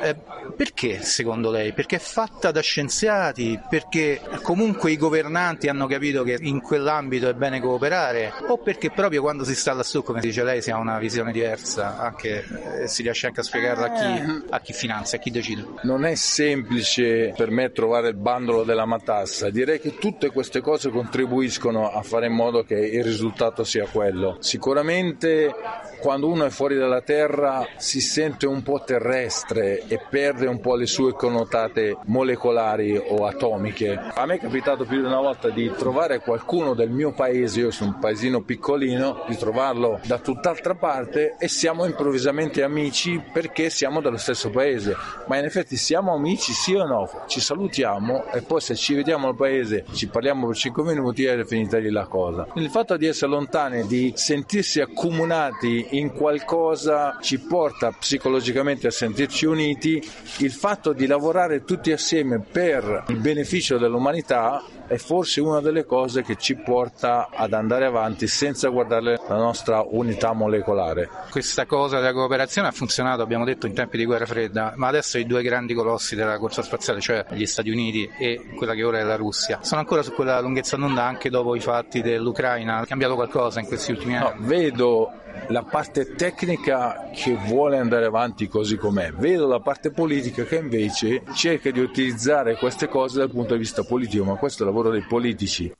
Eh, 0.00 0.16
perché 0.56 1.02
secondo 1.02 1.50
lei? 1.50 1.72
Perché 1.72 1.96
è 1.96 2.00
fatta 2.00 2.50
da 2.50 2.60
scienziati? 2.60 3.60
Perché 3.68 4.20
comunque 4.42 4.90
i 4.90 4.96
governanti 4.96 5.68
hanno 5.68 5.86
capito 5.86 6.22
che 6.24 6.38
in 6.40 6.60
quell'ambito 6.60 7.28
è 7.28 7.34
bene 7.34 7.60
cooperare? 7.60 8.32
O 8.48 8.58
perché 8.58 8.90
proprio 8.90 9.22
quando 9.22 9.44
si 9.44 9.54
sta 9.54 9.72
lassù, 9.72 10.02
come 10.02 10.20
dice 10.20 10.42
lei, 10.42 10.62
si 10.62 10.70
ha 10.70 10.78
una 10.78 10.98
visione 10.98 11.32
diversa 11.32 11.98
anche, 11.98 12.44
eh, 12.80 12.88
si 12.88 13.02
riesce 13.02 13.26
anche 13.26 13.40
a 13.40 13.42
spiegarla 13.42 13.86
a 13.86 13.92
chi, 13.92 14.44
a 14.50 14.60
chi 14.60 14.72
finanzia, 14.72 15.18
a 15.18 15.20
chi 15.20 15.30
decide? 15.30 15.64
Non 15.82 16.04
è 16.04 16.14
semplice 16.14 17.32
per 17.36 17.50
me 17.50 17.72
trovare 17.72 18.08
il 18.08 18.16
bandolo 18.16 18.64
della 18.64 18.86
matassa. 18.86 19.50
Direi 19.50 19.80
che 19.80 19.96
tutte 19.96 20.30
queste 20.30 20.60
cose 20.60 20.90
contribuiscono 20.90 21.90
a 21.90 22.02
fare 22.02 22.26
in 22.26 22.34
modo 22.34 22.62
che 22.64 22.74
il 22.74 23.04
risultato 23.04 23.64
sia 23.64 23.86
quello. 23.86 24.36
Sicuramente 24.40 25.54
quando 26.02 26.26
uno 26.26 26.44
è 26.44 26.50
fuori 26.50 26.74
dalla 26.74 27.00
Terra 27.00 27.64
si 27.76 28.00
sente 28.00 28.44
un 28.48 28.64
po' 28.64 28.82
terrestre 28.84 29.86
e 29.86 30.00
perde 30.10 30.48
un 30.48 30.58
po' 30.58 30.74
le 30.74 30.86
sue 30.86 31.12
connotate 31.12 31.96
molecolari 32.06 32.96
o 32.96 33.24
atomiche. 33.24 33.92
A 33.92 34.26
me 34.26 34.34
è 34.34 34.38
capitato 34.40 34.84
più 34.84 34.98
di 35.00 35.06
una 35.06 35.20
volta 35.20 35.48
di 35.50 35.70
trovare 35.78 36.18
qualcuno 36.18 36.74
del 36.74 36.90
mio 36.90 37.12
paese, 37.12 37.60
io 37.60 37.70
sono 37.70 37.90
un 37.94 38.00
paesino 38.00 38.42
piccolino, 38.42 39.24
di 39.28 39.36
trovarlo 39.36 40.00
da 40.04 40.18
tutt'altra 40.18 40.74
parte 40.74 41.36
e 41.38 41.46
siamo 41.46 41.84
improvvisamente 41.84 42.64
amici 42.64 43.22
perché 43.32 43.70
siamo 43.70 44.00
dello 44.00 44.16
stesso 44.16 44.50
paese. 44.50 44.96
Ma 45.28 45.36
in 45.38 45.44
effetti 45.44 45.76
siamo 45.76 46.12
amici 46.12 46.52
sì 46.52 46.74
o 46.74 46.84
no? 46.84 47.08
Ci 47.28 47.40
salutiamo 47.40 48.24
e 48.32 48.42
poi 48.42 48.60
se 48.60 48.74
ci 48.74 48.94
vediamo 48.94 49.28
al 49.28 49.36
paese 49.36 49.84
ci 49.92 50.08
parliamo 50.08 50.48
per 50.48 50.56
5 50.56 50.82
minuti 50.82 51.22
e 51.22 51.38
è 51.38 51.44
finita 51.44 51.78
lì 51.78 51.90
la 51.90 52.06
cosa. 52.06 52.48
Il 52.54 52.70
fatto 52.70 52.96
di 52.96 53.06
essere 53.06 53.30
lontani, 53.30 53.86
di 53.86 54.12
sentirsi 54.16 54.80
accomunati 54.80 55.90
in 55.92 56.12
qualcosa 56.12 57.18
ci 57.20 57.38
porta 57.38 57.90
psicologicamente 57.92 58.86
a 58.86 58.90
sentirci 58.90 59.46
uniti, 59.46 60.02
il 60.38 60.52
fatto 60.52 60.92
di 60.92 61.06
lavorare 61.06 61.64
tutti 61.64 61.92
assieme 61.92 62.40
per 62.40 63.04
il 63.08 63.16
beneficio 63.18 63.78
dell'umanità 63.78 64.62
è 64.86 64.96
forse 64.98 65.40
una 65.40 65.60
delle 65.60 65.86
cose 65.86 66.22
che 66.22 66.36
ci 66.36 66.54
porta 66.54 67.28
ad 67.32 67.54
andare 67.54 67.86
avanti 67.86 68.26
senza 68.26 68.68
guardare 68.68 69.18
la 69.26 69.36
nostra 69.36 69.82
unità 69.88 70.34
molecolare. 70.34 71.08
Questa 71.30 71.64
cosa 71.64 71.98
della 71.98 72.12
cooperazione 72.12 72.68
ha 72.68 72.72
funzionato, 72.72 73.22
abbiamo 73.22 73.44
detto, 73.44 73.66
in 73.66 73.72
tempi 73.72 73.96
di 73.96 74.04
guerra 74.04 74.26
fredda, 74.26 74.74
ma 74.76 74.88
adesso 74.88 75.16
i 75.16 75.24
due 75.24 75.42
grandi 75.42 75.72
colossi 75.72 76.14
della 76.14 76.36
corsa 76.38 76.62
spaziale, 76.62 77.00
cioè 77.00 77.24
gli 77.30 77.46
Stati 77.46 77.70
Uniti 77.70 78.10
e 78.18 78.50
quella 78.54 78.74
che 78.74 78.84
ora 78.84 78.98
è 78.98 79.02
la 79.02 79.16
Russia, 79.16 79.60
sono 79.62 79.80
ancora 79.80 80.02
su 80.02 80.12
quella 80.12 80.40
lunghezza 80.40 80.76
d'onda 80.76 81.04
anche 81.04 81.30
dopo 81.30 81.54
i 81.54 81.60
fatti 81.60 82.02
dell'Ucraina. 82.02 82.78
Ha 82.78 82.86
cambiato 82.86 83.14
qualcosa 83.14 83.60
in 83.60 83.66
questi 83.66 83.92
ultimi 83.92 84.16
anni? 84.16 84.40
No, 84.40 84.46
vedo 84.46 85.12
la 85.48 85.62
parte 85.62 86.14
tecnica 86.14 87.10
che 87.14 87.34
vuole 87.34 87.78
andare 87.78 88.06
avanti 88.06 88.48
così 88.48 88.76
com'è, 88.76 89.12
vedo 89.12 89.46
la 89.46 89.60
parte 89.60 89.90
politica 89.90 90.44
che 90.44 90.56
invece 90.56 91.22
cerca 91.34 91.70
di 91.70 91.80
utilizzare 91.80 92.56
queste 92.56 92.88
cose 92.88 93.18
dal 93.18 93.30
punto 93.30 93.54
di 93.54 93.60
vista 93.60 93.82
politico, 93.82 94.24
ma 94.24 94.36
questo 94.36 94.62
è 94.62 94.66
il 94.66 94.72
lavoro 94.72 94.90
dei 94.90 95.02
politici. 95.02 95.72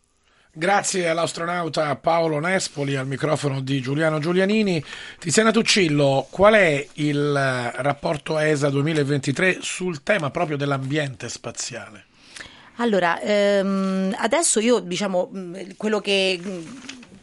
Grazie 0.55 1.09
all'astronauta 1.09 1.96
Paolo 1.96 2.38
Nespoli, 2.38 2.94
al 2.94 3.07
microfono 3.07 3.62
di 3.62 3.80
Giuliano 3.80 4.18
Giulianini. 4.18 4.84
Tiziana 5.18 5.50
Tuccillo, 5.50 6.26
qual 6.28 6.53
è 6.53 6.86
il 6.94 7.32
rapporto 7.76 8.36
ESA 8.38 8.68
2023 8.68 9.59
sul 9.62 10.03
tema 10.03 10.30
proprio 10.30 10.59
dell'ambiente 10.59 11.30
spaziale? 11.30 12.05
Allora, 12.76 13.18
ehm, 13.20 14.14
adesso 14.18 14.61
io 14.61 14.80
diciamo 14.80 15.30
quello 15.78 16.00
che 16.00 16.38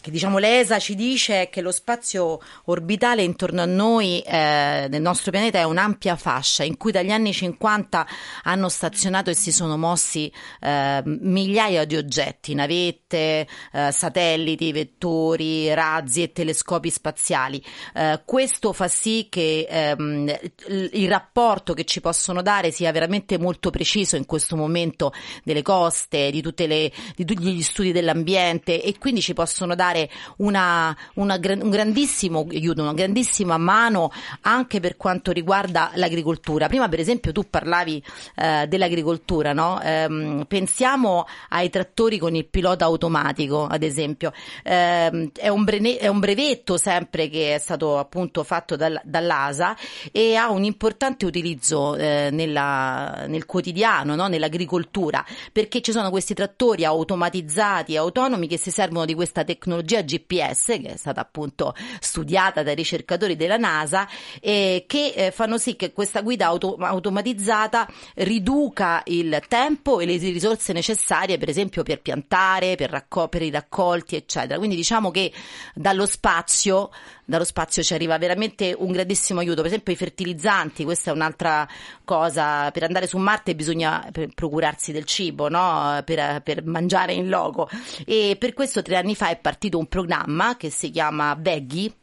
che 0.02 0.12
diciamo 0.12 0.38
l'ESA 0.38 0.80
ci 0.80 0.96
dice 0.96 1.50
che 1.50 1.62
lo 1.62 1.72
spazio 1.72 2.40
orbitale 2.66 3.24
intorno 3.24 3.62
a 3.62 3.66
noi, 3.66 4.22
eh, 4.22 4.88
nel 4.90 5.02
nostro 5.02 5.32
pianeta, 5.32 5.60
è 5.60 5.64
un'ampia 5.64 6.16
fascia 6.16 6.64
in 6.64 6.78
cui 6.78 6.92
dagli 6.92 7.12
anni 7.12 7.34
50 7.34 8.08
hanno 8.44 8.70
stazionato 8.70 9.30
e 9.30 9.34
si 9.34 9.52
sono 9.52 9.78
mossi 9.78 10.32
eh, 10.62 11.02
migliaia 11.06 11.86
di 11.86 11.98
oggetti, 11.98 12.54
navette, 12.54 13.48
eh, 13.74 13.92
satelliti, 13.92 14.72
vettori, 14.72 15.74
razzi 15.74 16.24
e 16.24 16.32
telescopi 16.32 16.90
spaziali. 16.90 17.64
Eh, 17.94 18.22
questo 18.26 18.74
fa 18.74 18.88
sì 18.88 19.28
che 19.30 19.68
ehm, 19.70 20.34
il 20.68 21.10
rapporto 21.10 21.74
che 21.74 21.84
ci 21.84 22.00
possono 22.00 22.42
dare 22.42 22.72
sia 22.72 22.92
veramente 22.92 23.38
molto 23.38 23.70
preciso 23.70 24.16
in 24.16 24.26
questo 24.26 24.56
momento 24.56 25.12
delle 25.44 25.62
coste, 25.62 26.32
di, 26.32 26.42
le, 26.56 26.92
di 27.16 27.26
tutti 27.26 27.44
gli 27.44 27.62
studi 27.62 27.92
dell'ambiente 27.92 28.82
e 28.82 28.98
quindi 28.98 29.22
ci 29.22 29.34
possono 29.34 29.76
dare 29.76 29.89
dare 29.90 30.10
una, 30.38 30.96
una, 31.16 31.40
un 31.44 31.70
grandissimo 31.70 32.46
aiuto, 32.50 32.82
una 32.82 32.94
grandissima 32.94 33.58
mano 33.58 34.12
anche 34.42 34.80
per 34.80 34.96
quanto 34.96 35.32
riguarda 35.32 35.92
l'agricoltura. 35.96 36.68
Prima 36.68 36.88
per 36.88 37.00
esempio 37.00 37.32
tu 37.32 37.50
parlavi 37.50 38.04
eh, 38.36 38.68
dell'agricoltura, 38.68 39.54
no? 39.54 39.82
eh, 39.82 40.46
pensiamo 40.48 41.26
ai 41.50 41.70
trattori 41.70 42.18
con 42.18 42.36
il 42.36 42.46
pilota 42.46 42.86
automatico, 42.86 43.66
ad 43.66 43.84
esempio. 43.84 44.32
Eh, 44.64 45.32
è, 45.36 45.48
un 45.48 45.64
brene- 45.64 45.98
è, 45.98 46.08
un 46.08 46.20
brevetto 46.20 46.78
sempre 46.78 47.30
che 47.30 47.56
è 47.56 47.58
stato 47.58 47.98
appunto 47.98 48.44
fatto 48.44 48.76
dal- 48.76 49.02
dall'ASA 49.04 49.76
e 50.12 50.36
ha 50.36 50.50
un 50.52 50.64
importante 50.64 51.26
utilizzo 51.26 51.96
eh, 51.96 52.30
nella, 52.32 53.26
nel 53.28 53.46
quotidiano, 53.46 54.16
no? 54.16 54.28
nell'agricoltura, 54.28 55.26
perché 55.52 55.82
ci 55.82 55.92
sono 55.92 56.10
questi 56.10 56.34
trattori 56.34 56.86
automatizzati 56.86 57.98
autonomi 57.98 58.48
che 58.48 58.58
si 58.58 58.72
servono 58.72 59.06
di 59.06 59.14
questa 59.14 59.44
tecnologia 59.44 59.79
GPS 59.82 60.80
che 60.82 60.94
è 60.94 60.98
stata 60.98 61.22
appunto 61.22 61.76
studiata 62.00 62.64
dai 62.64 62.76
ricercatori 62.76 63.36
della 63.36 63.58
NASA 63.58 64.08
e 64.40 64.86
che 64.88 65.14
eh, 65.16 65.32
fanno 65.32 65.58
sì 65.58 65.76
che 65.76 65.92
questa 65.94 66.22
guida 66.22 66.48
auto- 66.48 66.76
automatizzata 66.76 67.88
riduca 68.16 69.02
il 69.06 69.42
tempo 69.48 70.00
e 70.00 70.06
le 70.06 70.18
risorse 70.18 70.74
necessarie 70.74 71.38
per 71.38 71.50
esempio 71.50 71.84
per 71.84 72.02
piantare, 72.02 72.76
per, 72.76 72.90
racco- 72.90 73.28
per 73.28 73.42
i 73.42 73.50
raccolti 73.50 74.16
eccetera. 74.16 74.58
Quindi 74.58 74.76
diciamo 74.76 75.12
che 75.12 75.32
dallo 75.74 76.06
spazio 76.06 76.90
dallo 77.30 77.44
spazio 77.44 77.84
ci 77.84 77.94
arriva 77.94 78.18
veramente 78.18 78.76
un 78.78 78.92
grandissimo 78.92 79.40
aiuto. 79.40 79.58
Per 79.58 79.68
esempio 79.68 79.94
i 79.94 79.96
fertilizzanti, 79.96 80.84
questa 80.84 81.12
è 81.12 81.14
un'altra 81.14 81.68
cosa. 82.04 82.72
Per 82.72 82.84
andare 82.84 83.06
su 83.06 83.18
Marte 83.20 83.56
bisogna 83.56 84.10
procurarsi 84.34 84.92
del 84.92 85.06
cibo, 85.06 85.48
no? 85.48 86.02
per, 86.04 86.42
per, 86.42 86.66
mangiare 86.66 87.14
in 87.14 87.30
loco. 87.30 87.70
E 88.06 88.36
per 88.40 88.54
questo 88.54 88.82
tre 88.82 88.98
anni 88.98 89.16
fa 89.16 89.30
è 89.30 89.38
partito 89.38 89.78
un 89.78 89.88
programma 89.88 90.58
che 90.58 90.72
si 90.72 90.90
chiama 90.90 91.36
Veggie 91.40 91.94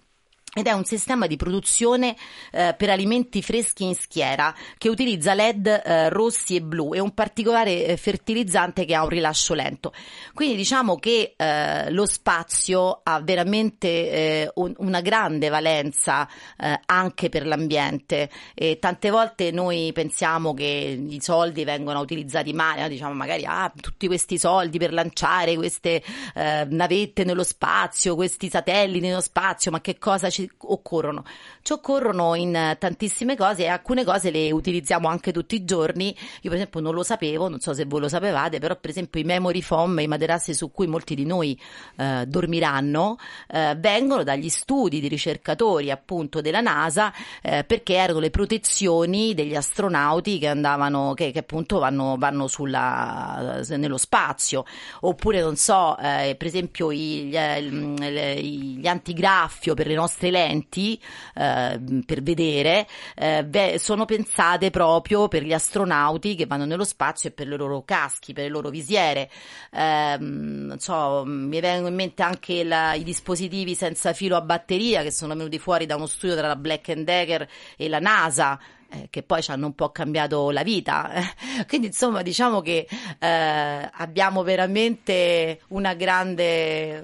ed 0.57 0.67
è 0.69 0.73
un 0.73 0.87
sistema 0.87 1.27
di 1.27 1.37
produzione 1.37 2.17
eh, 2.51 2.75
per 2.79 2.89
alimenti 2.89 3.43
freschi 3.43 3.85
in 3.85 3.95
schiera 3.95 4.55
che 4.79 4.89
utilizza 4.89 5.35
LED 5.35 5.67
eh, 5.67 6.09
rossi 6.09 6.57
e 6.57 6.63
blu 6.63 6.95
e 6.95 6.99
un 6.99 7.13
particolare 7.13 7.85
eh, 7.85 7.97
fertilizzante 7.99 8.87
che 8.87 8.95
ha 8.95 9.03
un 9.03 9.11
rilascio 9.11 9.53
lento. 9.53 9.93
Quindi 10.33 10.57
diciamo 10.57 10.97
che 10.97 11.35
eh, 11.37 11.91
lo 11.91 12.07
spazio 12.07 13.01
ha 13.03 13.21
veramente 13.21 13.89
eh, 13.89 14.51
un, 14.55 14.73
una 14.79 15.03
grande 15.03 15.51
valenza 15.51 16.27
eh, 16.57 16.81
anche 16.87 17.29
per 17.29 17.47
l'ambiente 17.47 18.31
e 18.55 18.79
tante 18.79 19.11
volte 19.11 19.51
noi 19.51 19.91
pensiamo 19.93 20.55
che 20.55 21.05
i 21.07 21.19
soldi 21.21 21.65
vengono 21.65 22.01
utilizzati 22.01 22.55
male, 22.55 22.81
no? 22.81 22.89
diciamo 22.89 23.13
magari 23.13 23.45
ah, 23.45 23.71
tutti 23.79 24.07
questi 24.07 24.39
soldi 24.39 24.79
per 24.79 24.95
lanciare 24.95 25.55
queste 25.55 26.03
navette 26.35 27.25
nello 27.25 27.45
spazio, 27.45 28.15
questi 28.15 28.49
satelliti 28.49 29.07
nello 29.07 29.21
spazio, 29.21 29.71
ma 29.71 29.81
che 29.81 29.99
cosa 29.99 30.31
ci 30.31 30.46
occorrono? 30.59 31.25
Ci 31.63 31.73
occorrono 31.73 32.35
in 32.35 32.77
tantissime 32.79 33.37
cose 33.37 33.65
e 33.65 33.69
alcune 33.69 34.05
cose 34.05 34.31
le 34.31 34.51
utilizziamo 34.51 35.09
anche 35.09 35.33
tutti 35.33 35.55
i 35.55 35.65
giorni. 35.65 36.09
Io 36.43 36.51
per 36.51 36.55
esempio 36.55 36.81
non 36.81 36.95
lo 36.95 37.03
sapevo, 37.03 37.49
non 37.49 37.61
so 37.61 37.75
se 37.75 37.85
voi 37.85 38.01
lo 38.01 38.09
sapevate, 38.09 38.59
però 38.59 38.77
per 38.77 38.91
esempio 38.91 39.21
i 39.21 39.25
memory 39.25 39.63
foam, 39.63 39.99
i 40.01 40.07
materassi 40.07 40.55
su 40.55 40.71
cui 40.71 40.87
molti 40.87 41.15
di 41.15 41.25
noi 41.25 41.59
eh, 41.97 42.25
dormiranno, 42.27 43.17
eh, 43.49 43.75
vengono 43.79 44.23
dagli 44.23 44.49
studi 44.49 45.01
di 45.01 45.09
ricercatori 45.09 45.91
appunto 45.91 46.41
della 46.41 46.61
NASA 46.61 47.13
eh, 47.43 47.65
perché 47.65 47.95
erano 47.95 48.21
le 48.21 48.31
protezioni 48.31 49.35
degli 49.35 49.55
astronauti 49.55 50.39
che 50.39 50.49
andavano, 50.49 51.15
che, 51.15 51.31
che 51.31 51.41
appunto 51.41 51.79
vanno, 51.79 52.17
vanno 52.19 52.47
sulla, 52.47 53.63
nello 53.69 53.99
spazio. 53.99 54.65
Oppure 55.01 55.41
non 55.41 55.57
so, 55.57 55.97
eh, 55.99 56.35
per 56.37 56.47
esempio 56.47 56.93
gli, 56.93 57.29
gli, 57.31 58.79
gli 58.79 58.87
antigraffio 58.87 59.75
per 59.75 59.87
le 59.87 59.95
nostre 59.95 60.31
lenti 60.37 61.01
eh, 61.35 61.81
per 62.05 62.23
vedere 62.23 62.87
eh, 63.15 63.45
beh, 63.45 63.79
sono 63.79 64.05
pensate 64.05 64.71
proprio 64.71 65.29
per 65.29 65.43
gli 65.43 65.53
astronauti 65.53 66.35
che 66.35 66.47
vanno 66.47 66.65
nello 66.65 66.85
spazio 66.85 67.31
e 67.31 67.33
per 67.33 67.47
i 67.47 67.57
loro 67.57 67.83
caschi, 67.85 68.33
per 68.33 68.45
le 68.45 68.51
loro 68.51 68.69
visiere. 68.69 69.31
Eh, 69.71 70.75
so, 70.79 71.23
mi 71.25 71.61
vengono 71.61 71.89
in 71.89 71.95
mente 71.95 72.23
anche 72.23 72.65
la, 72.65 72.95
i 72.95 73.05
dispositivi 73.05 73.75
senza 73.75 74.13
filo 74.13 74.37
a 74.37 74.41
batteria 74.41 75.03
che 75.03 75.11
sono 75.11 75.35
venuti 75.35 75.59
fuori 75.59 75.87
da 75.87 75.97
uno 75.97 76.07
studio 76.07 76.37
tra 76.37 76.49
la 76.49 76.57
Black 76.57 76.93
Decker 76.93 77.49
e 77.77 77.89
la 77.89 77.99
NASA. 77.99 78.59
Eh, 78.89 79.09
che 79.11 79.25
poi 79.25 79.43
ci 79.43 79.51
hanno 79.51 79.67
un 79.67 79.75
po' 79.75 79.91
cambiato 79.91 80.51
la 80.51 80.63
vita. 80.63 81.11
Quindi 81.67 81.89
insomma 81.89 82.23
diciamo 82.23 82.61
che 82.61 82.87
eh, 83.19 83.91
abbiamo 83.93 84.45
veramente 84.45 85.61
una 85.69 85.95
grande 85.95 87.03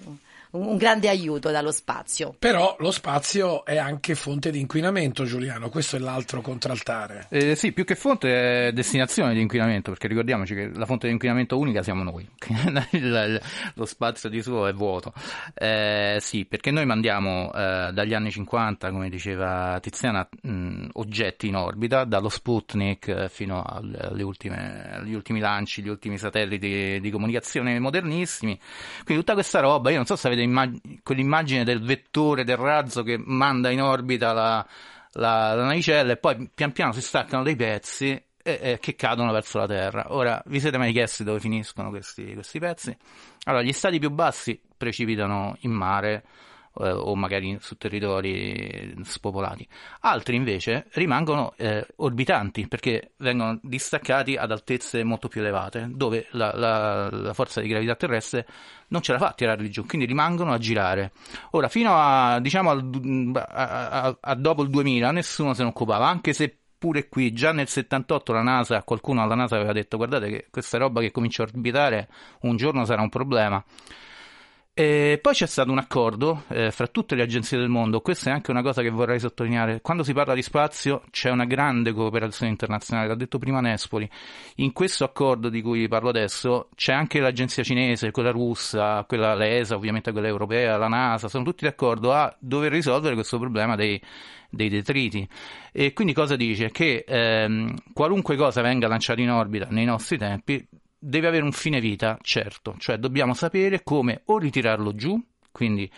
un 0.53 0.77
grande 0.77 1.09
aiuto 1.09 1.51
dallo 1.51 1.73
spazio. 1.73 2.35
Però 2.39 2.77
lo 2.79 2.91
spazio 2.91 3.65
è 3.65 3.77
anche 3.77 4.15
fonte 4.15 4.51
di 4.51 4.61
inquinamento, 4.61 5.25
Giuliano, 5.25 5.69
questo 5.69 5.97
è 5.97 5.99
l'altro 5.99 6.41
contraltare. 6.41 7.27
Eh, 7.31 7.55
sì, 7.55 7.73
più 7.73 7.85
che 7.85 7.95
fonte 7.95 8.69
è 8.69 8.73
destinazione 8.73 9.35
di 9.35 9.41
inquinamento, 9.41 9.91
perché 9.91 10.09
ricordiamoci 10.09 10.55
che 10.55 10.71
la 10.75 10.87
fonte 10.87 11.07
di 11.07 11.13
inquinamento 11.13 11.59
unica 11.59 11.83
siamo 11.83 12.03
noi, 12.03 12.29
lo 13.75 13.85
spazio 13.87 14.29
di 14.29 14.43
suo 14.43 14.67
è 14.67 14.73
vuoto. 14.75 15.13
Eh, 15.55 16.19
sì, 16.21 16.45
perché 16.45 16.71
noi 16.71 16.85
mandiamo 16.85 17.51
eh, 17.53 17.91
dagli 17.93 18.15
anni 18.15 18.31
50, 18.31 18.91
come 18.91 19.09
diceva 19.09 19.79
Tiziana, 19.81 20.29
mh, 20.43 20.89
oggetti 20.93 21.47
in 21.47 21.57
orbita, 21.57 22.05
dallo 22.05 22.29
Sputnik 22.29 23.09
eh, 23.09 23.29
fino 23.29 23.63
alle 23.63 24.23
ultime, 24.23 24.97
agli 24.97 25.15
ultimi 25.15 25.41
lanci, 25.41 25.83
gli 25.83 25.89
ultimi 25.89 26.19
satelliti 26.19 27.01
di 27.01 27.11
comunicazione 27.11 27.79
modernissimi. 27.79 28.59
Quindi 29.05 29.23
tutta 29.23 29.35
questa 29.35 29.61
roba, 29.61 29.91
io 29.91 29.97
non 29.97 30.07
so 30.07 30.17
se 30.17 30.27
avete 30.27 30.42
immag- 30.43 31.03
quell'immagine 31.03 31.65
del 31.65 31.83
vettore, 31.83 32.45
del 32.45 32.57
razzo 32.57 33.03
che 33.03 33.17
manda 33.19 33.71
in 33.71 33.83
orbita 33.83 34.33
la, 34.33 34.67
la, 35.13 35.55
la 35.55 35.65
navicella 35.65 36.13
e 36.13 36.17
poi 36.17 36.51
pian 36.55 36.73
piano 36.73 36.93
si 36.93 37.01
staccano 37.01 37.43
dei 37.43 37.57
pezzi 37.57 38.11
e, 38.11 38.25
e, 38.43 38.79
che 38.81 38.95
cadono 38.95 39.33
verso 39.33 39.59
la 39.59 39.67
Terra. 39.67 40.07
Ora, 40.15 40.43
vi 40.47 40.61
siete 40.61 40.79
mai 40.79 40.93
chiesti 40.93 41.25
dove 41.25 41.41
finiscono 41.41 41.91
questi, 41.91 42.35
questi 42.35 42.59
pezzi? 42.59 42.97
Allora, 43.45 43.63
gli 43.63 43.73
stati 43.73 43.99
più 43.99 44.11
bassi 44.11 44.61
precipitano 44.77 45.57
in 45.61 45.71
mare 45.71 46.25
eh, 46.81 46.91
o 46.91 47.15
magari 47.15 47.57
su 47.61 47.77
territori 47.77 48.95
spopolati. 49.03 49.67
Altri 50.01 50.37
invece 50.37 50.87
rimangono 50.93 51.55
eh, 51.57 51.87
orbitanti 51.97 52.67
perché 52.69 53.13
vengono 53.19 53.59
distaccati 53.63 54.37
ad 54.37 54.51
altezze 54.51 55.05
molto 55.05 55.29
più 55.29 55.41
elevate, 55.41 55.89
dove 55.91 56.27
la, 56.31 56.53
la, 56.55 57.11
la 57.11 57.35
forza 57.35 57.61
di 57.61 57.69
gravità 57.69 57.95
terrestre 57.95 58.47
non 58.89 59.03
ce 59.03 59.13
la 59.13 59.19
fa 59.19 59.29
a 59.29 59.33
tirarli 59.33 59.71
giù, 59.71 59.87
quindi 59.87 60.07
rimangono 60.07 60.53
a 60.53 60.59
girare. 60.59 61.13
Ora, 61.53 61.69
fino 61.69 61.93
a, 61.95 62.41
diciamo, 62.41 62.71
al, 62.71 63.33
a, 63.35 63.89
a, 63.89 64.17
a 64.21 64.35
dopo 64.35 64.63
il 64.63 64.71
2000 64.71 65.11
nessuno 65.11 65.55
se 65.55 65.63
ne 65.63 65.69
occupava, 65.69 66.07
anche 66.07 66.33
se 66.33 66.57
pure 66.83 67.09
qui 67.09 67.33
già 67.33 67.53
nel 67.53 67.69
78 67.69 68.33
la 68.33 68.43
NASA, 68.43 68.83
qualcuno 68.83 69.23
alla 69.23 69.37
NASA 69.37 69.55
aveva 69.55 69.73
detto 69.73 69.97
guardate 69.97 70.29
che 70.29 70.47
questa 70.51 70.79
roba 70.79 71.01
che 71.01 71.13
comincia 71.13 71.45
a 71.45 71.47
orbitare 71.47 72.09
un 72.41 72.57
giorno 72.57 72.85
sarà 72.85 73.03
un 73.03 73.09
problema. 73.09 73.65
E 74.75 75.19
poi 75.21 75.35
c'è 75.35 75.45
stato 75.45 75.71
un 75.71 75.77
accordo 75.77 76.45
eh, 76.49 76.71
fra 76.71 76.87
tutte 76.87 77.15
le 77.15 77.21
agenzie 77.21 77.59
del 77.59 77.69
mondo, 77.69 78.01
questa 78.01 78.31
è 78.31 78.33
anche 78.33 78.51
una 78.51 78.63
cosa 78.63 78.81
che 78.81 78.89
vorrei 78.89 79.21
sottolineare, 79.21 79.83
quando 79.83 80.03
si 80.03 80.15
parla 80.15 80.33
di 80.33 80.41
spazio 80.41 81.03
c'è 81.11 81.29
una 81.29 81.45
grande 81.45 81.93
cooperazione 81.93 82.51
internazionale, 82.51 83.09
l'ha 83.09 83.15
detto 83.15 83.37
prima 83.37 83.61
Nespoli, 83.61 84.09
in 84.57 84.73
questo 84.73 85.05
accordo 85.05 85.51
di 85.51 85.61
cui 85.61 85.89
parlo 85.89 86.09
adesso 86.09 86.71
c'è 86.75 86.95
anche 86.95 87.21
l'agenzia 87.21 87.63
cinese, 87.63 88.13
quella 88.13 88.31
russa, 88.31 89.05
quella 89.07 89.35
l'ESA, 89.35 89.75
ovviamente 89.75 90.11
quella 90.11 90.29
europea, 90.29 90.79
la 90.79 90.89
NASA, 90.89 91.29
sono 91.29 91.45
tutti 91.45 91.67
d'accordo 91.67 92.15
a 92.15 92.35
dover 92.39 92.73
risolvere 92.73 93.13
questo 93.13 93.39
problema 93.39 93.77
dei, 93.77 94.01
dei 94.49 94.71
detriti. 94.71 95.29
E 95.71 95.93
quindi 95.93 96.15
cosa 96.15 96.35
dice? 96.35 96.71
Che 96.71 97.05
ehm, 97.07 97.77
qualunque 97.93 98.37
cosa 98.37 98.63
venga 98.63 98.89
lanciata 98.89 99.21
in 99.21 99.33
orbita 99.33 99.67
nei 99.69 99.85
nostri 99.85 100.17
tempi 100.17 100.67
deve 101.05 101.27
avere 101.27 101.43
un 101.43 101.51
fine 101.51 101.81
vita 101.81 102.17
certo, 102.23 102.77
cioè 102.79 102.97
dobbiamo 102.97 103.35
sapere 103.35 103.83
come 103.83 104.23
o 104.27 104.39
ritirarlo 104.39 104.95
giù, 104.95 105.21
quindi 105.51 105.91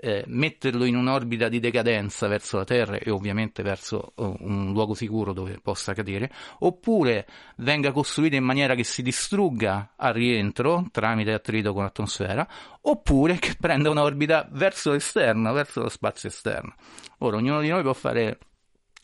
eh, 0.00 0.24
metterlo 0.26 0.84
in 0.84 0.96
un'orbita 0.96 1.48
di 1.48 1.60
decadenza 1.60 2.26
verso 2.26 2.56
la 2.56 2.64
Terra 2.64 2.96
e 2.96 3.10
ovviamente 3.10 3.62
verso 3.62 4.12
oh, 4.16 4.36
un 4.40 4.72
luogo 4.72 4.94
sicuro 4.94 5.32
dove 5.32 5.60
possa 5.62 5.92
cadere, 5.92 6.30
oppure 6.60 7.26
venga 7.58 7.92
costruito 7.92 8.34
in 8.34 8.44
maniera 8.44 8.74
che 8.74 8.84
si 8.84 9.02
distrugga 9.02 9.92
al 9.94 10.12
rientro 10.12 10.86
tramite 10.90 11.32
attrito 11.32 11.72
con 11.72 11.84
l'atmosfera, 11.84 12.46
oppure 12.82 13.38
che 13.38 13.54
prenda 13.60 13.90
un'orbita 13.90 14.48
verso 14.50 14.90
l'esterno, 14.90 15.52
verso 15.52 15.82
lo 15.82 15.88
spazio 15.88 16.28
esterno. 16.28 16.74
Ora, 17.18 17.36
ognuno 17.36 17.60
di 17.60 17.68
noi 17.68 17.82
può 17.82 17.94
fare 17.94 18.38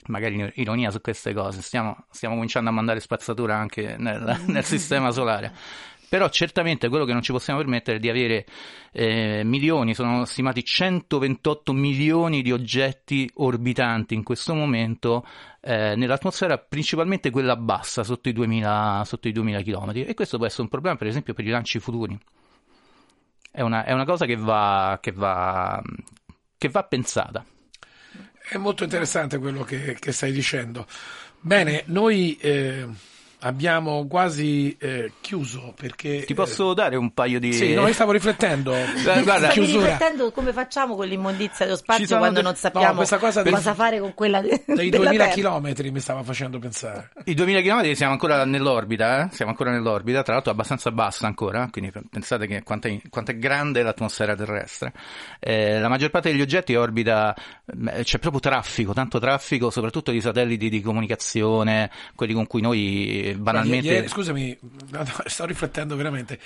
magari 0.07 0.53
ironia 0.57 0.91
su 0.91 1.01
queste 1.01 1.33
cose, 1.33 1.63
stiamo, 1.63 2.07
stiamo 2.11 2.35
cominciando 2.35 2.71
a 2.71 2.73
mandare 2.73 3.01
spazzatura 3.01 3.57
anche 3.57 3.97
nel, 3.99 4.41
nel, 4.47 4.65
sistema 4.65 5.11
solare. 5.11 5.53
Però 6.09 6.29
certamente 6.29 6.89
quello 6.89 7.05
che 7.05 7.13
non 7.13 7.23
ci 7.23 7.33
possiamo 7.33 7.59
permettere 7.59 7.97
è 7.97 8.01
di 8.01 8.09
avere 8.09 8.47
eh, 8.93 9.43
milioni, 9.45 9.95
sono 9.95 10.25
stimati 10.25 10.65
128 10.65 11.73
milioni 11.73 12.41
di 12.43 12.53
oggetti 12.53 13.29
orbitanti 13.35 14.15
in 14.15 14.23
questo 14.23 14.55
momento 14.55 15.27
eh, 15.61 15.97
nell'atmosfera, 15.97 16.59
principalmente 16.59 17.31
quella 17.31 17.57
bassa, 17.57 18.05
sotto 18.05 18.29
i 18.29 18.33
2000, 18.33 19.03
sotto 19.05 19.27
i 19.27 19.33
2000 19.33 19.63
km. 19.63 19.91
E 19.95 20.15
questo 20.15 20.37
può 20.37 20.47
essere 20.47 20.63
un 20.63 20.69
problema 20.69 20.97
per 20.97 21.09
esempio 21.09 21.35
per 21.35 21.47
i 21.47 21.51
lanci 21.51 21.81
futuri 21.81 22.17
è 23.55 23.61
una, 23.61 23.85
è 23.85 23.93
una 23.93 24.05
cosa 24.05 24.27
che 24.27 24.35
va, 24.35 24.99
che 25.01 25.13
va, 25.13 25.81
che 26.59 26.69
va 26.69 26.83
pensata. 26.83 27.45
È 28.55 28.57
molto 28.57 28.85
interessante 28.85 29.39
quello 29.39 29.65
che, 29.65 29.97
che 29.99 30.13
stai 30.13 30.31
dicendo. 30.31 30.87
Bene, 31.41 31.83
noi 31.87 32.37
eh, 32.41 32.87
abbiamo 33.45 34.07
quasi 34.07 34.75
eh, 34.79 35.13
chiuso 35.21 35.75
perché... 35.77 36.25
Ti 36.25 36.35
posso 36.35 36.73
dare 36.75 36.97
un 36.97 37.13
paio 37.13 37.39
di... 37.39 37.53
Sì, 37.53 37.75
no, 37.75 37.87
io 37.87 37.93
stavo 37.93 38.13
riflettendo. 38.13 38.73
Guarda, 39.05 39.37
Stavi 39.37 39.53
chiusura. 39.53 39.87
riflettendo 39.91 40.31
come 40.33 40.53
facciamo 40.53 40.95
con 40.97 41.07
l'immondizia 41.07 41.67
dello 41.67 41.77
spazio 41.77 42.17
quando 42.17 42.41
de- 42.41 42.43
non 42.43 42.55
sappiamo 42.55 42.89
No, 42.89 42.95
questa 42.95 43.19
cosa 43.19 43.43
cosa 43.43 43.57
del- 43.71 43.75
fare 43.75 44.01
con 44.01 44.15
quella 44.15 44.41
de- 44.41 44.63
Dei 44.67 44.89
della 44.91 45.05
2000 45.05 45.23
Terra. 45.25 45.35
chilometri 45.35 45.91
mi 45.91 46.01
stava 46.01 46.23
facendo 46.23 46.59
pensare. 46.59 47.11
I 47.25 47.35
2000 47.35 47.61
km 47.61 47.93
siamo 47.93 48.13
ancora 48.13 48.45
nell'orbita, 48.45 49.25
eh? 49.25 49.29
siamo 49.35 49.51
ancora 49.51 49.71
nell'orbita, 49.71 50.23
tra 50.23 50.35
l'altro 50.35 50.51
abbastanza 50.51 50.91
bassa 50.91 51.27
ancora, 51.27 51.69
quindi 51.71 51.93
pensate 52.11 52.47
che 52.47 52.63
quanto 52.63 52.89
è, 52.89 52.99
quanto 53.11 53.31
è 53.33 53.37
grande 53.37 53.83
l'atmosfera 53.83 54.35
terrestre. 54.35 54.93
Eh, 55.39 55.79
la 55.81 55.89
maggior 55.89 56.09
parte 56.11 56.31
degli 56.31 56.41
oggetti 56.41 56.75
orbita, 56.75 57.35
eh, 57.67 58.03
c'è 58.05 58.19
proprio 58.19 58.41
traffico, 58.41 58.93
tanto 58.95 59.19
traffico, 59.19 59.69
soprattutto 59.71 60.11
di 60.11 60.21
satelliti 60.23 60.69
di 60.71 60.81
comunicazione, 60.81 61.91
quelli 62.15 62.33
con 62.33 62.47
cui 62.47 62.61
noi 62.63 63.23
eh, 63.25 63.34
banalmente... 63.37 63.89
Ieri- 63.89 64.09
scusami, 64.09 64.57
sto 65.27 65.45
riflettendo 65.45 65.97
veramente. 65.97 66.39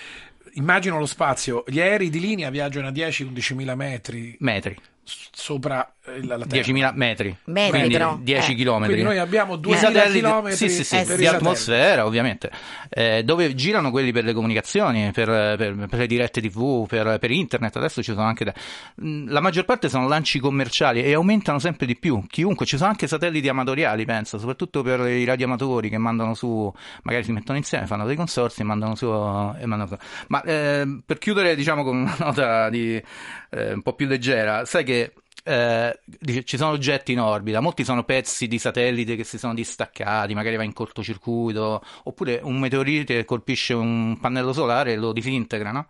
Immagino 0.55 0.99
lo 0.99 1.07
spazio. 1.07 1.65
Gli 1.67 1.81
aerei 1.81 2.11
di 2.11 2.21
linea 2.21 2.51
viaggiano 2.51 2.89
a 2.89 2.91
10-11 2.91 3.75
metri 3.75 4.37
Metri, 4.41 4.77
s- 5.03 5.29
sopra 5.33 5.93
eh, 6.05 6.25
la, 6.25 6.37
la 6.37 6.47
Terra. 6.47 6.63
10.000 6.63 6.93
metri, 6.95 7.37
Metri, 7.45 7.71
quindi 7.71 7.93
però. 7.93 8.19
10 8.21 8.53
Eh. 8.53 8.55
km. 8.55 8.85
Quindi 8.85 9.03
noi 9.03 9.19
abbiamo 9.19 9.55
I 9.55 9.61
2000 9.61 9.81
satelliti, 9.87 10.13
chilometri 10.19 10.57
sì, 10.57 10.69
sì, 10.69 10.85
sì, 10.85 10.97
Eh, 11.13 11.17
di 11.17 11.27
atmosfera 11.27 12.05
ovviamente, 12.07 12.51
eh, 12.89 13.23
dove 13.25 13.55
girano 13.55 13.91
quelli 13.91 14.11
per 14.13 14.25
le 14.25 14.33
comunicazioni, 14.33 15.11
per, 15.13 15.27
per- 15.57 15.87
per 15.89 15.99
le 15.99 16.07
dirette 16.07 16.41
tv, 16.41 16.87
per, 16.87 17.19
per 17.19 17.31
internet, 17.31 17.77
adesso 17.77 18.03
ci 18.03 18.13
sono 18.13 18.27
anche... 18.27 18.45
da- 18.45 18.55
La 18.97 19.41
maggior 19.41 19.65
parte 19.65 19.89
sono 19.89 20.09
lanci 20.09 20.39
commerciali 20.39 21.03
e 21.03 21.13
aumentano 21.15 21.59
sempre 21.59 21.87
di 21.87 21.97
più, 21.97 22.25
chiunque, 22.29 22.65
ci 22.67 22.77
sono 22.77 22.89
anche 22.91 23.07
satelliti 23.07 23.49
amatoriali, 23.49 24.05
penso, 24.07 24.39
soprattutto 24.39 24.83
per 24.83 25.01
i 25.09 25.25
radioamatori 25.25 25.89
che 25.91 25.99
mandano 25.99 26.35
su, 26.35 26.73
magari 27.03 27.25
si 27.25 27.33
mettono 27.33 27.59
insieme, 27.59 27.87
fanno 27.87 28.07
dei 28.07 28.17
consorzi 28.17 28.63
e 28.63 28.65
mandano 28.65 28.95
su... 28.95 29.07
E 29.07 29.67
mandano 29.67 29.87
su. 29.89 29.97
Ma 30.29 30.43
eh, 30.49 31.01
per 31.05 31.19
chiudere 31.19 31.55
diciamo 31.55 31.85
con 31.85 31.97
una 31.99 32.17
nota 32.19 32.71
di, 32.71 33.01
eh, 33.51 33.73
un 33.75 33.83
po' 33.83 33.93
più 33.93 34.07
leggera, 34.07 34.65
sai 34.65 34.83
che 34.83 35.13
eh, 35.45 35.99
ci 36.45 36.57
sono 36.57 36.71
oggetti 36.71 37.13
in 37.13 37.21
orbita, 37.21 37.61
molti 37.61 37.85
sono 37.85 38.03
pezzi 38.03 38.47
di 38.47 38.59
satellite 38.59 39.15
che 39.15 39.25
si 39.25 39.39
sono 39.39 39.53
distaccati, 39.53 40.35
magari 40.35 40.57
va 40.57 40.63
in 40.63 40.73
cortocircuito, 40.73 41.83
oppure 42.05 42.41
un 42.43 42.59
meteorite 42.59 43.15
che 43.15 43.25
colpisce 43.27 43.75
un 43.75 44.19
pannello 44.21 44.55
solare 44.55 44.93
e 44.93 44.97
lo 44.97 45.13
disintegra, 45.13 45.71
no? 45.71 45.87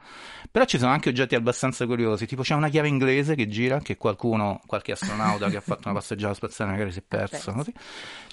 Però 0.51 0.65
ci 0.65 0.79
sono 0.79 0.91
anche 0.91 1.09
oggetti 1.09 1.37
abbastanza 1.37 1.87
curiosi, 1.87 2.27
tipo 2.27 2.43
c'è 2.43 2.55
una 2.55 2.69
chiave 2.69 2.89
inglese 2.89 3.37
che 3.37 3.47
gira, 3.49 3.79
che 3.79 3.97
qualcuno, 3.97 4.61
qualche 4.67 4.93
astronauta 4.93 5.49
che 5.49 5.57
ha 5.57 5.61
fatto 5.61 5.89
una 5.89 5.99
passeggiata 5.99 6.35
spaziale 6.35 6.73
magari 6.73 6.91
si 6.91 6.99
è 6.99 7.05
perso, 7.07 7.53
così. 7.53 7.73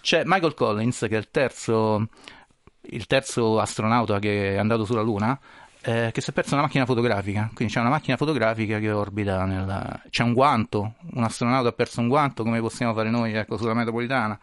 C'è 0.02 0.24
Michael 0.26 0.56
Collins, 0.56 1.06
che 1.08 1.16
è 1.16 1.18
il 1.18 1.30
terzo, 1.30 2.08
il 2.82 3.06
terzo 3.06 3.60
astronauta 3.60 4.20
che 4.20 4.54
è 4.54 4.58
andato 4.58 4.86
sulla 4.86 5.02
Luna, 5.02 5.40
eh, 5.86 6.10
che 6.12 6.20
si 6.20 6.32
è 6.32 6.34
perso 6.34 6.56
una 6.56 6.64
macchina 6.64 6.86
fotografica. 6.86 7.50
Quindi 7.54 7.74
c'è 7.74 7.80
una 7.80 7.90
macchina 7.90 8.18
fotografica 8.18 8.80
che 8.80 8.92
orbita 8.92 9.46
nella... 9.46 10.02
C'è 10.10 10.24
un 10.24 10.34
guanto, 10.34 10.96
un 11.14 11.24
astronauta 11.24 11.70
ha 11.70 11.74
perso 11.74 12.02
un 12.02 12.08
guanto 12.08 12.44
come 12.44 12.60
possiamo 12.60 12.94
fare 12.94 13.12
noi 13.12 13.34
ecco, 13.34 13.56
sulla 13.56 13.76
metropolitana. 13.76 14.38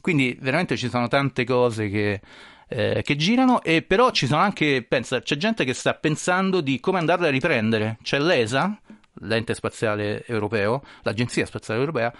Quindi 0.00 0.38
veramente 0.40 0.76
ci 0.76 0.88
sono 0.88 1.08
tante 1.08 1.44
cose 1.44 1.88
che, 1.88 2.20
eh, 2.68 3.02
che 3.02 3.16
girano 3.16 3.60
e 3.62 3.82
però 3.82 4.10
ci 4.10 4.26
sono 4.26 4.40
anche, 4.40 4.84
pensa, 4.88 5.20
c'è 5.20 5.36
gente 5.36 5.64
che 5.64 5.74
sta 5.74 5.94
pensando 5.94 6.60
di 6.60 6.78
come 6.78 6.98
andarle 6.98 7.26
a 7.26 7.30
riprendere. 7.30 7.98
C'è 8.00 8.20
l'ESA, 8.20 8.78
l'ente 9.22 9.54
spaziale 9.54 10.24
europeo, 10.26 10.82
l'agenzia 11.02 11.44
spaziale 11.44 11.80
europea, 11.80 12.12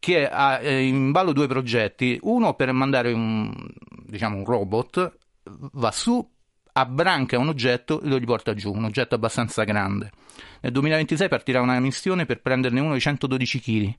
che 0.00 0.28
ha 0.28 0.58
eh, 0.60 0.84
in 0.84 1.12
ballo 1.12 1.32
due 1.32 1.46
progetti. 1.46 2.18
Uno 2.22 2.54
per 2.54 2.72
mandare 2.72 3.12
un, 3.12 3.54
diciamo, 4.04 4.38
un 4.38 4.44
robot, 4.44 5.16
va 5.44 5.92
su, 5.92 6.28
abbranca 6.78 7.38
un 7.38 7.48
oggetto 7.48 8.02
e 8.02 8.08
lo 8.08 8.18
riporta 8.18 8.54
giù, 8.54 8.72
un 8.72 8.84
oggetto 8.84 9.14
abbastanza 9.14 9.64
grande. 9.64 10.10
Nel 10.60 10.72
2026 10.72 11.28
partirà 11.28 11.62
una 11.62 11.80
missione 11.80 12.26
per 12.26 12.40
prenderne 12.40 12.80
uno 12.80 12.92
di 12.92 13.00
112 13.00 13.60
kg. 13.60 13.94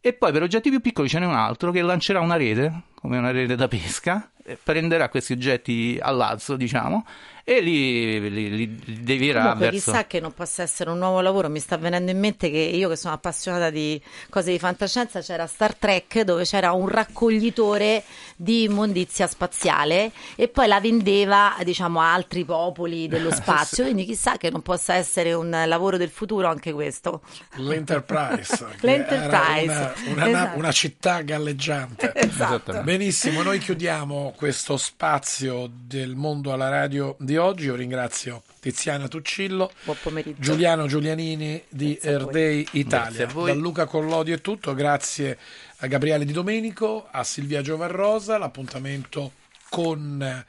E 0.00 0.12
poi 0.14 0.32
per 0.32 0.42
oggetti 0.42 0.70
più 0.70 0.80
piccoli 0.80 1.08
ce 1.08 1.18
n'è 1.18 1.26
un 1.26 1.34
altro 1.34 1.70
che 1.70 1.82
lancerà 1.82 2.20
una 2.20 2.36
rete, 2.36 2.84
come 2.94 3.18
una 3.18 3.30
rete 3.30 3.56
da 3.56 3.68
pesca, 3.68 4.30
prenderà 4.62 5.10
questi 5.10 5.34
oggetti 5.34 5.98
al 6.00 6.16
lazzo, 6.16 6.56
diciamo, 6.56 7.04
e 7.44 7.60
li, 7.60 8.20
li, 8.20 8.50
li- 8.56 8.80
li 8.84 9.02
devierà 9.02 9.40
Comunque, 9.42 9.70
verso... 9.70 9.90
chissà 9.90 10.06
che 10.06 10.20
non 10.20 10.32
possa 10.32 10.62
essere 10.62 10.90
un 10.90 10.98
nuovo 10.98 11.20
lavoro. 11.20 11.48
Mi 11.48 11.58
sta 11.58 11.76
venendo 11.76 12.10
in 12.10 12.18
mente 12.18 12.50
che 12.50 12.58
io, 12.58 12.88
che 12.88 12.96
sono 12.96 13.14
appassionata 13.14 13.70
di 13.70 14.00
cose 14.30 14.52
di 14.52 14.58
fantascienza, 14.58 15.20
c'era 15.20 15.46
Star 15.46 15.74
Trek 15.74 16.20
dove 16.22 16.44
c'era 16.44 16.72
un 16.72 16.88
raccoglitore 16.88 18.04
di 18.36 18.64
immondizia 18.64 19.26
spaziale 19.26 20.12
e 20.36 20.48
poi 20.48 20.66
la 20.68 20.80
vendeva, 20.80 21.56
diciamo, 21.64 22.00
a 22.00 22.12
altri 22.12 22.44
popoli 22.44 23.08
dello 23.08 23.30
spazio. 23.34 23.84
Quindi, 23.84 24.04
chissà 24.04 24.36
che 24.36 24.50
non 24.50 24.62
possa 24.62 24.94
essere 24.94 25.32
un 25.32 25.50
lavoro 25.66 25.96
del 25.96 26.10
futuro 26.10 26.48
anche 26.48 26.72
questo. 26.72 27.22
L'Enterprise, 27.56 28.66
L'Enterprise, 28.80 29.92
una, 30.06 30.12
una- 30.12 30.28
esatto. 30.28 30.58
una 30.58 30.72
città 30.72 31.20
galleggiante. 31.22 32.12
Esatto. 32.14 32.82
Benissimo, 32.82 33.42
noi 33.42 33.58
chiudiamo 33.58 34.32
questo 34.36 34.76
spazio 34.76 35.68
del 35.72 36.14
mondo 36.14 36.52
alla 36.52 36.68
radio 36.68 37.16
di 37.18 37.31
oggi. 37.36 37.66
Io 37.66 37.74
ringrazio 37.74 38.42
Tiziana 38.60 39.08
Tuccillo, 39.08 39.70
Buon 39.84 39.96
pomeriggio. 40.02 40.40
Giuliano 40.40 40.86
Giulianini 40.86 41.62
di. 41.68 41.98
Erdei 42.00 42.66
Italia. 42.72 43.26
Da 43.26 43.54
Luca 43.54 43.86
Collodi 43.86 44.32
è 44.32 44.40
tutto, 44.40 44.74
grazie 44.74 45.38
a 45.78 45.86
Gabriele 45.86 46.24
Di 46.24 46.32
Domenico, 46.32 47.06
a 47.10 47.24
Silvia 47.24 47.62
Giovarrosa. 47.62 48.38
L'appuntamento 48.38 49.32
con 49.68 50.44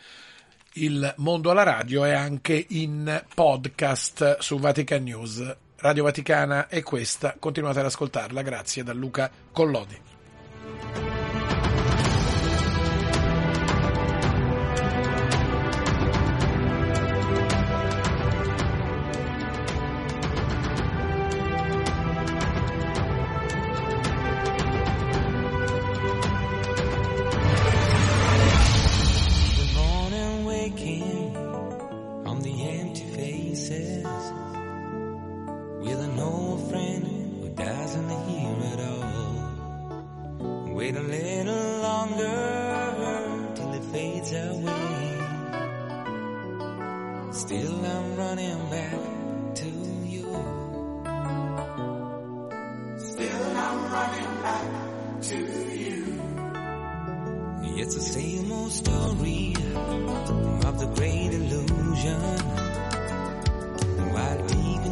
il 0.74 1.14
mondo 1.18 1.52
alla 1.52 1.64
radio 1.64 2.04
è 2.04 2.14
anche 2.14 2.66
in 2.70 3.24
podcast 3.34 4.40
su 4.40 4.60
Vatican 4.60 5.04
News. 5.04 5.56
Radio 5.78 6.04
Vaticana 6.04 6.68
è 6.68 6.82
questa, 6.82 7.36
continuate 7.38 7.80
ad 7.80 7.86
ascoltarla. 7.86 8.42
Grazie 8.42 8.84
da 8.84 8.94
Luca 8.94 9.30
Collodi. 9.52 10.13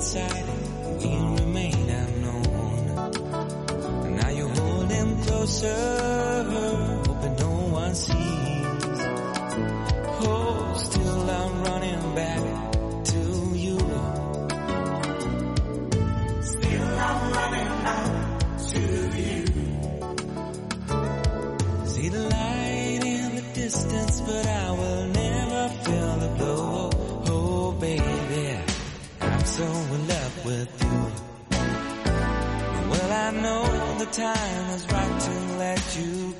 inside 0.01 0.47
will 0.97 1.35
remain 1.35 1.87
unknown. 1.87 2.85
Now 4.15 4.29
you 4.29 4.47
hold 4.47 4.89
them 4.89 5.21
closer. 5.21 6.80
Time 34.11 34.69
is 34.71 34.85
right 34.91 35.21
to 35.21 35.55
let 35.55 35.97
you 35.97 36.30